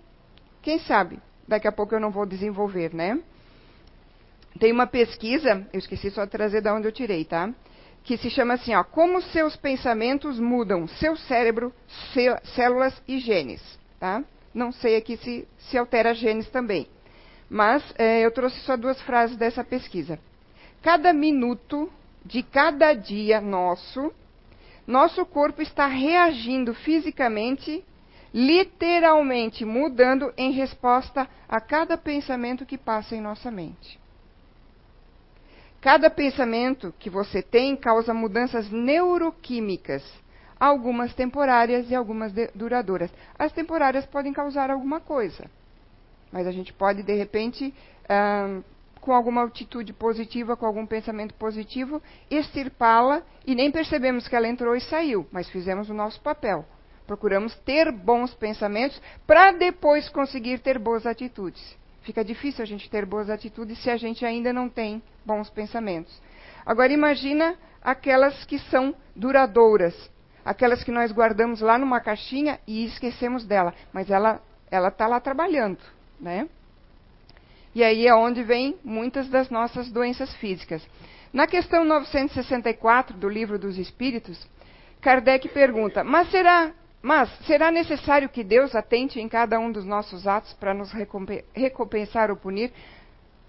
Quem 0.62 0.78
sabe? 0.78 1.18
Daqui 1.46 1.68
a 1.68 1.72
pouco 1.72 1.94
eu 1.94 2.00
não 2.00 2.10
vou 2.10 2.24
desenvolver, 2.24 2.94
né? 2.94 3.20
Tem 4.58 4.70
uma 4.70 4.86
pesquisa, 4.86 5.66
eu 5.72 5.78
esqueci 5.78 6.10
só 6.10 6.24
de 6.24 6.30
trazer 6.30 6.62
de 6.62 6.70
onde 6.70 6.86
eu 6.86 6.92
tirei, 6.92 7.24
tá? 7.24 7.52
Que 8.04 8.16
se 8.16 8.30
chama 8.30 8.54
assim, 8.54 8.74
ó, 8.74 8.84
como 8.84 9.20
seus 9.20 9.56
pensamentos 9.56 10.38
mudam 10.38 10.86
seu 10.86 11.16
cérebro, 11.16 11.72
células 12.54 13.02
e 13.08 13.18
genes, 13.18 13.60
tá? 13.98 14.22
Não 14.52 14.70
sei 14.70 14.96
aqui 14.96 15.16
se, 15.16 15.48
se 15.58 15.76
altera 15.76 16.14
genes 16.14 16.48
também. 16.50 16.86
Mas 17.50 17.82
é, 17.98 18.24
eu 18.24 18.30
trouxe 18.30 18.60
só 18.60 18.76
duas 18.76 19.00
frases 19.02 19.36
dessa 19.36 19.64
pesquisa. 19.64 20.18
Cada 20.80 21.12
minuto 21.12 21.90
de 22.24 22.42
cada 22.42 22.94
dia 22.94 23.40
nosso, 23.40 24.12
nosso 24.86 25.26
corpo 25.26 25.60
está 25.60 25.86
reagindo 25.86 26.74
fisicamente, 26.74 27.84
literalmente 28.32 29.64
mudando 29.64 30.32
em 30.36 30.52
resposta 30.52 31.28
a 31.48 31.60
cada 31.60 31.98
pensamento 31.98 32.64
que 32.64 32.78
passa 32.78 33.16
em 33.16 33.20
nossa 33.20 33.50
mente. 33.50 33.98
Cada 35.84 36.08
pensamento 36.08 36.94
que 36.98 37.10
você 37.10 37.42
tem 37.42 37.76
causa 37.76 38.14
mudanças 38.14 38.70
neuroquímicas, 38.70 40.02
algumas 40.58 41.12
temporárias 41.12 41.90
e 41.90 41.94
algumas 41.94 42.32
duradouras. 42.54 43.12
As 43.38 43.52
temporárias 43.52 44.06
podem 44.06 44.32
causar 44.32 44.70
alguma 44.70 44.98
coisa, 44.98 45.44
mas 46.32 46.46
a 46.46 46.52
gente 46.52 46.72
pode, 46.72 47.02
de 47.02 47.12
repente, 47.12 47.74
com 48.98 49.12
alguma 49.12 49.44
atitude 49.44 49.92
positiva, 49.92 50.56
com 50.56 50.64
algum 50.64 50.86
pensamento 50.86 51.34
positivo, 51.34 52.00
extirpá-la 52.30 53.22
e 53.46 53.54
nem 53.54 53.70
percebemos 53.70 54.26
que 54.26 54.34
ela 54.34 54.48
entrou 54.48 54.74
e 54.74 54.80
saiu, 54.80 55.26
mas 55.30 55.50
fizemos 55.50 55.90
o 55.90 55.94
nosso 55.94 56.18
papel. 56.22 56.64
Procuramos 57.06 57.54
ter 57.56 57.92
bons 57.92 58.32
pensamentos 58.32 58.98
para 59.26 59.52
depois 59.52 60.08
conseguir 60.08 60.60
ter 60.60 60.78
boas 60.78 61.04
atitudes. 61.04 61.76
Fica 62.04 62.22
difícil 62.22 62.62
a 62.62 62.66
gente 62.66 62.88
ter 62.90 63.06
boas 63.06 63.30
atitudes 63.30 63.82
se 63.82 63.90
a 63.90 63.96
gente 63.96 64.24
ainda 64.26 64.52
não 64.52 64.68
tem 64.68 65.02
bons 65.24 65.48
pensamentos. 65.48 66.20
Agora 66.64 66.92
imagina 66.92 67.56
aquelas 67.82 68.44
que 68.44 68.58
são 68.58 68.94
duradouras, 69.16 70.10
aquelas 70.44 70.84
que 70.84 70.90
nós 70.90 71.10
guardamos 71.10 71.62
lá 71.62 71.78
numa 71.78 72.00
caixinha 72.00 72.60
e 72.66 72.84
esquecemos 72.84 73.44
dela, 73.46 73.74
mas 73.92 74.10
ela 74.10 74.40
ela 74.70 74.88
está 74.88 75.06
lá 75.06 75.18
trabalhando, 75.20 75.78
né? 76.20 76.48
E 77.74 77.82
aí 77.82 78.06
é 78.06 78.14
onde 78.14 78.42
vem 78.42 78.76
muitas 78.84 79.28
das 79.28 79.48
nossas 79.48 79.90
doenças 79.90 80.34
físicas. 80.36 80.86
Na 81.32 81.46
questão 81.46 81.84
964 81.84 83.16
do 83.16 83.28
Livro 83.28 83.58
dos 83.58 83.78
Espíritos, 83.78 84.46
Kardec 85.00 85.48
pergunta: 85.48 86.04
"Mas 86.04 86.30
será 86.30 86.72
mas 87.04 87.28
será 87.46 87.70
necessário 87.70 88.30
que 88.30 88.42
Deus 88.42 88.74
atente 88.74 89.20
em 89.20 89.28
cada 89.28 89.60
um 89.60 89.70
dos 89.70 89.84
nossos 89.84 90.26
atos 90.26 90.54
para 90.54 90.72
nos 90.72 90.90
recompensar 91.52 92.30
ou 92.30 92.36
punir? 92.36 92.72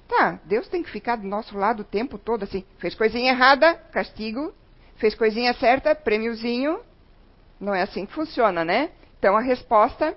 Tá, 0.10 0.38
Deus 0.44 0.68
tem 0.68 0.84
que 0.84 0.91
ficar 0.91 1.15
do 1.15 1.26
nosso 1.26 1.58
lado 1.58 1.80
o 1.80 1.86
tempo 1.86 2.18
todo 2.18 2.44
assim. 2.44 2.65
Fez 2.80 2.94
coisinha 2.96 3.32
errada, 3.32 3.74
castigo. 3.94 4.54
Fez 4.98 5.15
coisinha 5.15 5.54
certa, 5.54 5.96
prêmiozinho. 5.96 6.82
Não 7.58 7.74
é 7.74 7.84
assim 7.84 8.06
que 8.06 8.12
funciona, 8.12 8.65
né? 8.65 8.89
Então 9.18 9.38
a 9.38 9.41
resposta: 9.41 10.13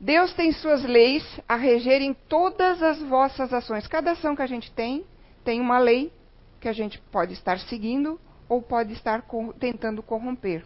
Deus 0.00 0.32
tem 0.32 0.50
suas 0.50 0.82
leis 0.82 1.22
a 1.46 1.56
regerem 1.56 2.16
todas 2.30 2.82
as 2.82 2.98
vossas 3.02 3.52
ações. 3.52 3.86
Cada 3.86 4.12
ação 4.12 4.34
que 4.34 4.40
a 4.40 4.46
gente 4.46 4.72
tem, 4.72 5.04
tem 5.44 5.60
uma 5.60 5.78
lei 5.78 6.10
que 6.58 6.66
a 6.66 6.72
gente 6.72 6.98
pode 7.12 7.34
estar 7.34 7.58
seguindo 7.58 8.18
ou 8.48 8.62
pode 8.62 8.94
estar 8.94 9.22
tentando 9.58 10.02
corromper. 10.02 10.64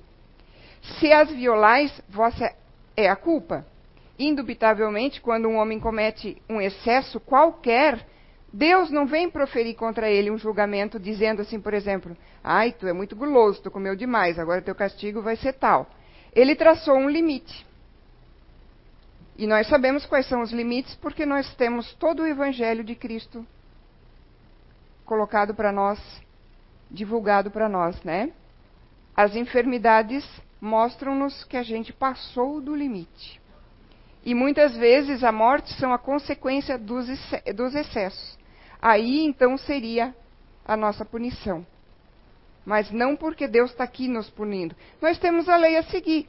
Se 0.98 1.12
as 1.12 1.30
violais, 1.30 1.90
vossa 2.08 2.52
é 2.96 3.08
a 3.08 3.16
culpa. 3.16 3.66
Indubitavelmente, 4.18 5.20
quando 5.20 5.48
um 5.48 5.56
homem 5.56 5.80
comete 5.80 6.40
um 6.48 6.60
excesso 6.60 7.18
qualquer, 7.18 8.06
Deus 8.52 8.90
não 8.90 9.06
vem 9.06 9.28
proferir 9.28 9.74
contra 9.74 10.08
ele 10.08 10.30
um 10.30 10.38
julgamento 10.38 11.00
dizendo 11.00 11.42
assim, 11.42 11.60
por 11.60 11.74
exemplo, 11.74 12.16
ai, 12.42 12.70
tu 12.70 12.86
é 12.86 12.92
muito 12.92 13.16
guloso, 13.16 13.60
tu 13.62 13.70
comeu 13.70 13.96
demais, 13.96 14.38
agora 14.38 14.62
teu 14.62 14.74
castigo 14.74 15.20
vai 15.20 15.34
ser 15.34 15.54
tal. 15.54 15.90
Ele 16.32 16.54
traçou 16.54 16.96
um 16.96 17.08
limite. 17.08 17.66
E 19.36 19.46
nós 19.46 19.66
sabemos 19.66 20.06
quais 20.06 20.28
são 20.28 20.42
os 20.42 20.52
limites 20.52 20.94
porque 20.96 21.26
nós 21.26 21.52
temos 21.56 21.92
todo 21.94 22.22
o 22.22 22.26
evangelho 22.26 22.84
de 22.84 22.94
Cristo 22.94 23.44
colocado 25.04 25.54
para 25.54 25.72
nós, 25.72 25.98
divulgado 26.88 27.50
para 27.50 27.68
nós, 27.68 28.00
né? 28.04 28.30
As 29.16 29.34
enfermidades 29.34 30.24
mostram-nos 30.64 31.44
que 31.44 31.58
a 31.58 31.62
gente 31.62 31.92
passou 31.92 32.60
do 32.60 32.74
limite. 32.74 33.40
E 34.24 34.34
muitas 34.34 34.74
vezes 34.74 35.22
a 35.22 35.30
morte 35.30 35.70
são 35.74 35.92
a 35.92 35.98
consequência 35.98 36.78
dos, 36.78 37.06
dos 37.54 37.74
excessos. 37.74 38.38
Aí 38.80 39.20
então 39.20 39.58
seria 39.58 40.16
a 40.64 40.74
nossa 40.74 41.04
punição. 41.04 41.66
Mas 42.64 42.90
não 42.90 43.14
porque 43.14 43.46
Deus 43.46 43.70
está 43.72 43.84
aqui 43.84 44.08
nos 44.08 44.30
punindo. 44.30 44.74
Nós 45.02 45.18
temos 45.18 45.50
a 45.50 45.56
lei 45.56 45.76
a 45.76 45.82
seguir. 45.82 46.26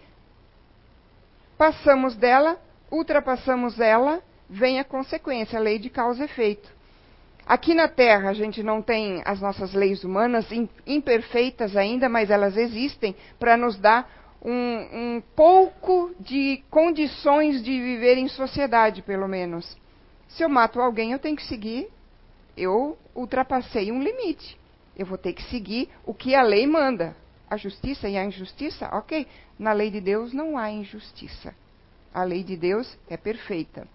Passamos 1.57 2.17
dela, 2.17 2.59
ultrapassamos 2.91 3.79
ela, 3.79 4.21
vem 4.49 4.81
a 4.81 4.83
consequência, 4.83 5.57
a 5.57 5.61
lei 5.61 5.79
de 5.79 5.89
causa 5.89 6.23
e 6.23 6.25
efeito. 6.25 6.69
Aqui 7.45 7.73
na 7.73 7.87
Terra 7.87 8.31
a 8.31 8.33
gente 8.33 8.61
não 8.61 8.81
tem 8.81 9.21
as 9.23 9.39
nossas 9.39 9.73
leis 9.73 10.03
humanas 10.03 10.45
imperfeitas 10.85 11.77
ainda, 11.77 12.09
mas 12.09 12.29
elas 12.29 12.57
existem 12.57 13.15
para 13.39 13.55
nos 13.55 13.77
dar 13.77 14.24
um, 14.45 15.15
um 15.15 15.23
pouco 15.35 16.13
de 16.19 16.63
condições 16.69 17.63
de 17.63 17.71
viver 17.71 18.15
em 18.17 18.27
sociedade, 18.27 19.01
pelo 19.01 19.27
menos. 19.27 19.75
Se 20.27 20.43
eu 20.43 20.49
mato 20.49 20.79
alguém, 20.79 21.11
eu 21.11 21.19
tenho 21.19 21.35
que 21.35 21.47
seguir. 21.47 21.89
Eu 22.55 22.95
ultrapassei 23.15 23.91
um 23.91 24.03
limite. 24.03 24.57
Eu 24.95 25.07
vou 25.07 25.17
ter 25.17 25.33
que 25.33 25.43
seguir 25.49 25.89
o 26.05 26.13
que 26.13 26.35
a 26.35 26.43
lei 26.43 26.67
manda. 26.67 27.15
A 27.49 27.57
justiça 27.57 28.07
e 28.07 28.15
a 28.15 28.23
injustiça, 28.23 28.87
ok. 28.93 29.27
Na 29.57 29.73
lei 29.73 29.89
de 29.89 29.99
Deus 29.99 30.31
não 30.31 30.57
há 30.57 30.69
injustiça. 30.69 31.55
A 32.13 32.23
lei 32.23 32.43
de 32.43 32.55
Deus 32.55 32.97
é 33.09 33.17
perfeita. 33.17 33.87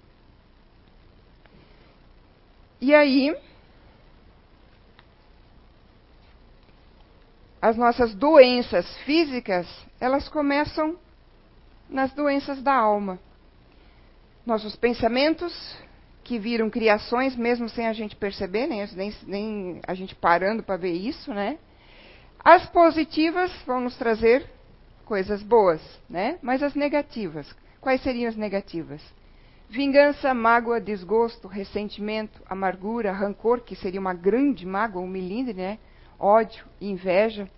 E 2.81 2.95
aí, 2.95 3.37
as 7.61 7.77
nossas 7.77 8.15
doenças 8.15 8.87
físicas, 9.05 9.67
elas 10.01 10.29
começam 10.29 10.97
nas 11.89 12.13
doenças 12.13 12.63
da 12.63 12.75
alma. 12.75 13.19
Nossos 14.47 14.75
pensamentos, 14.77 15.53
que 16.25 16.39
viram 16.39 16.71
criações, 16.71 17.37
mesmo 17.37 17.69
sem 17.69 17.87
a 17.87 17.93
gente 17.93 18.17
perceber, 18.17 18.67
nem, 18.67 18.87
nem, 18.95 19.15
nem 19.27 19.81
a 19.87 19.95
gente 19.95 20.15
parando 20.15 20.63
para 20.63 20.77
ver 20.77 20.93
isso, 20.93 21.35
né? 21.35 21.59
As 22.43 22.67
positivas 22.67 23.53
vão 23.67 23.81
nos 23.81 23.97
trazer 23.97 24.49
coisas 25.05 25.43
boas, 25.43 25.83
né? 26.09 26.39
Mas 26.41 26.63
as 26.63 26.75
negativas, 26.75 27.53
quais 27.81 28.01
seriam 28.03 28.29
as 28.29 28.37
negativas? 28.37 29.03
Vingança, 29.69 30.33
mágoa, 30.33 30.81
desgosto, 30.81 31.49
ressentimento, 31.49 32.41
amargura, 32.49 33.13
rancor, 33.13 33.61
que 33.61 33.77
seria 33.77 34.01
uma 34.01 34.15
grande 34.15 34.65
mágoa, 34.65 35.03
um 35.03 35.09
milindre, 35.09 35.55
né? 35.55 35.79
Ódio, 36.21 36.65
inveja. 36.81 37.49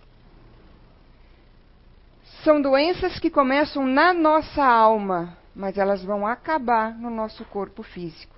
São 2.44 2.60
doenças 2.60 3.18
que 3.18 3.30
começam 3.30 3.86
na 3.86 4.14
nossa 4.14 4.64
alma, 4.64 5.36
mas 5.54 5.76
elas 5.76 6.02
vão 6.04 6.26
acabar 6.26 6.96
no 6.96 7.10
nosso 7.10 7.44
corpo 7.46 7.82
físico. 7.82 8.34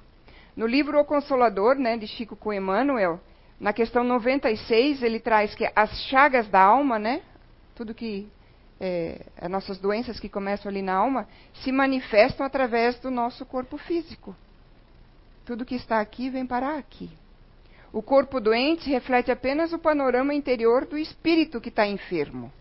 No 0.57 0.67
livro 0.67 0.99
O 0.99 1.05
Consolador, 1.05 1.77
né, 1.77 1.97
de 1.97 2.07
Chico 2.07 2.37
com 2.37 2.53
Emmanuel, 2.53 3.21
na 3.59 3.73
questão 3.73 4.05
96, 4.05 5.03
ele 5.03 5.21
traz 5.21 5.55
que 5.55 5.71
as 5.75 5.91
chagas 6.05 6.49
da 6.49 6.61
alma, 6.61 6.99
né, 6.99 7.23
tudo 7.75 7.95
que 7.95 8.29
é, 8.81 9.25
as 9.41 9.51
nossas 9.51 9.79
doenças 9.79 10.21
que 10.21 10.29
começam 10.29 10.71
ali 10.71 10.83
na 10.83 10.95
alma, 10.95 11.29
se 11.63 11.73
manifestam 11.73 12.45
através 12.45 12.99
do 13.01 13.11
nosso 13.11 13.47
corpo 13.47 13.79
físico. 13.79 14.35
Tudo 15.45 15.65
que 15.65 15.75
está 15.75 16.01
aqui 16.01 16.31
vem 16.31 16.47
parar 16.47 16.79
aqui. 16.79 17.11
O 17.95 18.03
corpo 18.03 18.41
doente 18.41 18.91
reflete 18.91 19.31
apenas 19.31 19.73
o 19.73 19.79
panorama 19.79 20.35
interior 20.35 20.85
do 20.85 20.99
espírito 20.99 21.61
que 21.61 21.69
está 21.69 21.87
enfermo. 21.87 22.53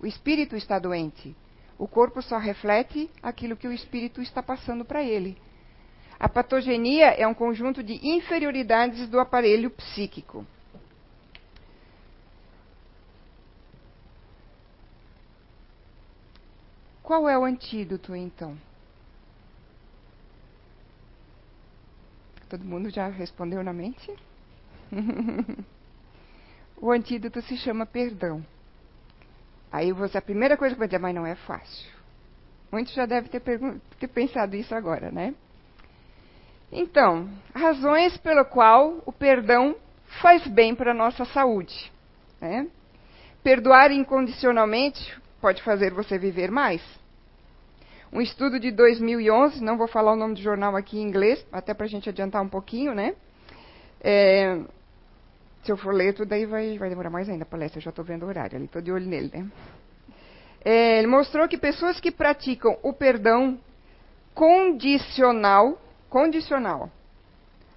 O 0.00 0.04
espírito 0.04 0.56
está 0.56 0.80
doente. 0.80 1.36
O 1.78 1.86
corpo 1.86 2.20
só 2.20 2.38
reflete 2.38 3.08
aquilo 3.22 3.56
que 3.56 3.68
o 3.68 3.72
espírito 3.72 4.20
está 4.20 4.42
passando 4.42 4.84
para 4.84 5.00
ele. 5.00 5.40
A 6.18 6.28
patogenia 6.28 7.10
é 7.10 7.24
um 7.24 7.32
conjunto 7.32 7.84
de 7.84 8.04
inferioridades 8.04 9.08
do 9.08 9.20
aparelho 9.20 9.70
psíquico. 9.70 10.44
Qual 17.00 17.28
é 17.28 17.38
o 17.38 17.44
antídoto, 17.44 18.16
então? 18.16 18.58
Todo 22.48 22.64
mundo 22.64 22.90
já 22.90 23.06
respondeu 23.06 23.62
na 23.62 23.72
mente? 23.72 24.12
o 26.80 26.90
antídoto 26.90 27.40
se 27.42 27.56
chama 27.56 27.86
perdão. 27.86 28.44
Aí 29.72 29.92
você, 29.92 30.18
a 30.18 30.22
primeira 30.22 30.56
coisa 30.56 30.74
que 30.74 30.78
vai 30.78 30.88
dizer, 30.88 30.98
mas 30.98 31.14
não 31.14 31.26
é 31.26 31.34
fácil. 31.34 31.88
Muitos 32.72 32.94
já 32.94 33.06
devem 33.06 33.30
ter, 33.30 33.40
ter 33.40 34.08
pensado 34.08 34.56
isso 34.56 34.74
agora, 34.74 35.10
né? 35.10 35.34
Então, 36.72 37.28
razões 37.54 38.16
pelo 38.18 38.44
qual 38.44 39.02
o 39.04 39.12
perdão 39.12 39.74
faz 40.20 40.46
bem 40.46 40.74
para 40.74 40.92
a 40.92 40.94
nossa 40.94 41.24
saúde. 41.24 41.90
Né? 42.40 42.68
Perdoar 43.42 43.90
incondicionalmente 43.90 45.18
pode 45.40 45.62
fazer 45.62 45.92
você 45.92 46.18
viver 46.18 46.50
mais. 46.50 46.82
Um 48.12 48.20
estudo 48.20 48.58
de 48.58 48.70
2011, 48.70 49.62
não 49.62 49.76
vou 49.76 49.86
falar 49.86 50.12
o 50.12 50.16
nome 50.16 50.34
do 50.34 50.40
jornal 50.40 50.76
aqui 50.76 50.98
em 50.98 51.02
inglês, 51.02 51.44
até 51.52 51.72
para 51.72 51.86
a 51.86 51.88
gente 51.88 52.08
adiantar 52.08 52.42
um 52.42 52.48
pouquinho, 52.48 52.94
né? 52.94 53.14
É, 54.00 54.58
se 55.62 55.70
eu 55.70 55.76
for 55.76 55.92
ler 55.94 56.14
tudo 56.14 56.32
aí 56.32 56.46
vai, 56.46 56.78
vai 56.78 56.88
demorar 56.88 57.10
mais 57.10 57.28
ainda 57.28 57.42
a 57.42 57.46
palestra, 57.46 57.78
eu 57.78 57.82
já 57.82 57.90
estou 57.90 58.04
vendo 58.04 58.24
o 58.24 58.28
horário 58.28 58.56
ali, 58.56 58.64
estou 58.64 58.80
de 58.80 58.90
olho 58.90 59.06
nele, 59.06 59.30
né? 59.32 59.50
É, 60.64 60.98
ele 60.98 61.06
mostrou 61.06 61.48
que 61.48 61.58
pessoas 61.58 62.00
que 62.00 62.10
praticam 62.10 62.78
o 62.82 62.92
perdão 62.92 63.58
condicional, 64.34 65.78
condicional, 66.08 66.90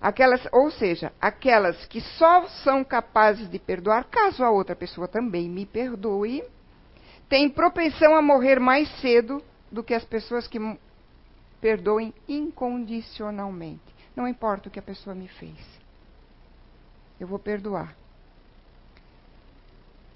aquelas, 0.01 0.45
ou 0.51 0.69
seja, 0.71 1.11
aquelas 1.19 1.85
que 1.85 2.01
só 2.01 2.45
são 2.63 2.83
capazes 2.83 3.49
de 3.49 3.59
perdoar 3.59 4.05
caso 4.05 4.43
a 4.43 4.51
outra 4.51 4.75
pessoa 4.75 5.07
também 5.07 5.49
me 5.49 5.65
perdoe, 5.65 6.43
têm 7.29 7.49
propensão 7.49 8.15
a 8.15 8.21
morrer 8.21 8.59
mais 8.59 8.89
cedo 8.99 9.41
do 9.71 9.83
que 9.83 9.93
as 9.93 10.03
pessoas 10.03 10.47
que 10.47 10.59
perdoem 11.59 12.13
incondicionalmente. 12.27 13.81
Não 14.15 14.27
importa 14.27 14.67
o 14.67 14.71
que 14.71 14.79
a 14.79 14.83
pessoa 14.83 15.15
me 15.15 15.27
fez. 15.27 15.82
Eu 17.23 17.27
vou 17.27 17.39
perdoar. 17.39 17.95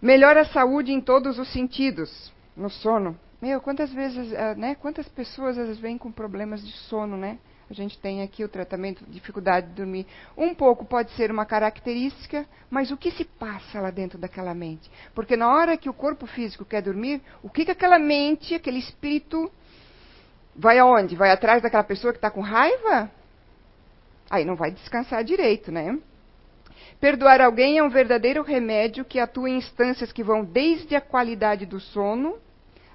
Melhora 0.02 0.42
a 0.42 0.46
saúde 0.46 0.92
em 0.92 1.00
todos 1.00 1.40
os 1.40 1.48
sentidos. 1.54 2.34
No 2.54 2.70
sono. 2.70 3.18
Meu, 3.42 3.62
quantas 3.62 3.94
vezes, 3.94 4.34
eh, 4.34 4.56
né? 4.56 4.76
Quantas 4.76 5.08
pessoas 5.08 5.58
às 5.58 5.68
vezes 5.68 5.82
vêm 5.82 5.98
com 5.98 6.12
problemas 6.12 6.62
de 6.62 6.74
sono, 6.90 7.16
né? 7.16 7.40
A 7.70 7.74
gente 7.74 7.98
tem 7.98 8.22
aqui 8.24 8.44
o 8.44 8.50
tratamento 8.50 9.06
de 9.06 9.12
dificuldade 9.12 9.68
de 9.68 9.76
dormir. 9.76 10.06
Um 10.36 10.54
pouco 10.54 10.84
pode 10.84 11.10
ser 11.12 11.32
uma 11.32 11.46
característica, 11.46 12.46
mas 12.70 12.92
o 12.92 12.98
que 12.98 13.10
se 13.12 13.24
passa 13.24 13.80
lá 13.80 13.90
dentro 13.90 14.18
daquela 14.18 14.54
mente? 14.54 14.92
Porque 15.16 15.38
na 15.38 15.50
hora 15.50 15.78
que 15.78 15.90
o 15.90 15.94
corpo 15.94 16.28
físico 16.28 16.66
quer 16.66 16.82
dormir, 16.82 17.22
o 17.42 17.50
que, 17.50 17.64
que 17.64 17.72
aquela 17.72 17.98
mente, 17.98 18.54
aquele 18.54 18.80
espírito, 18.80 19.50
vai 20.54 20.78
aonde? 20.78 21.16
Vai 21.16 21.32
atrás 21.32 21.62
daquela 21.62 21.86
pessoa 21.86 22.12
que 22.12 22.18
está 22.18 22.30
com 22.30 22.42
raiva? 22.42 23.10
Aí 24.30 24.44
não 24.44 24.58
vai 24.58 24.72
descansar 24.72 25.24
direito, 25.24 25.72
né? 25.72 25.98
Perdoar 27.00 27.42
alguém 27.42 27.78
é 27.78 27.84
um 27.84 27.90
verdadeiro 27.90 28.42
remédio 28.42 29.06
que 29.06 29.20
atua 29.20 29.50
em 29.50 29.58
instâncias 29.58 30.12
que 30.12 30.24
vão 30.24 30.44
desde 30.44 30.96
a 30.96 31.02
qualidade 31.02 31.66
do 31.66 31.80
sono 31.80 32.38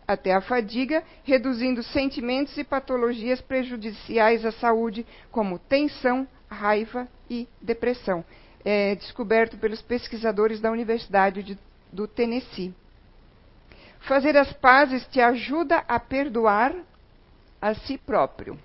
até 0.07 0.35
a 0.35 0.41
fadiga, 0.41 1.05
reduzindo 1.23 1.83
sentimentos 1.83 2.57
e 2.59 2.65
patologias 2.65 3.41
prejudiciais 3.41 4.45
à 4.45 4.51
saúde, 4.51 5.07
como 5.31 5.59
tensão, 5.59 6.27
raiva 6.51 7.09
e 7.31 7.49
depressão. 7.61 8.25
É 8.65 8.95
descoberto 8.97 9.57
pelos 9.57 9.81
pesquisadores 9.81 10.61
da 10.61 10.71
Universidade 10.71 11.43
de, 11.43 11.59
do 11.93 12.09
Tennessee. 12.09 12.75
Fazer 14.01 14.37
as 14.37 14.53
pazes 14.53 15.07
te 15.07 15.21
ajuda 15.21 15.85
a 15.87 16.01
perdoar 16.01 16.75
a 17.61 17.75
si 17.75 17.97
próprio. 17.97 18.59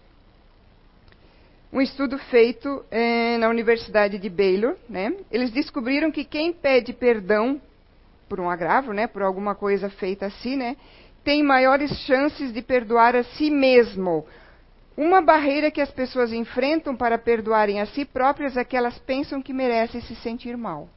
Um 1.71 1.81
estudo 1.81 2.17
feito 2.17 2.85
é, 2.89 3.37
na 3.37 3.49
Universidade 3.49 4.17
de 4.17 4.29
Baylor, 4.29 4.75
né, 4.89 5.13
eles 5.29 5.51
descobriram 5.51 6.09
que 6.09 6.23
quem 6.23 6.53
pede 6.53 6.93
perdão 6.93 7.61
por 8.29 8.39
um 8.39 8.49
agravo, 8.49 8.93
né, 8.93 9.05
por 9.05 9.21
alguma 9.21 9.53
coisa 9.53 9.89
feita 9.89 10.25
assim, 10.27 10.55
né, 10.55 10.77
tem 11.23 11.43
maiores 11.43 11.91
chances 12.05 12.53
de 12.53 12.61
perdoar 12.61 13.15
a 13.15 13.23
si 13.23 13.49
mesmo. 13.49 14.25
Uma 14.95 15.21
barreira 15.21 15.69
que 15.69 15.81
as 15.81 15.91
pessoas 15.91 16.31
enfrentam 16.31 16.95
para 16.95 17.17
perdoarem 17.17 17.81
a 17.81 17.85
si 17.85 18.05
próprias 18.05 18.55
é 18.55 18.63
que 18.63 18.77
elas 18.77 18.97
pensam 18.99 19.41
que 19.41 19.53
merecem 19.53 19.99
se 20.01 20.15
sentir 20.15 20.55
mal. 20.55 20.87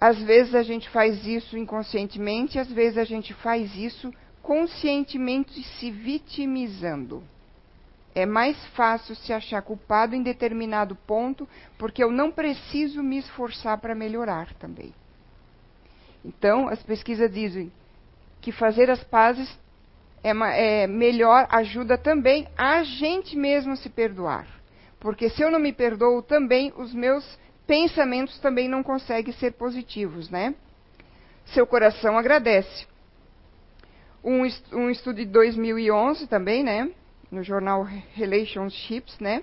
Às 0.00 0.20
vezes 0.20 0.54
a 0.54 0.62
gente 0.62 0.88
faz 0.90 1.24
isso 1.24 1.56
inconscientemente, 1.56 2.58
às 2.58 2.70
vezes 2.70 2.98
a 2.98 3.04
gente 3.04 3.32
faz 3.34 3.74
isso 3.76 4.12
conscientemente 4.42 5.62
se 5.62 5.90
vitimizando. 5.90 7.22
É 8.18 8.26
mais 8.26 8.56
fácil 8.74 9.14
se 9.14 9.32
achar 9.32 9.62
culpado 9.62 10.16
em 10.16 10.24
determinado 10.24 10.96
ponto, 10.96 11.48
porque 11.78 12.02
eu 12.02 12.10
não 12.10 12.32
preciso 12.32 13.00
me 13.00 13.18
esforçar 13.18 13.78
para 13.78 13.94
melhorar 13.94 14.52
também. 14.54 14.92
Então, 16.24 16.68
as 16.68 16.82
pesquisas 16.82 17.32
dizem 17.32 17.70
que 18.40 18.50
fazer 18.50 18.90
as 18.90 19.04
pazes 19.04 19.48
é, 20.24 20.32
é 20.82 20.86
melhor, 20.88 21.46
ajuda 21.48 21.96
também 21.96 22.48
a 22.56 22.82
gente 22.82 23.36
mesmo 23.36 23.76
se 23.76 23.88
perdoar. 23.88 24.48
Porque 24.98 25.30
se 25.30 25.40
eu 25.40 25.48
não 25.48 25.60
me 25.60 25.72
perdoo 25.72 26.20
também, 26.20 26.72
os 26.76 26.92
meus 26.92 27.38
pensamentos 27.68 28.40
também 28.40 28.68
não 28.68 28.82
conseguem 28.82 29.32
ser 29.34 29.52
positivos, 29.52 30.28
né? 30.28 30.56
Seu 31.54 31.64
coração 31.68 32.18
agradece. 32.18 32.84
Um, 34.24 34.42
um 34.72 34.90
estudo 34.90 35.18
de 35.18 35.26
2011 35.26 36.26
também, 36.26 36.64
né? 36.64 36.90
No 37.30 37.42
jornal 37.42 37.86
Relationships, 38.14 39.18
né? 39.18 39.42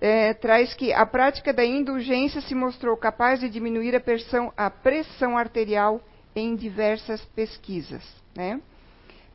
É, 0.00 0.34
traz 0.34 0.74
que 0.74 0.92
a 0.92 1.06
prática 1.06 1.52
da 1.52 1.64
indulgência 1.64 2.40
se 2.40 2.54
mostrou 2.54 2.96
capaz 2.96 3.40
de 3.40 3.48
diminuir 3.48 3.94
a 3.94 4.00
pressão, 4.00 4.52
a 4.56 4.68
pressão 4.68 5.38
arterial 5.38 6.02
em 6.34 6.56
diversas 6.56 7.24
pesquisas. 7.26 8.02
Né? 8.36 8.60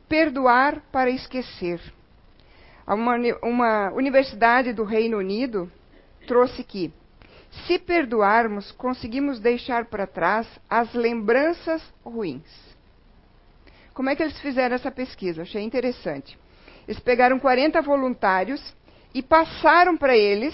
Perdoar 0.08 0.82
para 0.92 1.10
esquecer. 1.10 1.80
Uma, 2.86 3.16
uma 3.42 3.90
universidade 3.92 4.72
do 4.72 4.84
Reino 4.84 5.18
Unido 5.18 5.70
trouxe 6.26 6.62
que, 6.62 6.92
se 7.66 7.78
perdoarmos, 7.78 8.70
conseguimos 8.72 9.40
deixar 9.40 9.86
para 9.86 10.06
trás 10.06 10.46
as 10.68 10.92
lembranças 10.92 11.82
ruins. 12.04 12.70
Como 13.94 14.08
é 14.08 14.16
que 14.16 14.22
eles 14.22 14.38
fizeram 14.40 14.74
essa 14.74 14.90
pesquisa? 14.90 15.42
Achei 15.42 15.62
interessante. 15.62 16.38
Eles 16.90 16.98
pegaram 16.98 17.38
40 17.38 17.80
voluntários 17.82 18.60
e 19.14 19.22
passaram 19.22 19.96
para 19.96 20.16
eles 20.16 20.52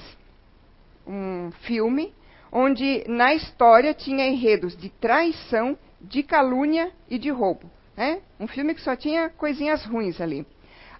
um 1.07 1.51
filme 1.62 2.12
onde 2.53 3.03
na 3.09 3.33
história 3.33 3.94
tinha 3.94 4.27
enredos 4.27 4.77
de 4.77 4.90
traição, 4.90 5.79
de 5.99 6.22
calúnia 6.22 6.92
e 7.09 7.18
de 7.18 7.31
roubo. 7.31 7.70
Né? 7.96 8.20
Um 8.38 8.46
filme 8.46 8.75
que 8.75 8.83
só 8.83 8.94
tinha 8.94 9.31
coisinhas 9.31 9.83
ruins 9.87 10.20
ali. 10.20 10.46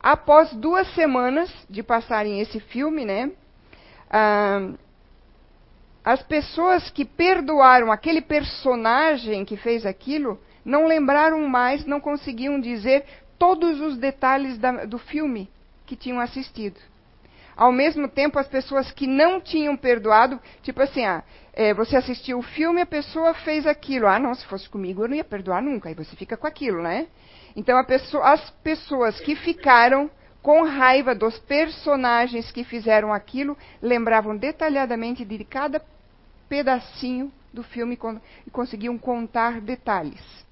Após 0.01 0.55
duas 0.55 0.89
semanas 0.95 1.53
de 1.69 1.83
passarem 1.83 2.41
esse 2.41 2.59
filme, 2.59 3.05
né, 3.05 3.31
ah, 4.09 4.71
as 6.03 6.23
pessoas 6.23 6.89
que 6.89 7.05
perdoaram 7.05 7.93
aquele 7.93 8.23
personagem 8.23 9.45
que 9.45 9.59
fez 9.59 9.85
aquilo 9.85 10.41
não 10.65 10.87
lembraram 10.87 11.47
mais, 11.47 11.85
não 11.85 12.01
conseguiam 12.01 12.59
dizer 12.59 13.05
todos 13.39 13.81
os 13.81 13.99
detalhes 13.99 14.59
da, 14.59 14.85
do 14.85 14.99
filme 14.99 15.49
que 15.85 15.97
tinham 15.97 16.21
assistido. 16.21 16.79
Ao 17.57 17.73
mesmo 17.73 18.07
tempo, 18.07 18.39
as 18.39 18.47
pessoas 18.47 18.91
que 18.91 19.07
não 19.07 19.41
tinham 19.41 19.77
perdoado, 19.77 20.39
tipo 20.63 20.83
assim, 20.83 21.07
ah, 21.07 21.23
é, 21.55 21.73
você 21.73 21.97
assistiu 21.97 22.39
o 22.39 22.43
filme, 22.43 22.83
a 22.83 22.87
pessoa 22.87 23.33
fez 23.33 23.67
aquilo. 23.67 24.07
Ah, 24.07 24.19
não, 24.19 24.35
se 24.35 24.45
fosse 24.45 24.69
comigo 24.69 25.03
eu 25.03 25.09
não 25.09 25.17
ia 25.17 25.25
perdoar 25.25 25.63
nunca. 25.63 25.89
Aí 25.89 25.95
você 25.95 26.15
fica 26.15 26.37
com 26.37 26.47
aquilo, 26.47 26.83
né? 26.83 27.07
Então, 27.57 27.83
pessoa, 27.85 28.33
as 28.33 28.51
pessoas 28.63 29.19
que 29.21 29.35
ficaram 29.35 30.11
com 30.43 30.65
raiva 30.65 31.15
dos 31.15 31.39
personagens 31.39 32.53
que 32.53 32.63
fizeram 32.63 33.13
aquilo, 33.13 33.57
lembravam 33.81 34.37
detalhadamente 34.37 35.25
de 35.25 35.43
cada 35.43 35.83
pedacinho 36.49 37.33
do 37.53 37.63
filme 37.63 37.99
e 38.47 38.51
conseguiam 38.51 38.99
contar 38.99 39.61
detalhes. 39.61 40.46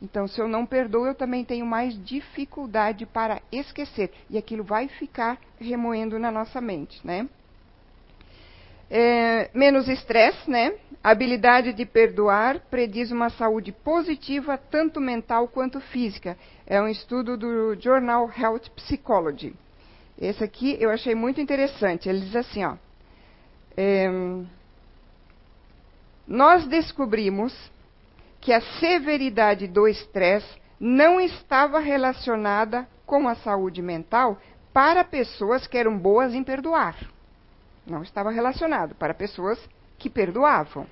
Então, 0.00 0.28
se 0.28 0.40
eu 0.40 0.46
não 0.46 0.64
perdoo, 0.64 1.06
eu 1.06 1.14
também 1.14 1.44
tenho 1.44 1.66
mais 1.66 1.92
dificuldade 2.04 3.04
para 3.04 3.42
esquecer. 3.50 4.12
E 4.30 4.38
aquilo 4.38 4.62
vai 4.62 4.86
ficar 4.88 5.38
remoendo 5.60 6.18
na 6.18 6.30
nossa 6.30 6.60
mente, 6.60 7.04
né? 7.04 7.28
É, 8.90 9.50
menos 9.52 9.88
estresse, 9.88 10.48
né? 10.48 10.74
A 11.02 11.10
habilidade 11.10 11.72
de 11.72 11.84
perdoar 11.84 12.60
prediz 12.70 13.10
uma 13.10 13.28
saúde 13.28 13.72
positiva, 13.72 14.56
tanto 14.56 15.00
mental 15.00 15.48
quanto 15.48 15.80
física. 15.80 16.38
É 16.66 16.80
um 16.80 16.88
estudo 16.88 17.36
do 17.36 17.74
jornal 17.80 18.30
Health 18.36 18.70
Psychology. 18.76 19.54
Esse 20.18 20.42
aqui 20.42 20.76
eu 20.80 20.90
achei 20.90 21.14
muito 21.14 21.40
interessante. 21.40 22.08
Ele 22.08 22.20
diz 22.20 22.36
assim, 22.36 22.64
ó. 22.64 22.76
É, 23.76 24.08
nós 26.26 26.66
descobrimos 26.66 27.52
que 28.40 28.52
a 28.52 28.60
severidade 28.60 29.66
do 29.66 29.88
estresse 29.88 30.58
não 30.78 31.20
estava 31.20 31.78
relacionada 31.80 32.88
com 33.04 33.28
a 33.28 33.34
saúde 33.34 33.82
mental 33.82 34.38
para 34.72 35.02
pessoas 35.02 35.66
que 35.66 35.76
eram 35.76 35.98
boas 35.98 36.34
em 36.34 36.44
perdoar. 36.44 36.96
Não 37.86 38.02
estava 38.02 38.30
relacionado 38.30 38.94
para 38.94 39.14
pessoas 39.14 39.58
que 39.98 40.10
perdoavam. 40.10 40.86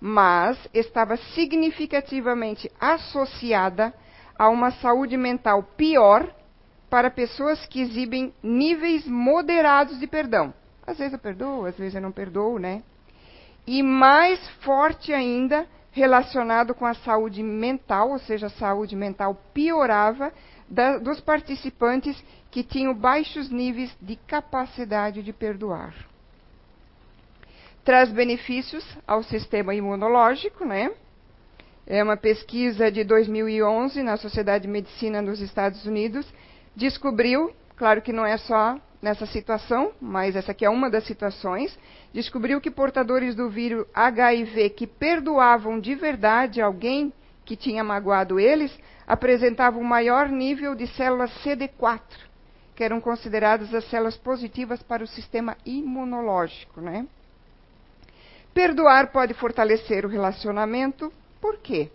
Mas 0.00 0.58
estava 0.72 1.16
significativamente 1.16 2.70
associada 2.80 3.92
a 4.38 4.48
uma 4.48 4.70
saúde 4.70 5.16
mental 5.16 5.62
pior 5.62 6.32
para 6.88 7.10
pessoas 7.10 7.64
que 7.66 7.80
exibem 7.80 8.34
níveis 8.42 9.06
moderados 9.06 9.98
de 9.98 10.06
perdão. 10.06 10.52
Às 10.86 10.98
vezes 10.98 11.12
eu 11.12 11.18
perdoo, 11.18 11.66
às 11.66 11.76
vezes 11.76 11.94
eu 11.94 12.00
não 12.00 12.10
perdoo, 12.10 12.58
né? 12.58 12.82
E 13.66 13.82
mais 13.82 14.40
forte 14.60 15.12
ainda, 15.12 15.66
relacionado 15.92 16.74
com 16.74 16.86
a 16.86 16.94
saúde 16.94 17.42
mental, 17.42 18.10
ou 18.10 18.18
seja, 18.18 18.46
a 18.46 18.50
saúde 18.50 18.94
mental 18.94 19.34
piorava 19.52 20.32
da, 20.68 20.98
dos 20.98 21.20
participantes 21.20 22.22
que 22.50 22.62
tinham 22.62 22.94
baixos 22.94 23.50
níveis 23.50 23.96
de 24.00 24.16
capacidade 24.16 25.22
de 25.22 25.32
perdoar. 25.32 25.94
Traz 27.84 28.10
benefícios 28.10 28.84
ao 29.06 29.22
sistema 29.22 29.74
imunológico, 29.74 30.64
né? 30.64 30.92
É 31.86 32.04
uma 32.04 32.16
pesquisa 32.16 32.90
de 32.90 33.02
2011 33.02 34.02
na 34.02 34.16
Sociedade 34.16 34.62
de 34.62 34.68
Medicina 34.68 35.22
dos 35.22 35.40
Estados 35.40 35.84
Unidos 35.86 36.26
descobriu, 36.76 37.52
claro 37.76 38.00
que 38.00 38.12
não 38.12 38.24
é 38.24 38.36
só 38.36 38.78
nessa 39.00 39.26
situação, 39.26 39.92
mas 40.00 40.36
essa 40.36 40.52
aqui 40.52 40.64
é 40.64 40.70
uma 40.70 40.90
das 40.90 41.04
situações, 41.04 41.76
descobriu 42.12 42.60
que 42.60 42.70
portadores 42.70 43.34
do 43.34 43.48
vírus 43.48 43.86
HIV 43.94 44.70
que 44.70 44.86
perdoavam 44.86 45.80
de 45.80 45.94
verdade 45.94 46.60
alguém 46.60 47.12
que 47.44 47.56
tinha 47.56 47.82
magoado 47.82 48.38
eles, 48.38 48.76
apresentavam 49.06 49.82
maior 49.82 50.28
nível 50.28 50.74
de 50.74 50.86
células 50.86 51.32
CD4, 51.42 52.00
que 52.76 52.84
eram 52.84 53.00
consideradas 53.00 53.74
as 53.74 53.84
células 53.86 54.16
positivas 54.16 54.82
para 54.82 55.02
o 55.02 55.06
sistema 55.06 55.56
imunológico, 55.64 56.80
né? 56.80 57.06
Perdoar 58.54 59.10
pode 59.10 59.34
fortalecer 59.34 60.04
o 60.04 60.08
relacionamento, 60.08 61.12
por 61.40 61.56
quê? 61.58 61.90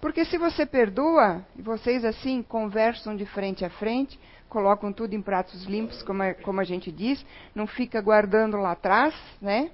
Porque 0.00 0.24
se 0.24 0.36
você 0.36 0.66
perdoa, 0.66 1.46
e 1.56 1.62
vocês 1.62 2.04
assim 2.04 2.42
conversam 2.42 3.14
de 3.14 3.24
frente 3.24 3.64
a 3.64 3.70
frente, 3.70 4.18
colocam 4.52 4.92
tudo 4.92 5.14
em 5.14 5.22
pratos 5.22 5.64
limpos, 5.64 6.02
como 6.02 6.22
a, 6.22 6.34
como 6.34 6.60
a 6.60 6.64
gente 6.64 6.92
diz, 6.92 7.24
não 7.54 7.66
fica 7.66 8.02
guardando 8.02 8.58
lá 8.58 8.72
atrás, 8.72 9.14
né? 9.40 9.70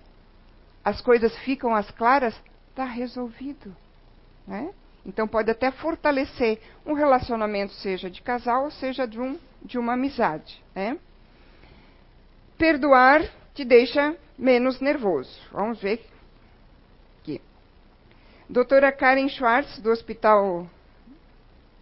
As 0.84 1.00
coisas 1.00 1.36
ficam 1.38 1.74
as 1.74 1.90
claras, 1.90 2.40
está 2.70 2.84
resolvido, 2.84 3.74
né? 4.46 4.72
Então 5.04 5.26
pode 5.26 5.50
até 5.50 5.72
fortalecer 5.72 6.60
um 6.86 6.92
relacionamento, 6.92 7.72
seja 7.72 8.08
de 8.08 8.22
casal 8.22 8.66
ou 8.66 8.70
seja 8.70 9.04
de, 9.04 9.20
um, 9.20 9.36
de 9.64 9.76
uma 9.76 9.94
amizade, 9.94 10.62
né? 10.72 10.96
Perdoar 12.56 13.22
te 13.54 13.64
deixa 13.64 14.16
menos 14.38 14.80
nervoso. 14.80 15.40
Vamos 15.50 15.80
ver 15.80 16.00
Doutora 18.50 18.90
Karen 18.90 19.28
Schwartz, 19.28 19.78
do 19.80 19.90
Hospital 19.90 20.66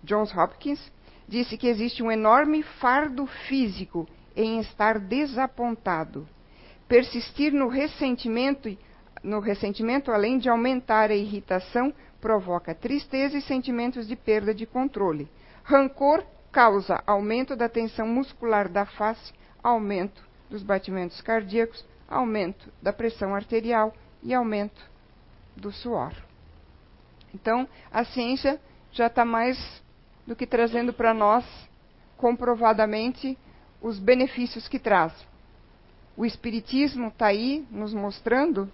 Johns 0.02 0.36
Hopkins, 0.36 0.80
disse 1.28 1.56
que 1.56 1.66
existe 1.66 2.02
um 2.02 2.10
enorme 2.10 2.62
fardo 2.62 3.26
físico 3.26 4.08
em 4.34 4.60
estar 4.60 4.98
desapontado. 4.98 6.26
Persistir 6.88 7.52
no 7.52 7.68
ressentimento, 7.68 8.76
no 9.22 9.40
ressentimento, 9.40 10.12
além 10.12 10.38
de 10.38 10.48
aumentar 10.48 11.10
a 11.10 11.16
irritação, 11.16 11.92
provoca 12.20 12.74
tristeza 12.74 13.36
e 13.36 13.42
sentimentos 13.42 14.06
de 14.06 14.14
perda 14.14 14.54
de 14.54 14.66
controle. 14.66 15.28
Rancor 15.64 16.24
causa 16.52 17.02
aumento 17.06 17.56
da 17.56 17.68
tensão 17.68 18.06
muscular 18.06 18.68
da 18.68 18.86
face, 18.86 19.32
aumento 19.62 20.22
dos 20.48 20.62
batimentos 20.62 21.20
cardíacos, 21.20 21.84
aumento 22.08 22.72
da 22.80 22.92
pressão 22.92 23.34
arterial 23.34 23.92
e 24.22 24.32
aumento 24.32 24.80
do 25.56 25.72
suor. 25.72 26.12
Então, 27.34 27.68
a 27.90 28.04
ciência 28.04 28.60
já 28.92 29.08
está 29.08 29.24
mais 29.24 29.58
do 30.26 30.34
que 30.34 30.46
trazendo 30.46 30.92
para 30.92 31.14
nós, 31.14 31.44
comprovadamente, 32.16 33.38
os 33.80 33.98
benefícios 33.98 34.66
que 34.68 34.78
traz. 34.78 35.12
O 36.16 36.24
Espiritismo 36.24 37.08
está 37.08 37.26
aí 37.26 37.66
nos 37.70 37.92
mostrando 37.92 38.70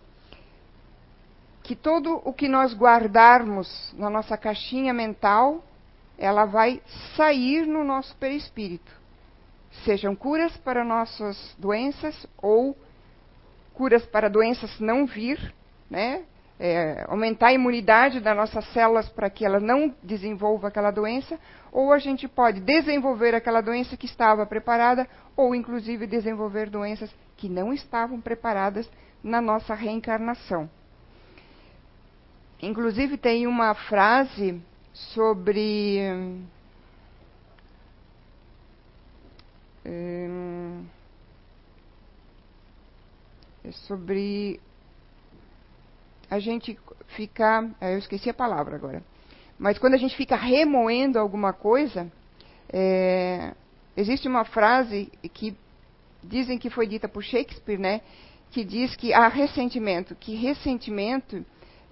que 1.63 1.77
todo 1.77 2.21
o 2.25 2.33
que 2.33 2.49
nós 2.49 2.75
guardarmos 2.75 3.93
na 3.97 4.11
nossa 4.11 4.37
caixinha 4.37 4.93
mental, 4.93 5.65
ela 6.19 6.45
vai 6.45 6.83
sair 7.17 7.67
no 7.67 7.85
nosso 7.85 8.17
perispírito. 8.17 8.93
Sejam 9.85 10.15
curas 10.15 10.57
para 10.59 10.85
nossas 10.85 11.55
doenças 11.59 12.27
ou 12.39 12.77
curas 13.75 14.05
para 14.07 14.29
doenças 14.29 14.79
não 14.81 15.07
vir, 15.07 15.55
né? 15.89 16.25
É, 16.65 17.05
aumentar 17.09 17.49
a 17.49 17.53
imunidade 17.53 18.21
das 18.21 18.37
nossas 18.37 18.65
células 18.67 19.09
para 19.09 19.29
que 19.29 19.45
ela 19.45 19.59
não 19.59 19.93
desenvolva 20.01 20.69
aquela 20.69 20.93
doença, 20.93 21.37
ou 21.73 21.93
a 21.93 21.99
gente 21.99 22.29
pode 22.29 22.61
desenvolver 22.61 23.35
aquela 23.35 23.61
doença 23.61 23.97
que 23.97 24.07
estava 24.07 24.47
preparada, 24.47 25.09
ou 25.37 25.57
inclusive 25.57 26.07
desenvolver 26.07 26.71
doenças 26.71 27.13
que 27.37 27.49
não 27.49 27.73
estavam 27.73 28.21
preparadas 28.21 28.89
na 29.25 29.41
nossa 29.41 29.75
reencarnação. 29.75 30.71
Inclusive 32.63 33.17
tem 33.17 33.45
uma 33.49 33.75
frase 33.75 34.63
sobre 34.93 35.99
hum, 39.85 40.85
sobre 43.73 44.61
a 46.33 46.39
gente 46.39 46.79
fica. 47.09 47.71
É, 47.79 47.93
eu 47.93 47.99
esqueci 47.99 48.31
a 48.31 48.35
palavra 48.35 48.75
agora. 48.75 49.03
Mas 49.59 49.79
quando 49.79 49.93
a 49.93 49.99
gente 49.99 50.17
fica 50.17 50.35
remoendo 50.35 51.19
alguma 51.19 51.53
coisa, 51.53 52.11
é, 52.73 53.53
existe 53.95 54.27
uma 54.27 54.43
frase 54.43 55.13
que 55.35 55.55
dizem 56.25 56.57
que 56.57 56.71
foi 56.71 56.87
dita 56.87 57.07
por 57.07 57.23
Shakespeare, 57.23 57.79
né? 57.79 58.01
Que 58.51 58.65
diz 58.65 58.97
que 58.97 59.13
há 59.13 59.29
ressentimento, 59.29 60.15
que 60.15 60.35
ressentimento, 60.35 61.45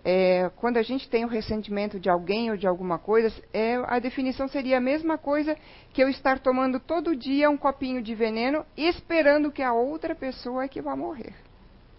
é, 0.03 0.51
quando 0.57 0.79
a 0.79 0.83
gente 0.83 1.07
tem 1.07 1.23
o 1.23 1.29
ressentimento 1.29 2.01
de 2.01 2.09
alguém 2.09 2.51
ou 2.51 2.57
de 2.57 2.67
alguma 2.67 2.99
coisa, 2.99 3.31
é, 3.53 3.75
a 3.87 3.99
definição 3.99 4.49
seria 4.49 4.79
a 4.79 4.81
mesma 4.81 5.19
coisa 5.19 5.55
que 5.93 6.03
eu 6.03 6.09
estar 6.09 6.39
tomando 6.39 6.81
todo 6.81 7.15
dia 7.15 7.51
um 7.51 7.59
copinho 7.59 8.01
de 8.01 8.15
veneno 8.15 8.65
esperando 8.75 9.53
que 9.53 9.63
a 9.63 9.75
outra 9.75 10.15
pessoa 10.15 10.65
é 10.65 10.69
que 10.69 10.81
vá 10.81 10.97
morrer. 10.97 11.35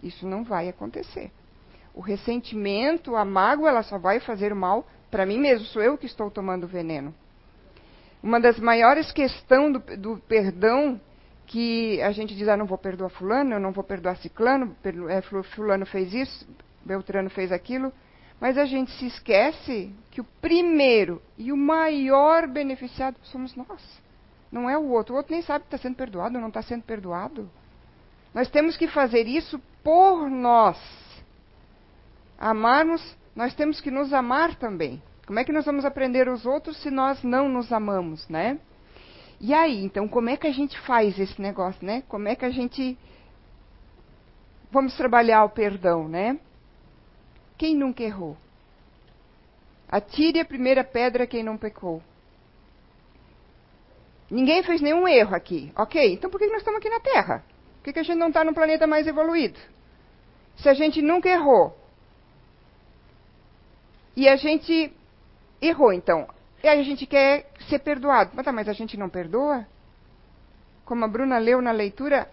Isso 0.01 0.27
não 0.27 0.43
vai 0.43 0.67
acontecer. 0.67 1.31
O 1.93 2.01
ressentimento, 2.01 3.15
a 3.15 3.25
mágoa, 3.25 3.69
ela 3.69 3.83
só 3.83 3.97
vai 3.97 4.19
fazer 4.19 4.55
mal 4.55 4.85
para 5.11 5.25
mim 5.25 5.37
mesmo, 5.37 5.65
sou 5.67 5.81
eu 5.81 5.97
que 5.97 6.05
estou 6.05 6.31
tomando 6.31 6.65
veneno. 6.65 7.13
Uma 8.23 8.39
das 8.39 8.57
maiores 8.57 9.11
questões 9.11 9.73
do, 9.73 9.97
do, 9.97 10.17
perdão, 10.19 10.99
que 11.45 12.01
a 12.01 12.11
gente 12.11 12.33
diz, 12.33 12.47
ah, 12.47 12.55
não 12.55 12.65
vou 12.65 12.77
perdoar 12.77 13.09
fulano, 13.09 13.53
eu 13.53 13.59
não 13.59 13.73
vou 13.73 13.83
perdoar 13.83 14.15
ciclano, 14.17 14.75
é, 15.09 15.21
fulano 15.21 15.85
fez 15.85 16.13
isso, 16.13 16.47
Beltrano 16.85 17.29
fez 17.29 17.51
aquilo, 17.51 17.91
mas 18.39 18.57
a 18.57 18.63
gente 18.65 18.89
se 18.91 19.05
esquece 19.05 19.93
que 20.09 20.21
o 20.21 20.25
primeiro 20.39 21.21
e 21.37 21.51
o 21.51 21.57
maior 21.57 22.47
beneficiado 22.47 23.17
somos 23.23 23.53
nós. 23.55 24.01
Não 24.51 24.69
é 24.69 24.77
o 24.77 24.89
outro. 24.89 25.13
O 25.13 25.17
outro 25.17 25.33
nem 25.33 25.41
sabe 25.41 25.65
que 25.65 25.75
está 25.75 25.77
sendo 25.77 25.95
perdoado 25.95 26.35
ou 26.35 26.41
não 26.41 26.47
está 26.47 26.61
sendo 26.61 26.83
perdoado. 26.83 27.49
Nós 28.33 28.49
temos 28.49 28.77
que 28.77 28.87
fazer 28.87 29.27
isso 29.27 29.61
por 29.83 30.29
nós 30.29 30.77
amarmos, 32.41 33.15
nós 33.35 33.53
temos 33.53 33.79
que 33.79 33.91
nos 33.91 34.11
amar 34.11 34.55
também. 34.55 35.01
Como 35.27 35.39
é 35.39 35.43
que 35.43 35.51
nós 35.51 35.63
vamos 35.63 35.85
aprender 35.85 36.27
os 36.27 36.45
outros 36.45 36.75
se 36.81 36.89
nós 36.89 37.23
não 37.23 37.47
nos 37.47 37.71
amamos, 37.71 38.27
né? 38.27 38.59
E 39.39 39.53
aí, 39.53 39.83
então, 39.83 40.07
como 40.07 40.29
é 40.29 40.35
que 40.35 40.47
a 40.47 40.51
gente 40.51 40.77
faz 40.81 41.17
esse 41.19 41.39
negócio, 41.39 41.85
né? 41.85 42.03
Como 42.07 42.27
é 42.27 42.35
que 42.35 42.43
a 42.43 42.49
gente 42.49 42.97
vamos 44.71 44.97
trabalhar 44.97 45.43
o 45.43 45.49
perdão, 45.49 46.07
né? 46.07 46.39
Quem 47.57 47.75
nunca 47.75 48.03
errou? 48.03 48.35
Atire 49.87 50.39
a 50.39 50.45
primeira 50.45 50.83
pedra 50.83 51.27
quem 51.27 51.43
não 51.43 51.57
pecou. 51.57 52.01
Ninguém 54.29 54.63
fez 54.63 54.81
nenhum 54.81 55.07
erro 55.07 55.35
aqui, 55.35 55.71
ok? 55.75 56.13
Então 56.13 56.29
por 56.29 56.39
que 56.39 56.47
nós 56.47 56.57
estamos 56.57 56.79
aqui 56.79 56.89
na 56.89 56.99
Terra? 57.01 57.43
Por 57.83 57.93
que 57.93 57.99
a 57.99 58.03
gente 58.03 58.17
não 58.17 58.29
está 58.29 58.43
num 58.43 58.53
planeta 58.53 58.87
mais 58.87 59.05
evoluído? 59.05 59.59
Se 60.55 60.69
a 60.69 60.73
gente 60.73 61.01
nunca 61.01 61.29
errou, 61.29 61.75
e 64.15 64.27
a 64.27 64.35
gente 64.35 64.91
errou, 65.61 65.93
então. 65.93 66.27
E 66.63 66.67
aí 66.67 66.79
a 66.79 66.83
gente 66.83 67.05
quer 67.05 67.49
ser 67.69 67.79
perdoado. 67.79 68.31
Mas, 68.33 68.45
tá, 68.45 68.51
mas 68.51 68.67
a 68.67 68.73
gente 68.73 68.97
não 68.97 69.09
perdoa? 69.09 69.65
Como 70.85 71.05
a 71.05 71.07
Bruna 71.07 71.37
leu 71.37 71.61
na 71.61 71.71
leitura, 71.71 72.29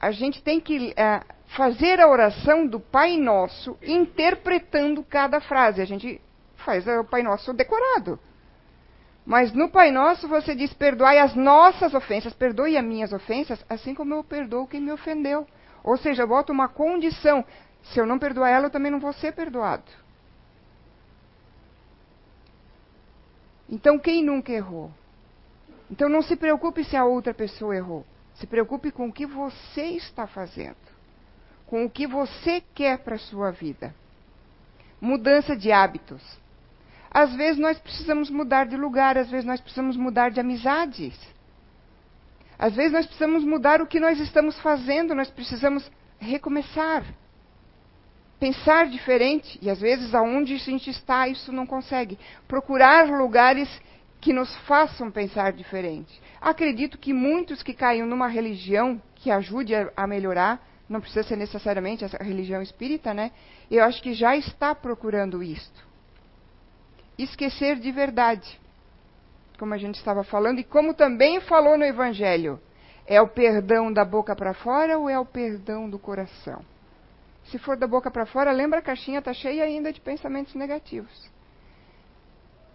a 0.00 0.10
gente 0.10 0.42
tem 0.42 0.60
que 0.60 0.92
é, 0.96 1.22
fazer 1.56 2.00
a 2.00 2.08
oração 2.08 2.66
do 2.66 2.78
Pai 2.78 3.16
Nosso 3.16 3.76
interpretando 3.82 5.02
cada 5.02 5.40
frase. 5.40 5.80
A 5.80 5.84
gente 5.84 6.20
faz 6.56 6.86
o 6.86 7.04
Pai 7.04 7.22
Nosso 7.22 7.52
decorado. 7.52 8.18
Mas 9.24 9.52
no 9.52 9.68
Pai 9.68 9.90
Nosso 9.90 10.28
você 10.28 10.54
diz: 10.54 10.72
perdoai 10.72 11.18
as 11.18 11.34
nossas 11.34 11.94
ofensas, 11.94 12.32
perdoe 12.32 12.76
as 12.76 12.84
minhas 12.84 13.12
ofensas, 13.12 13.64
assim 13.68 13.94
como 13.94 14.14
eu 14.14 14.24
perdoo 14.24 14.66
quem 14.66 14.80
me 14.80 14.92
ofendeu. 14.92 15.46
Ou 15.82 15.96
seja, 15.96 16.22
eu 16.22 16.28
boto 16.28 16.52
uma 16.52 16.68
condição: 16.68 17.44
se 17.82 17.98
eu 17.98 18.06
não 18.06 18.18
perdoar 18.18 18.50
ela, 18.50 18.66
eu 18.66 18.70
também 18.70 18.90
não 18.90 19.00
vou 19.00 19.12
ser 19.12 19.32
perdoado. 19.32 19.84
Então, 23.68 23.98
quem 23.98 24.24
nunca 24.24 24.52
errou? 24.52 24.90
Então, 25.90 26.08
não 26.08 26.22
se 26.22 26.36
preocupe 26.36 26.84
se 26.84 26.96
a 26.96 27.04
outra 27.04 27.34
pessoa 27.34 27.76
errou. 27.76 28.04
Se 28.34 28.46
preocupe 28.46 28.90
com 28.90 29.08
o 29.08 29.12
que 29.12 29.26
você 29.26 29.82
está 29.82 30.26
fazendo, 30.26 30.76
com 31.66 31.84
o 31.84 31.90
que 31.90 32.06
você 32.06 32.62
quer 32.74 32.98
para 32.98 33.16
a 33.16 33.18
sua 33.18 33.50
vida. 33.50 33.94
Mudança 35.00 35.56
de 35.56 35.72
hábitos. 35.72 36.22
Às 37.10 37.34
vezes 37.34 37.58
nós 37.58 37.78
precisamos 37.78 38.30
mudar 38.30 38.66
de 38.66 38.76
lugar, 38.76 39.18
às 39.18 39.30
vezes 39.30 39.44
nós 39.44 39.60
precisamos 39.60 39.96
mudar 39.96 40.30
de 40.30 40.40
amizades. 40.40 41.18
Às 42.58 42.74
vezes 42.74 42.92
nós 42.92 43.06
precisamos 43.06 43.44
mudar 43.44 43.80
o 43.80 43.86
que 43.86 44.00
nós 44.00 44.18
estamos 44.20 44.58
fazendo, 44.60 45.14
nós 45.14 45.30
precisamos 45.30 45.90
recomeçar. 46.18 47.04
Pensar 48.38 48.86
diferente, 48.86 49.58
e 49.60 49.68
às 49.68 49.80
vezes 49.80 50.14
aonde 50.14 50.54
a 50.54 50.58
gente 50.58 50.90
está, 50.90 51.26
isso 51.26 51.52
não 51.52 51.66
consegue. 51.66 52.18
Procurar 52.46 53.08
lugares 53.08 53.68
que 54.20 54.32
nos 54.32 54.54
façam 54.58 55.10
pensar 55.10 55.52
diferente. 55.52 56.20
Acredito 56.40 56.98
que 56.98 57.12
muitos 57.12 57.62
que 57.62 57.74
caem 57.74 58.02
numa 58.02 58.28
religião 58.28 59.00
que 59.16 59.30
ajude 59.30 59.74
a, 59.74 59.90
a 59.96 60.06
melhorar, 60.06 60.64
não 60.88 61.00
precisa 61.00 61.22
ser 61.22 61.36
necessariamente 61.36 62.04
essa 62.04 62.16
religião 62.22 62.62
espírita, 62.62 63.12
né? 63.12 63.32
Eu 63.70 63.84
acho 63.84 64.02
que 64.02 64.14
já 64.14 64.36
está 64.36 64.74
procurando 64.74 65.42
isto. 65.42 65.86
Esquecer 67.18 67.76
de 67.76 67.90
verdade. 67.90 68.58
Como 69.58 69.74
a 69.74 69.78
gente 69.78 69.96
estava 69.96 70.22
falando, 70.22 70.60
e 70.60 70.64
como 70.64 70.94
também 70.94 71.40
falou 71.40 71.76
no 71.76 71.84
Evangelho. 71.84 72.60
É 73.06 73.20
o 73.20 73.28
perdão 73.28 73.92
da 73.92 74.04
boca 74.04 74.36
para 74.36 74.54
fora 74.54 74.98
ou 74.98 75.08
é 75.08 75.18
o 75.18 75.24
perdão 75.24 75.90
do 75.90 75.98
coração? 75.98 76.62
Se 77.50 77.58
for 77.58 77.76
da 77.76 77.86
boca 77.86 78.10
para 78.10 78.26
fora, 78.26 78.52
lembra 78.52 78.80
a 78.80 78.82
caixinha 78.82 79.20
está 79.20 79.32
cheia 79.32 79.64
ainda 79.64 79.92
de 79.92 80.00
pensamentos 80.00 80.54
negativos. 80.54 81.30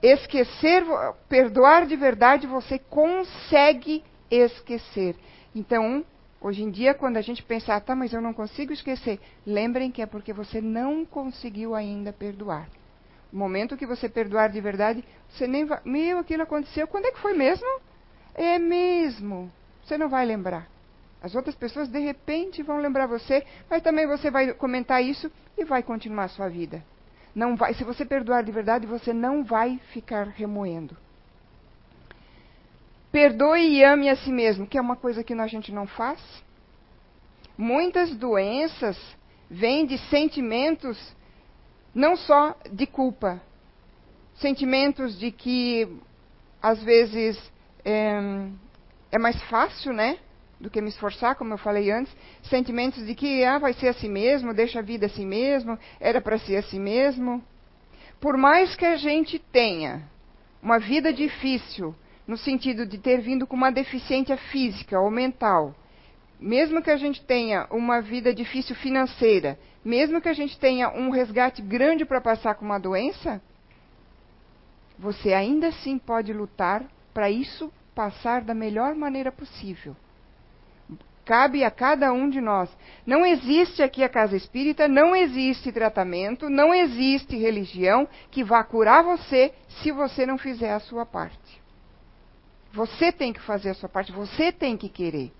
Esquecer, 0.01 0.83
perdoar 1.29 1.85
de 1.85 1.95
verdade, 1.95 2.47
você 2.47 2.77
consegue 2.77 4.03
esquecer. 4.29 5.15
Então, 5.55 6.03
hoje 6.41 6.63
em 6.63 6.71
dia, 6.71 6.93
quando 6.93 7.17
a 7.17 7.21
gente 7.21 7.43
pensa, 7.43 7.75
ah, 7.75 7.79
tá, 7.79 7.95
mas 7.95 8.13
eu 8.13 8.21
não 8.21 8.33
consigo 8.33 8.73
esquecer, 8.73 9.19
lembrem 9.45 9.91
que 9.91 10.01
é 10.01 10.05
porque 10.05 10.33
você 10.33 10.59
não 10.59 11.05
conseguiu 11.05 11.75
ainda 11.75 12.11
perdoar. 12.11 12.67
No 13.31 13.39
momento 13.39 13.77
que 13.77 13.85
você 13.85 14.09
perdoar 14.09 14.49
de 14.49 14.59
verdade, 14.59 15.03
você 15.29 15.47
nem 15.47 15.65
vai. 15.65 15.79
Meu, 15.85 16.19
aquilo 16.19 16.43
aconteceu. 16.43 16.87
Quando 16.87 17.05
é 17.05 17.11
que 17.11 17.19
foi 17.19 17.33
mesmo? 17.33 17.67
É 18.35 18.59
mesmo. 18.59 19.51
Você 19.83 19.97
não 19.97 20.09
vai 20.09 20.25
lembrar. 20.25 20.67
As 21.23 21.33
outras 21.35 21.55
pessoas, 21.55 21.87
de 21.87 21.99
repente, 21.99 22.61
vão 22.61 22.79
lembrar 22.79 23.07
você, 23.07 23.45
mas 23.69 23.81
também 23.81 24.05
você 24.05 24.29
vai 24.29 24.53
comentar 24.53 25.01
isso 25.01 25.31
e 25.57 25.63
vai 25.63 25.81
continuar 25.81 26.25
a 26.25 26.27
sua 26.27 26.49
vida. 26.49 26.83
Não 27.33 27.55
vai, 27.55 27.73
se 27.73 27.85
você 27.85 28.03
perdoar 28.03 28.43
de 28.43 28.51
verdade, 28.51 28.85
você 28.85 29.13
não 29.13 29.41
vai 29.41 29.79
ficar 29.93 30.27
remoendo. 30.27 30.97
Perdoe 33.09 33.61
e 33.61 33.83
ame 33.85 34.09
a 34.09 34.17
si 34.17 34.33
mesmo, 34.33 34.67
que 34.67 34.77
é 34.77 34.81
uma 34.81 34.97
coisa 34.97 35.23
que 35.23 35.33
a 35.33 35.47
gente 35.47 35.71
não 35.71 35.87
faz. 35.87 36.19
Muitas 37.57 38.13
doenças 38.17 38.99
vêm 39.49 39.85
de 39.85 39.97
sentimentos 40.09 41.15
não 41.95 42.17
só 42.17 42.57
de 42.69 42.85
culpa, 42.85 43.41
sentimentos 44.35 45.17
de 45.17 45.31
que 45.31 45.87
às 46.61 46.83
vezes 46.83 47.39
é, 47.85 48.19
é 49.11 49.17
mais 49.17 49.41
fácil, 49.43 49.93
né? 49.93 50.17
Do 50.59 50.69
que 50.69 50.81
me 50.81 50.89
esforçar, 50.89 51.35
como 51.35 51.53
eu 51.53 51.57
falei 51.57 51.91
antes, 51.91 52.15
sentimentos 52.43 53.05
de 53.05 53.15
que 53.15 53.43
ah, 53.43 53.57
vai 53.57 53.73
ser 53.73 53.89
assim 53.89 54.09
mesmo, 54.09 54.53
deixa 54.53 54.79
a 54.79 54.81
vida 54.81 55.05
assim 55.05 55.25
mesmo, 55.25 55.77
era 55.99 56.21
para 56.21 56.37
ser 56.37 56.57
assim 56.57 56.79
mesmo. 56.79 57.43
Por 58.19 58.37
mais 58.37 58.75
que 58.75 58.85
a 58.85 58.95
gente 58.95 59.39
tenha 59.39 60.03
uma 60.61 60.79
vida 60.79 61.11
difícil, 61.11 61.93
no 62.25 62.37
sentido 62.37 62.85
de 62.85 62.97
ter 62.97 63.19
vindo 63.19 63.45
com 63.45 63.55
uma 63.55 63.71
deficiência 63.71 64.37
física 64.37 64.99
ou 64.99 65.11
mental, 65.11 65.75
mesmo 66.39 66.81
que 66.81 66.89
a 66.89 66.97
gente 66.97 67.21
tenha 67.23 67.67
uma 67.69 68.01
vida 68.01 68.33
difícil 68.33 68.75
financeira, 68.75 69.59
mesmo 69.83 70.21
que 70.21 70.29
a 70.29 70.33
gente 70.33 70.57
tenha 70.57 70.89
um 70.89 71.09
resgate 71.09 71.61
grande 71.61 72.05
para 72.05 72.21
passar 72.21 72.55
com 72.55 72.65
uma 72.65 72.79
doença, 72.79 73.41
você 74.97 75.33
ainda 75.33 75.67
assim 75.67 75.97
pode 75.97 76.31
lutar 76.31 76.85
para 77.13 77.29
isso 77.29 77.71
passar 77.93 78.41
da 78.41 78.53
melhor 78.53 78.95
maneira 78.95 79.31
possível. 79.31 79.95
Cabe 81.25 81.63
a 81.63 81.71
cada 81.71 82.11
um 82.11 82.29
de 82.29 82.41
nós. 82.41 82.69
Não 83.05 83.25
existe 83.25 83.81
aqui 83.81 84.03
a 84.03 84.09
casa 84.09 84.35
espírita, 84.35 84.87
não 84.87 85.15
existe 85.15 85.71
tratamento, 85.71 86.49
não 86.49 86.73
existe 86.73 87.37
religião 87.37 88.07
que 88.29 88.43
vá 88.43 88.63
curar 88.63 89.03
você 89.03 89.53
se 89.81 89.91
você 89.91 90.25
não 90.25 90.37
fizer 90.37 90.73
a 90.73 90.79
sua 90.79 91.05
parte. 91.05 91.61
Você 92.73 93.11
tem 93.11 93.31
que 93.31 93.41
fazer 93.41 93.69
a 93.69 93.73
sua 93.73 93.87
parte, 93.87 94.11
você 94.11 94.51
tem 94.51 94.75
que 94.75 94.89
querer. 94.89 95.31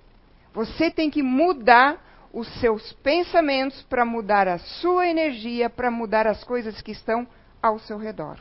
Você 0.54 0.90
tem 0.92 1.10
que 1.10 1.24
mudar 1.24 2.02
os 2.32 2.48
seus 2.60 2.94
pensamentos 2.94 3.82
para 3.84 4.06
mudar 4.06 4.48
a 4.48 4.60
sua 4.60 5.08
energia, 5.08 5.70
para 5.70 5.92
mudar 5.92 6.28
as 6.28 6.44
coisas 6.44 6.82
que 6.82 6.92
estão 6.92 7.28
ao 7.62 7.78
seu 7.80 7.98
redor. 7.98 8.38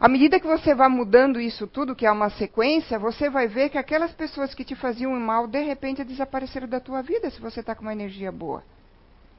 À 0.00 0.06
medida 0.06 0.38
que 0.38 0.46
você 0.46 0.76
vai 0.76 0.88
mudando 0.88 1.40
isso 1.40 1.66
tudo, 1.66 1.96
que 1.96 2.06
é 2.06 2.12
uma 2.12 2.30
sequência, 2.30 3.00
você 3.00 3.28
vai 3.28 3.48
ver 3.48 3.68
que 3.68 3.76
aquelas 3.76 4.12
pessoas 4.12 4.54
que 4.54 4.64
te 4.64 4.76
faziam 4.76 5.10
mal, 5.18 5.48
de 5.48 5.60
repente 5.60 6.04
desapareceram 6.04 6.68
da 6.68 6.78
tua 6.78 7.02
vida 7.02 7.28
se 7.30 7.40
você 7.40 7.60
está 7.60 7.74
com 7.74 7.82
uma 7.82 7.92
energia 7.92 8.30
boa. 8.30 8.62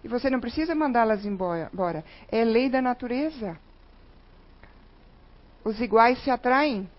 E 0.03 0.07
você 0.09 0.29
não 0.29 0.41
precisa 0.41 0.75
mandá-las 0.75 1.25
embora. 1.25 2.03
É 2.29 2.43
lei 2.43 2.69
da 2.69 2.81
natureza. 2.81 3.57
Os 5.63 5.79
iguais 5.79 6.21
se 6.23 6.29
atraem. 6.29 6.89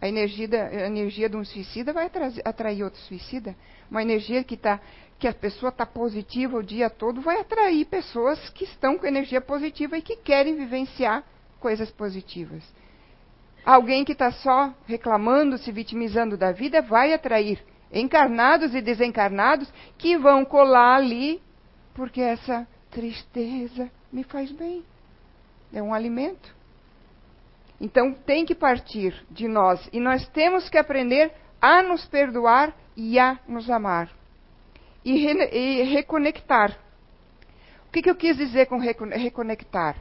A 0.00 0.08
energia, 0.08 0.48
da, 0.48 0.64
a 0.68 0.86
energia 0.86 1.28
de 1.28 1.36
um 1.36 1.44
suicida 1.44 1.92
vai 1.92 2.06
atrair, 2.06 2.40
atrair 2.44 2.82
outro 2.82 3.00
suicida. 3.00 3.54
Uma 3.90 4.00
energia 4.00 4.42
que, 4.42 4.56
tá, 4.56 4.80
que 5.18 5.28
a 5.28 5.34
pessoa 5.34 5.68
está 5.68 5.84
positiva 5.84 6.56
o 6.56 6.62
dia 6.62 6.88
todo 6.88 7.20
vai 7.20 7.40
atrair 7.40 7.84
pessoas 7.86 8.48
que 8.50 8.64
estão 8.64 8.96
com 8.96 9.06
energia 9.06 9.40
positiva 9.40 9.98
e 9.98 10.02
que 10.02 10.16
querem 10.16 10.54
vivenciar 10.54 11.24
coisas 11.60 11.90
positivas. 11.90 12.62
Alguém 13.64 14.04
que 14.04 14.12
está 14.12 14.30
só 14.30 14.72
reclamando, 14.86 15.58
se 15.58 15.70
vitimizando 15.70 16.36
da 16.36 16.52
vida, 16.52 16.80
vai 16.80 17.12
atrair 17.12 17.62
encarnados 17.92 18.74
e 18.74 18.80
desencarnados 18.80 19.72
que 19.96 20.16
vão 20.16 20.44
colar 20.44 20.96
ali, 20.96 21.40
porque 21.94 22.20
essa 22.20 22.66
tristeza 22.90 23.90
me 24.12 24.22
faz 24.24 24.50
bem. 24.52 24.84
É 25.72 25.82
um 25.82 25.92
alimento. 25.92 26.54
Então 27.80 28.12
tem 28.12 28.44
que 28.44 28.54
partir 28.54 29.14
de 29.30 29.46
nós 29.46 29.88
e 29.92 30.00
nós 30.00 30.26
temos 30.28 30.68
que 30.68 30.78
aprender 30.78 31.32
a 31.60 31.82
nos 31.82 32.06
perdoar 32.06 32.74
e 32.96 33.18
a 33.18 33.38
nos 33.46 33.70
amar. 33.70 34.10
E, 35.04 35.16
re, 35.16 35.48
e 35.52 35.82
reconectar. 35.82 36.76
O 37.86 37.90
que, 37.92 38.02
que 38.02 38.10
eu 38.10 38.16
quis 38.16 38.36
dizer 38.36 38.66
com 38.66 38.78
reconectar? 38.78 39.96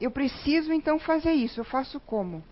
Eu 0.00 0.10
preciso 0.10 0.72
então 0.72 0.98
fazer 0.98 1.32
isso. 1.32 1.60
Eu 1.60 1.64
faço 1.64 2.00
como? 2.00 2.42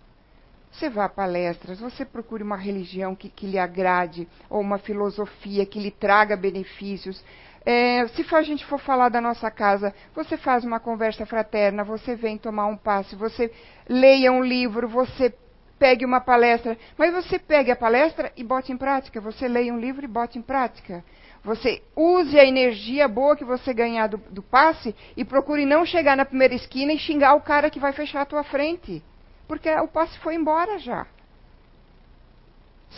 Você 0.71 0.91
vá 0.91 1.07
a 1.07 1.09
palestras, 1.09 1.81
você 1.81 2.05
procure 2.05 2.43
uma 2.43 2.57
religião 2.57 3.15
que, 3.15 3.31
que 3.31 3.47
lhe 3.47 3.59
agrade, 3.59 4.29
ou 4.51 4.61
uma 4.61 4.79
filosofia 4.79 5.65
que 5.65 5.81
lhe 5.81 5.91
traga 5.91 6.37
benefícios. 6.37 7.25
É, 7.65 8.07
se 8.09 8.25
a 8.35 8.43
gente 8.43 8.65
for 8.67 8.79
falar 8.79 9.09
da 9.09 9.21
nossa 9.21 9.51
casa, 9.51 9.95
você 10.15 10.37
faz 10.37 10.65
uma 10.65 10.79
conversa 10.79 11.25
fraterna, 11.25 11.83
você 11.83 12.15
vem 12.15 12.37
tomar 12.37 12.67
um 12.67 12.77
passe, 12.77 13.17
você 13.17 13.51
leia 13.89 14.31
um 14.31 14.45
livro, 14.45 14.87
você 14.87 15.35
pegue 15.79 16.05
uma 16.05 16.21
palestra, 16.21 16.77
mas 16.97 17.13
você 17.15 17.39
pegue 17.39 17.71
a 17.71 17.77
palestra 17.77 18.33
e 18.37 18.45
bote 18.45 18.71
em 18.71 18.77
prática, 18.77 19.21
você 19.21 19.49
leia 19.49 19.73
um 19.73 19.81
livro 19.81 20.05
e 20.05 20.09
bote 20.09 20.39
em 20.39 20.43
prática. 20.43 21.03
Você 21.47 21.81
use 21.95 22.37
a 22.37 22.45
energia 22.45 23.07
boa 23.07 23.37
que 23.37 23.45
você 23.45 23.73
ganhar 23.73 24.09
do, 24.09 24.17
do, 24.19 24.43
passe 24.43 24.93
e 25.17 25.25
procure 25.25 25.65
não 25.65 25.87
chegar 25.87 26.17
na 26.17 26.25
primeira 26.25 26.57
esquina 26.57 26.93
e 26.93 26.99
xingar 26.99 27.35
o 27.35 27.41
cara 27.41 27.71
que 27.71 27.79
vai 27.79 27.93
fechar 27.93 28.23
a 28.23 28.27
tua 28.27 28.43
frente. 28.43 29.01
Porque 29.47 29.71
o 29.71 29.87
passe 29.87 30.19
foi 30.19 30.35
embora 30.35 30.77
já. 30.81 31.07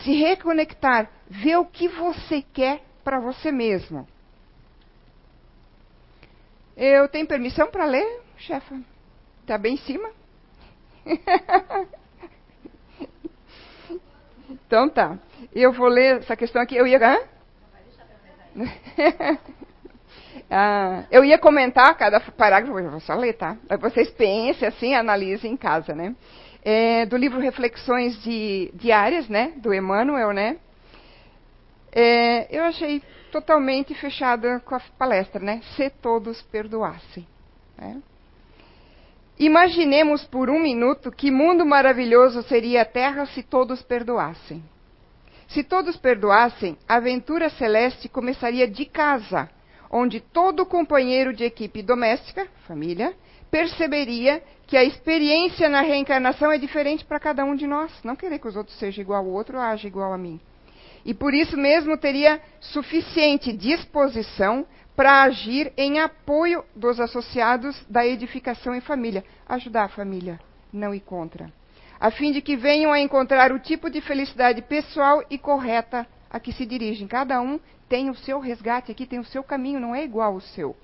Se 0.02 0.14
reconectar, 0.14 1.10
ver 1.28 1.58
o 1.58 1.66
que 1.66 1.88
você 1.88 2.40
quer 2.40 2.80
para 3.04 3.20
você 3.20 3.52
mesmo. 3.52 4.08
Eu 6.74 7.06
tenho 7.06 7.26
permissão 7.26 7.70
para 7.70 7.84
ler, 7.84 8.22
chefa? 8.38 8.80
Está 9.42 9.58
bem 9.58 9.74
em 9.74 9.76
cima? 9.76 10.10
então 14.48 14.88
tá. 14.88 15.18
Eu 15.54 15.70
vou 15.70 15.88
ler 15.88 16.20
essa 16.20 16.34
questão 16.34 16.62
aqui. 16.62 16.74
Eu 16.74 16.86
ia. 16.86 16.96
Hã? 16.96 17.37
ah, 20.50 21.04
eu 21.10 21.24
ia 21.24 21.38
comentar 21.38 21.96
cada 21.96 22.20
parágrafo, 22.20 22.78
eu 22.78 22.90
vou 22.90 23.00
só 23.00 23.14
ler, 23.14 23.34
tá? 23.34 23.56
Vocês 23.80 24.10
pensem 24.10 24.68
assim, 24.68 24.94
analisem 24.94 25.52
em 25.52 25.56
casa, 25.56 25.94
né? 25.94 26.14
é, 26.70 27.06
do 27.06 27.16
livro 27.16 27.40
Reflexões 27.40 28.22
de, 28.22 28.70
Diárias, 28.74 29.28
né, 29.28 29.52
do 29.56 29.72
Emmanuel, 29.72 30.32
né? 30.32 30.58
É, 31.90 32.54
eu 32.54 32.64
achei 32.64 33.02
totalmente 33.32 33.94
fechada 33.94 34.60
com 34.60 34.74
a 34.74 34.80
palestra, 34.98 35.42
né? 35.42 35.62
Se 35.76 35.88
todos 35.88 36.42
perdoassem. 36.42 37.26
Né? 37.76 38.02
Imaginemos 39.38 40.24
por 40.24 40.50
um 40.50 40.60
minuto 40.60 41.10
que 41.10 41.30
mundo 41.30 41.64
maravilhoso 41.64 42.42
seria 42.42 42.82
a 42.82 42.84
Terra 42.84 43.24
se 43.26 43.42
todos 43.42 43.80
perdoassem. 43.82 44.62
Se 45.48 45.64
todos 45.64 45.96
perdoassem, 45.96 46.76
a 46.86 46.96
aventura 46.96 47.48
celeste 47.48 48.06
começaria 48.06 48.68
de 48.68 48.84
casa, 48.84 49.48
onde 49.90 50.20
todo 50.20 50.66
companheiro 50.66 51.32
de 51.32 51.42
equipe 51.42 51.82
doméstica, 51.82 52.46
família, 52.66 53.14
perceberia 53.50 54.42
que 54.66 54.76
a 54.76 54.84
experiência 54.84 55.66
na 55.66 55.80
reencarnação 55.80 56.52
é 56.52 56.58
diferente 56.58 57.02
para 57.02 57.18
cada 57.18 57.46
um 57.46 57.56
de 57.56 57.66
nós. 57.66 57.90
Não 58.04 58.14
querer 58.14 58.38
que 58.38 58.46
os 58.46 58.56
outros 58.56 58.78
sejam 58.78 59.00
igual 59.00 59.24
ao 59.24 59.30
outro 59.30 59.56
ou 59.56 59.62
haja 59.62 59.88
igual 59.88 60.12
a 60.12 60.18
mim. 60.18 60.38
E 61.02 61.14
por 61.14 61.32
isso 61.32 61.56
mesmo 61.56 61.96
teria 61.96 62.42
suficiente 62.60 63.50
disposição 63.50 64.66
para 64.94 65.22
agir 65.22 65.72
em 65.78 65.98
apoio 65.98 66.62
dos 66.76 67.00
associados 67.00 67.82
da 67.88 68.06
edificação 68.06 68.74
em 68.74 68.82
família, 68.82 69.24
ajudar 69.48 69.84
a 69.84 69.88
família, 69.88 70.38
não 70.70 70.94
ir 70.94 71.00
contra, 71.00 71.50
a 72.00 72.10
fim 72.10 72.30
de 72.30 72.40
que 72.40 72.56
venham 72.56 72.92
a 72.92 73.00
encontrar 73.00 73.52
o 73.52 73.58
tipo 73.58 73.90
de 73.90 74.00
felicidade 74.00 74.62
pessoal 74.62 75.22
e 75.28 75.36
correta 75.36 76.06
a 76.30 76.38
que 76.38 76.52
se 76.52 76.64
dirigem. 76.64 77.08
Cada 77.08 77.40
um 77.40 77.58
tem 77.88 78.10
o 78.10 78.14
seu 78.14 78.38
resgate 78.38 78.92
aqui, 78.92 79.06
tem 79.06 79.18
o 79.18 79.24
seu 79.24 79.42
caminho, 79.42 79.80
não 79.80 79.94
é 79.94 80.04
igual 80.04 80.34
ao 80.34 80.40
seu. 80.40 80.76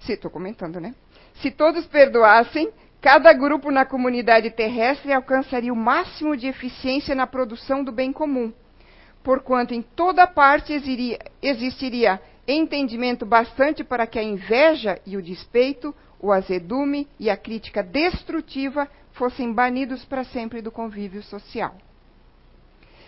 Se 0.00 0.12
estou 0.12 0.30
comentando, 0.30 0.80
né? 0.80 0.94
Se 1.36 1.50
todos 1.50 1.86
perdoassem, 1.86 2.70
cada 3.00 3.32
grupo 3.32 3.70
na 3.70 3.84
comunidade 3.84 4.50
terrestre 4.50 5.12
alcançaria 5.12 5.72
o 5.72 5.76
máximo 5.76 6.36
de 6.36 6.46
eficiência 6.46 7.14
na 7.14 7.26
produção 7.26 7.84
do 7.84 7.92
bem 7.92 8.12
comum, 8.12 8.52
porquanto 9.22 9.74
em 9.74 9.82
toda 9.82 10.26
parte 10.26 10.72
existiria 11.42 12.20
entendimento 12.48 13.26
bastante 13.26 13.84
para 13.84 14.06
que 14.06 14.18
a 14.18 14.22
inveja 14.22 15.00
e 15.04 15.16
o 15.16 15.22
despeito, 15.22 15.94
o 16.20 16.32
azedume 16.32 17.06
e 17.18 17.28
a 17.28 17.36
crítica 17.36 17.82
destrutiva 17.82 18.88
fossem 19.16 19.52
banidos 19.52 20.04
para 20.04 20.24
sempre 20.24 20.62
do 20.62 20.70
convívio 20.70 21.22
social. 21.22 21.76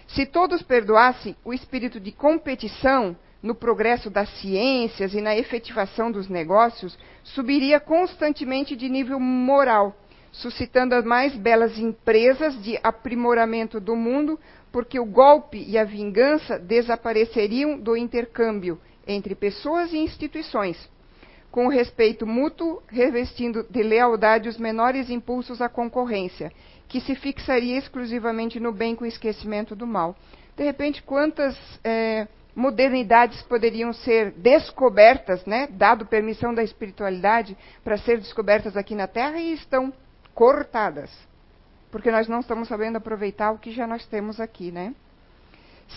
Se 0.09 0.25
todos 0.25 0.63
perdoassem, 0.63 1.37
o 1.45 1.53
espírito 1.53 2.01
de 2.01 2.13
competição 2.13 3.17
no 3.43 3.55
progresso 3.55 4.11
das 4.11 4.29
ciências 4.41 5.15
e 5.15 5.21
na 5.21 5.37
efetivação 5.37 6.11
dos 6.11 6.29
negócios 6.29 6.99
subiria 7.23 7.79
constantemente 7.79 8.75
de 8.75 8.89
nível 8.89 9.21
moral, 9.21 9.97
suscitando 10.33 10.95
as 10.95 11.05
mais 11.05 11.37
belas 11.37 11.79
empresas 11.79 12.61
de 12.63 12.79
aprimoramento 12.83 13.79
do 13.79 13.95
mundo, 13.95 14.41
porque 14.73 14.99
o 14.99 15.05
golpe 15.05 15.63
e 15.67 15.79
a 15.79 15.85
vingança 15.85 16.59
desapareceriam 16.59 17.79
do 17.79 17.97
intercâmbio 17.97 18.81
entre 19.07 19.35
pessoas 19.35 19.93
e 19.93 19.99
instituições, 19.99 20.89
com 21.51 21.66
o 21.66 21.70
respeito 21.70 22.26
mútuo, 22.26 22.82
revestindo 22.88 23.66
de 23.68 23.82
lealdade 23.82 24.49
os 24.49 24.59
menores 24.59 25.11
impulsos 25.11 25.62
à 25.62 25.68
concorrência, 25.68 26.53
que 26.86 27.01
se 27.01 27.14
fixaria 27.14 27.78
exclusivamente 27.78 28.61
no 28.61 28.72
bem 28.72 28.94
com 28.94 29.05
esquecimento 29.05 29.74
do 29.74 29.86
mal. 29.86 30.14
De 30.57 30.64
repente, 30.64 31.03
quantas 31.03 31.57
é, 31.84 32.26
modernidades 32.55 33.40
poderiam 33.42 33.92
ser 33.92 34.32
descobertas, 34.32 35.44
né, 35.46 35.68
dado 35.70 36.07
permissão 36.07 36.53
da 36.53 36.62
espiritualidade 36.62 37.57
para 37.84 37.96
ser 37.96 38.18
descobertas 38.18 38.76
aqui 38.76 38.94
na 38.94 39.07
Terra 39.07 39.38
e 39.38 39.53
estão 39.53 39.92
cortadas, 40.34 41.11
porque 41.90 42.11
nós 42.11 42.28
não 42.28 42.40
estamos 42.40 42.68
sabendo 42.68 42.96
aproveitar 42.96 43.53
o 43.53 43.59
que 43.59 43.70
já 43.70 43.86
nós 43.86 44.05
temos 44.07 44.40
aqui, 44.40 44.70
né? 44.70 44.94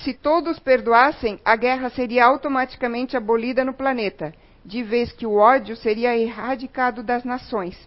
Se 0.03 0.13
todos 0.13 0.57
perdoassem, 0.57 1.39
a 1.43 1.55
guerra 1.55 1.89
seria 1.89 2.25
automaticamente 2.25 3.17
abolida 3.17 3.65
no 3.65 3.73
planeta, 3.73 4.33
de 4.65 4.83
vez 4.83 5.11
que 5.11 5.25
o 5.25 5.35
ódio 5.35 5.75
seria 5.75 6.17
erradicado 6.17 7.01
das 7.01 7.23
nações, 7.23 7.77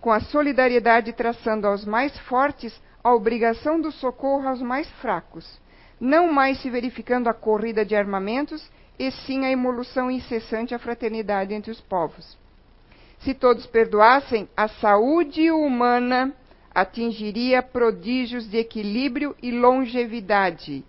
com 0.00 0.10
a 0.10 0.20
solidariedade 0.20 1.12
traçando 1.12 1.66
aos 1.66 1.84
mais 1.84 2.16
fortes 2.20 2.80
a 3.02 3.14
obrigação 3.14 3.80
do 3.80 3.92
socorro 3.92 4.48
aos 4.48 4.60
mais 4.60 4.88
fracos, 5.00 5.60
não 6.00 6.32
mais 6.32 6.60
se 6.60 6.68
verificando 6.68 7.28
a 7.28 7.34
corrida 7.34 7.84
de 7.84 7.94
armamentos, 7.94 8.70
e 8.98 9.10
sim 9.10 9.44
a 9.44 9.50
emolução 9.50 10.10
incessante 10.10 10.74
à 10.74 10.78
fraternidade 10.78 11.52
entre 11.52 11.70
os 11.70 11.80
povos. 11.80 12.36
Se 13.20 13.34
todos 13.34 13.66
perdoassem, 13.66 14.48
a 14.56 14.68
saúde 14.68 15.50
humana 15.50 16.34
atingiria 16.74 17.62
prodígios 17.62 18.48
de 18.48 18.56
equilíbrio 18.56 19.36
e 19.42 19.50
longevidade 19.50 20.84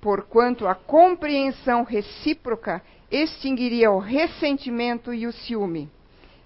porquanto 0.00 0.66
a 0.66 0.74
compreensão 0.74 1.82
recíproca 1.82 2.82
extinguiria 3.10 3.90
o 3.90 3.98
ressentimento 3.98 5.12
e 5.12 5.26
o 5.26 5.32
ciúme, 5.32 5.90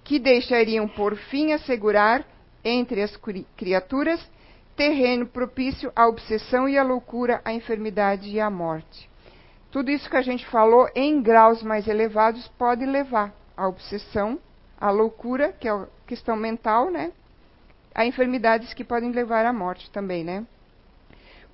que 0.05 0.19
deixariam 0.19 0.87
por 0.89 1.17
fim 1.17 1.53
assegurar 1.53 2.25
entre 2.65 3.03
as 3.03 3.17
criaturas 3.57 4.21
terreno 4.77 5.27
propício 5.27 5.93
à 5.95 6.07
obsessão 6.07 6.69
e 6.69 6.79
à 6.79 6.83
loucura, 6.83 7.41
à 7.45 7.53
enfermidade 7.53 8.29
e 8.31 8.41
à 8.41 8.49
morte. 8.49 9.11
Tudo 9.71 9.91
isso 9.91 10.09
que 10.09 10.17
a 10.17 10.23
gente 10.23 10.47
falou 10.47 10.89
em 10.95 11.23
graus 11.23 11.63
mais 11.63 11.89
elevados 11.89 12.47
pode 12.59 12.85
levar 12.85 13.35
à 13.57 13.67
obsessão, 13.69 14.39
à 14.79 14.91
loucura, 14.91 15.53
que 15.53 15.69
é 15.69 15.71
a 15.71 15.87
questão 16.07 16.37
mental, 16.37 16.91
né? 16.91 17.13
A 17.95 18.07
enfermidades 18.07 18.73
que 18.75 18.85
podem 18.85 19.13
levar 19.13 19.45
à 19.47 19.53
morte 19.53 19.91
também, 19.91 20.25
né? 20.25 20.47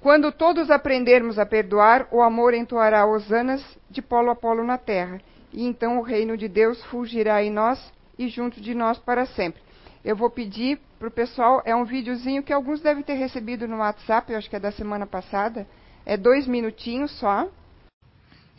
Quando 0.01 0.31
todos 0.31 0.71
aprendermos 0.71 1.41
a 1.41 1.47
perdoar, 1.47 2.07
o 2.13 2.23
amor 2.23 2.55
entoará 2.55 3.05
hosanas 3.05 3.65
de 3.91 4.01
polo 4.01 4.31
a 4.31 4.37
polo 4.37 4.63
na 4.63 4.79
terra, 4.79 5.21
e 5.53 5.65
então 5.67 5.99
o 5.99 6.03
reino 6.03 6.37
de 6.37 6.47
Deus 6.47 6.83
fugirá 6.85 7.43
em 7.43 7.51
nós 7.51 7.93
e 8.17 8.29
junto 8.29 8.61
de 8.61 8.75
nós 8.75 8.97
para 8.99 9.27
sempre. 9.27 9.61
Eu 10.05 10.15
vou 10.15 10.31
pedir 10.31 10.79
para 11.01 11.09
o 11.09 11.11
pessoal, 11.11 11.61
é 11.65 11.75
um 11.75 11.85
videozinho 11.85 12.45
que 12.45 12.53
alguns 12.53 12.81
devem 12.81 13.03
ter 13.03 13.15
recebido 13.15 13.67
no 13.67 13.79
WhatsApp, 13.79 14.31
eu 14.31 14.39
acho 14.39 14.49
que 14.49 14.55
é 14.55 14.61
da 14.61 14.71
semana 14.71 15.07
passada, 15.07 15.67
é 16.07 16.17
dois 16.17 16.47
minutinhos 16.47 17.11
só. 17.19 17.49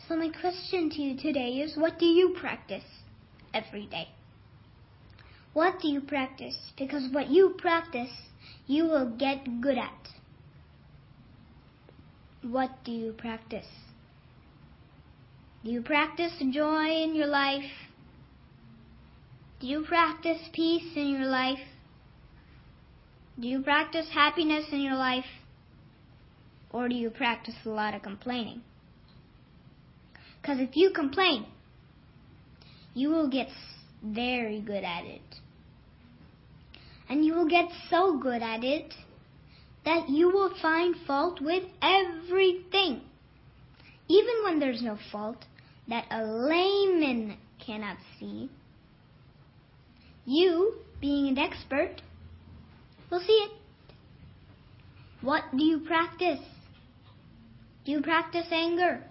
So 0.06 0.16
my 0.16 0.30
question 0.30 0.90
to 0.90 1.00
you 1.00 1.16
today 1.16 1.62
is 1.62 1.76
what 1.76 1.98
do 1.98 2.04
you 2.04 2.34
practice 2.34 2.84
every 3.54 3.86
day? 3.86 4.08
What 5.54 5.78
do 5.80 5.88
you 5.88 6.02
practice? 6.02 6.58
Because 6.76 7.08
what 7.14 7.32
you 7.32 7.54
practice, 7.56 8.12
you 8.68 8.86
will 8.86 9.16
get 9.16 9.48
good 9.60 9.78
at. 9.78 10.19
What 12.42 12.70
do 12.84 12.92
you 12.92 13.12
practice? 13.12 13.66
Do 15.62 15.70
you 15.70 15.82
practice 15.82 16.32
joy 16.52 16.86
in 17.02 17.14
your 17.14 17.26
life? 17.26 17.70
Do 19.60 19.66
you 19.66 19.84
practice 19.86 20.38
peace 20.52 20.96
in 20.96 21.08
your 21.08 21.26
life? 21.26 21.58
Do 23.38 23.46
you 23.46 23.60
practice 23.60 24.06
happiness 24.12 24.66
in 24.72 24.80
your 24.80 24.94
life? 24.94 25.26
Or 26.72 26.88
do 26.88 26.94
you 26.94 27.10
practice 27.10 27.54
a 27.66 27.68
lot 27.68 27.94
of 27.94 28.02
complaining? 28.02 28.62
Because 30.40 30.60
if 30.60 30.70
you 30.74 30.92
complain, 30.94 31.44
you 32.94 33.10
will 33.10 33.28
get 33.28 33.48
very 34.02 34.60
good 34.62 34.82
at 34.82 35.04
it. 35.04 35.20
And 37.10 37.24
you 37.24 37.34
will 37.34 37.48
get 37.48 37.68
so 37.90 38.18
good 38.18 38.40
at 38.40 38.64
it 38.64 38.94
that 39.84 40.08
you 40.08 40.30
will 40.30 40.52
find 40.60 40.94
fault 41.06 41.40
with 41.40 41.64
everything. 41.82 43.02
Even 44.08 44.34
when 44.44 44.58
there's 44.58 44.82
no 44.82 44.98
fault 45.10 45.44
that 45.88 46.04
a 46.10 46.24
layman 46.24 47.36
cannot 47.64 47.96
see, 48.18 48.50
you, 50.24 50.74
being 51.00 51.28
an 51.28 51.38
expert, 51.38 52.02
will 53.10 53.20
see 53.20 53.32
it. 53.32 53.52
What 55.22 55.44
do 55.56 55.64
you 55.64 55.80
practice? 55.80 56.40
Do 57.84 57.92
you 57.92 58.00
practice 58.02 58.46
anger? 58.50 59.02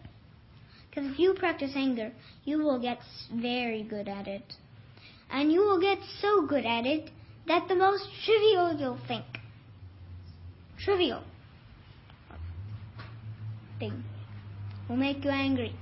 Because 0.89 1.11
if 1.11 1.19
you 1.19 1.33
practice 1.33 1.71
anger, 1.75 2.11
you 2.45 2.59
will 2.59 2.79
get 2.79 2.99
very 3.33 3.83
good 3.83 4.07
at 4.07 4.27
it. 4.27 4.53
And 5.31 5.51
you 5.51 5.61
will 5.61 5.79
get 5.79 5.99
so 6.21 6.45
good 6.47 6.65
at 6.65 6.85
it 6.85 7.11
that 7.47 7.67
the 7.67 7.75
most 7.75 8.03
trivial 8.25 8.75
you'll 8.79 8.99
think 9.07 9.38
trivial 10.89 11.21
thing 13.77 14.03
will 14.87 14.95
make 14.95 15.23
you 15.23 15.29
angry. 15.29 15.75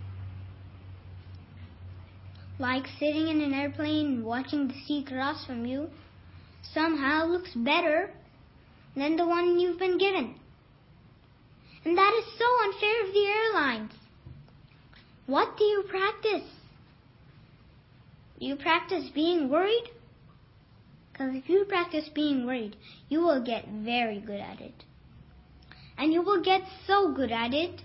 Like 2.59 2.85
sitting 2.99 3.29
in 3.29 3.39
an 3.39 3.53
airplane 3.53 4.25
watching 4.25 4.67
the 4.67 4.73
sea 4.85 5.05
cross 5.07 5.45
from 5.45 5.65
you 5.65 5.89
somehow 6.73 7.25
looks 7.27 7.53
better 7.55 8.11
than 8.97 9.15
the 9.15 9.25
one 9.25 9.57
you've 9.57 9.79
been 9.79 9.97
given. 9.97 10.35
And 11.85 11.97
that 11.97 12.13
is 12.19 12.25
so 12.37 12.45
unfair 12.65 13.07
of 13.07 13.13
the 13.13 13.27
airlines. 13.27 13.91
What 15.25 15.55
do 15.57 15.63
you 15.63 15.83
practice? 15.87 16.49
Do 18.39 18.45
you 18.45 18.57
practice 18.57 19.09
being 19.15 19.49
worried? 19.49 19.89
Because 21.13 21.33
if 21.33 21.47
you 21.47 21.63
practice 21.63 22.09
being 22.13 22.45
worried, 22.45 22.75
you 23.07 23.21
will 23.21 23.41
get 23.41 23.69
very 23.69 24.19
good 24.19 24.41
at 24.41 24.59
it. 24.59 24.83
And 25.97 26.13
you 26.13 26.21
will 26.21 26.43
get 26.43 26.61
so 26.85 27.13
good 27.13 27.31
at 27.31 27.53
it 27.53 27.81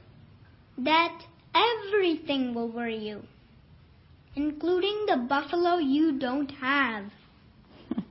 that 0.79 1.23
everything 1.55 2.55
will 2.55 2.71
worry 2.71 2.99
you, 2.99 3.23
including 4.37 5.07
the 5.07 5.25
buffalo 5.29 5.79
you 5.79 6.19
don't 6.19 6.51
have. 6.51 7.07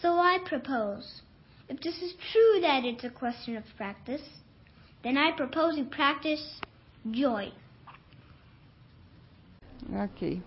so 0.00 0.10
I 0.10 0.38
propose, 0.44 1.22
if 1.68 1.80
this 1.80 1.96
is 1.96 2.14
true 2.32 2.60
that 2.60 2.84
it's 2.84 3.04
a 3.04 3.10
question 3.10 3.56
of 3.56 3.64
practice, 3.76 4.22
then 5.02 5.16
I 5.16 5.32
propose 5.32 5.76
you 5.76 5.84
practice 5.84 6.60
joy. 7.10 7.50
Ok. 9.94 10.40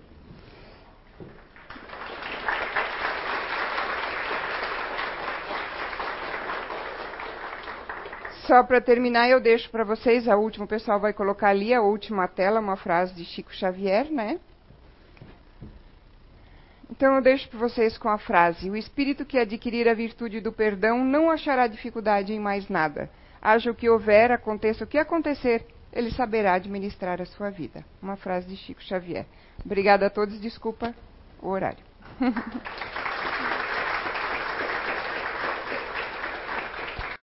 Só 8.47 8.61
para 8.63 8.79
terminar, 8.79 9.27
eu 9.27 9.39
deixo 9.39 9.69
para 9.71 9.83
vocês 9.83 10.27
a 10.27 10.35
última. 10.35 10.65
O 10.65 10.67
pessoal 10.67 10.99
vai 10.99 11.13
colocar 11.13 11.49
ali 11.49 11.73
a 11.73 11.81
última 11.81 12.27
tela, 12.27 12.59
uma 12.59 12.75
frase 12.75 13.13
de 13.15 13.25
Chico 13.25 13.53
Xavier, 13.53 14.11
né? 14.11 14.39
Então 16.89 17.15
eu 17.15 17.21
deixo 17.21 17.49
para 17.49 17.57
vocês 17.57 17.97
com 17.97 18.07
a 18.07 18.19
frase: 18.19 18.69
O 18.69 18.75
espírito 18.75 19.25
que 19.25 19.39
adquirir 19.39 19.89
a 19.89 19.93
virtude 19.95 20.39
do 20.39 20.51
perdão 20.51 21.03
não 21.03 21.31
achará 21.31 21.65
dificuldade 21.65 22.33
em 22.33 22.39
mais 22.39 22.69
nada. 22.69 23.09
Haja 23.41 23.71
o 23.71 23.75
que 23.75 23.89
houver, 23.89 24.31
aconteça 24.31 24.83
o 24.83 24.87
que 24.87 24.97
acontecer, 24.97 25.65
ele 25.91 26.11
saberá 26.11 26.53
administrar 26.53 27.21
a 27.21 27.25
sua 27.25 27.49
vida. 27.49 27.83
Uma 28.01 28.15
frase 28.15 28.47
de 28.47 28.55
Chico 28.55 28.83
Xavier. 28.83 29.25
Obrigada 29.63 30.05
a 30.05 30.09
todos, 30.09 30.39
desculpa 30.39 30.93
o 31.41 31.49
horário. 31.49 31.83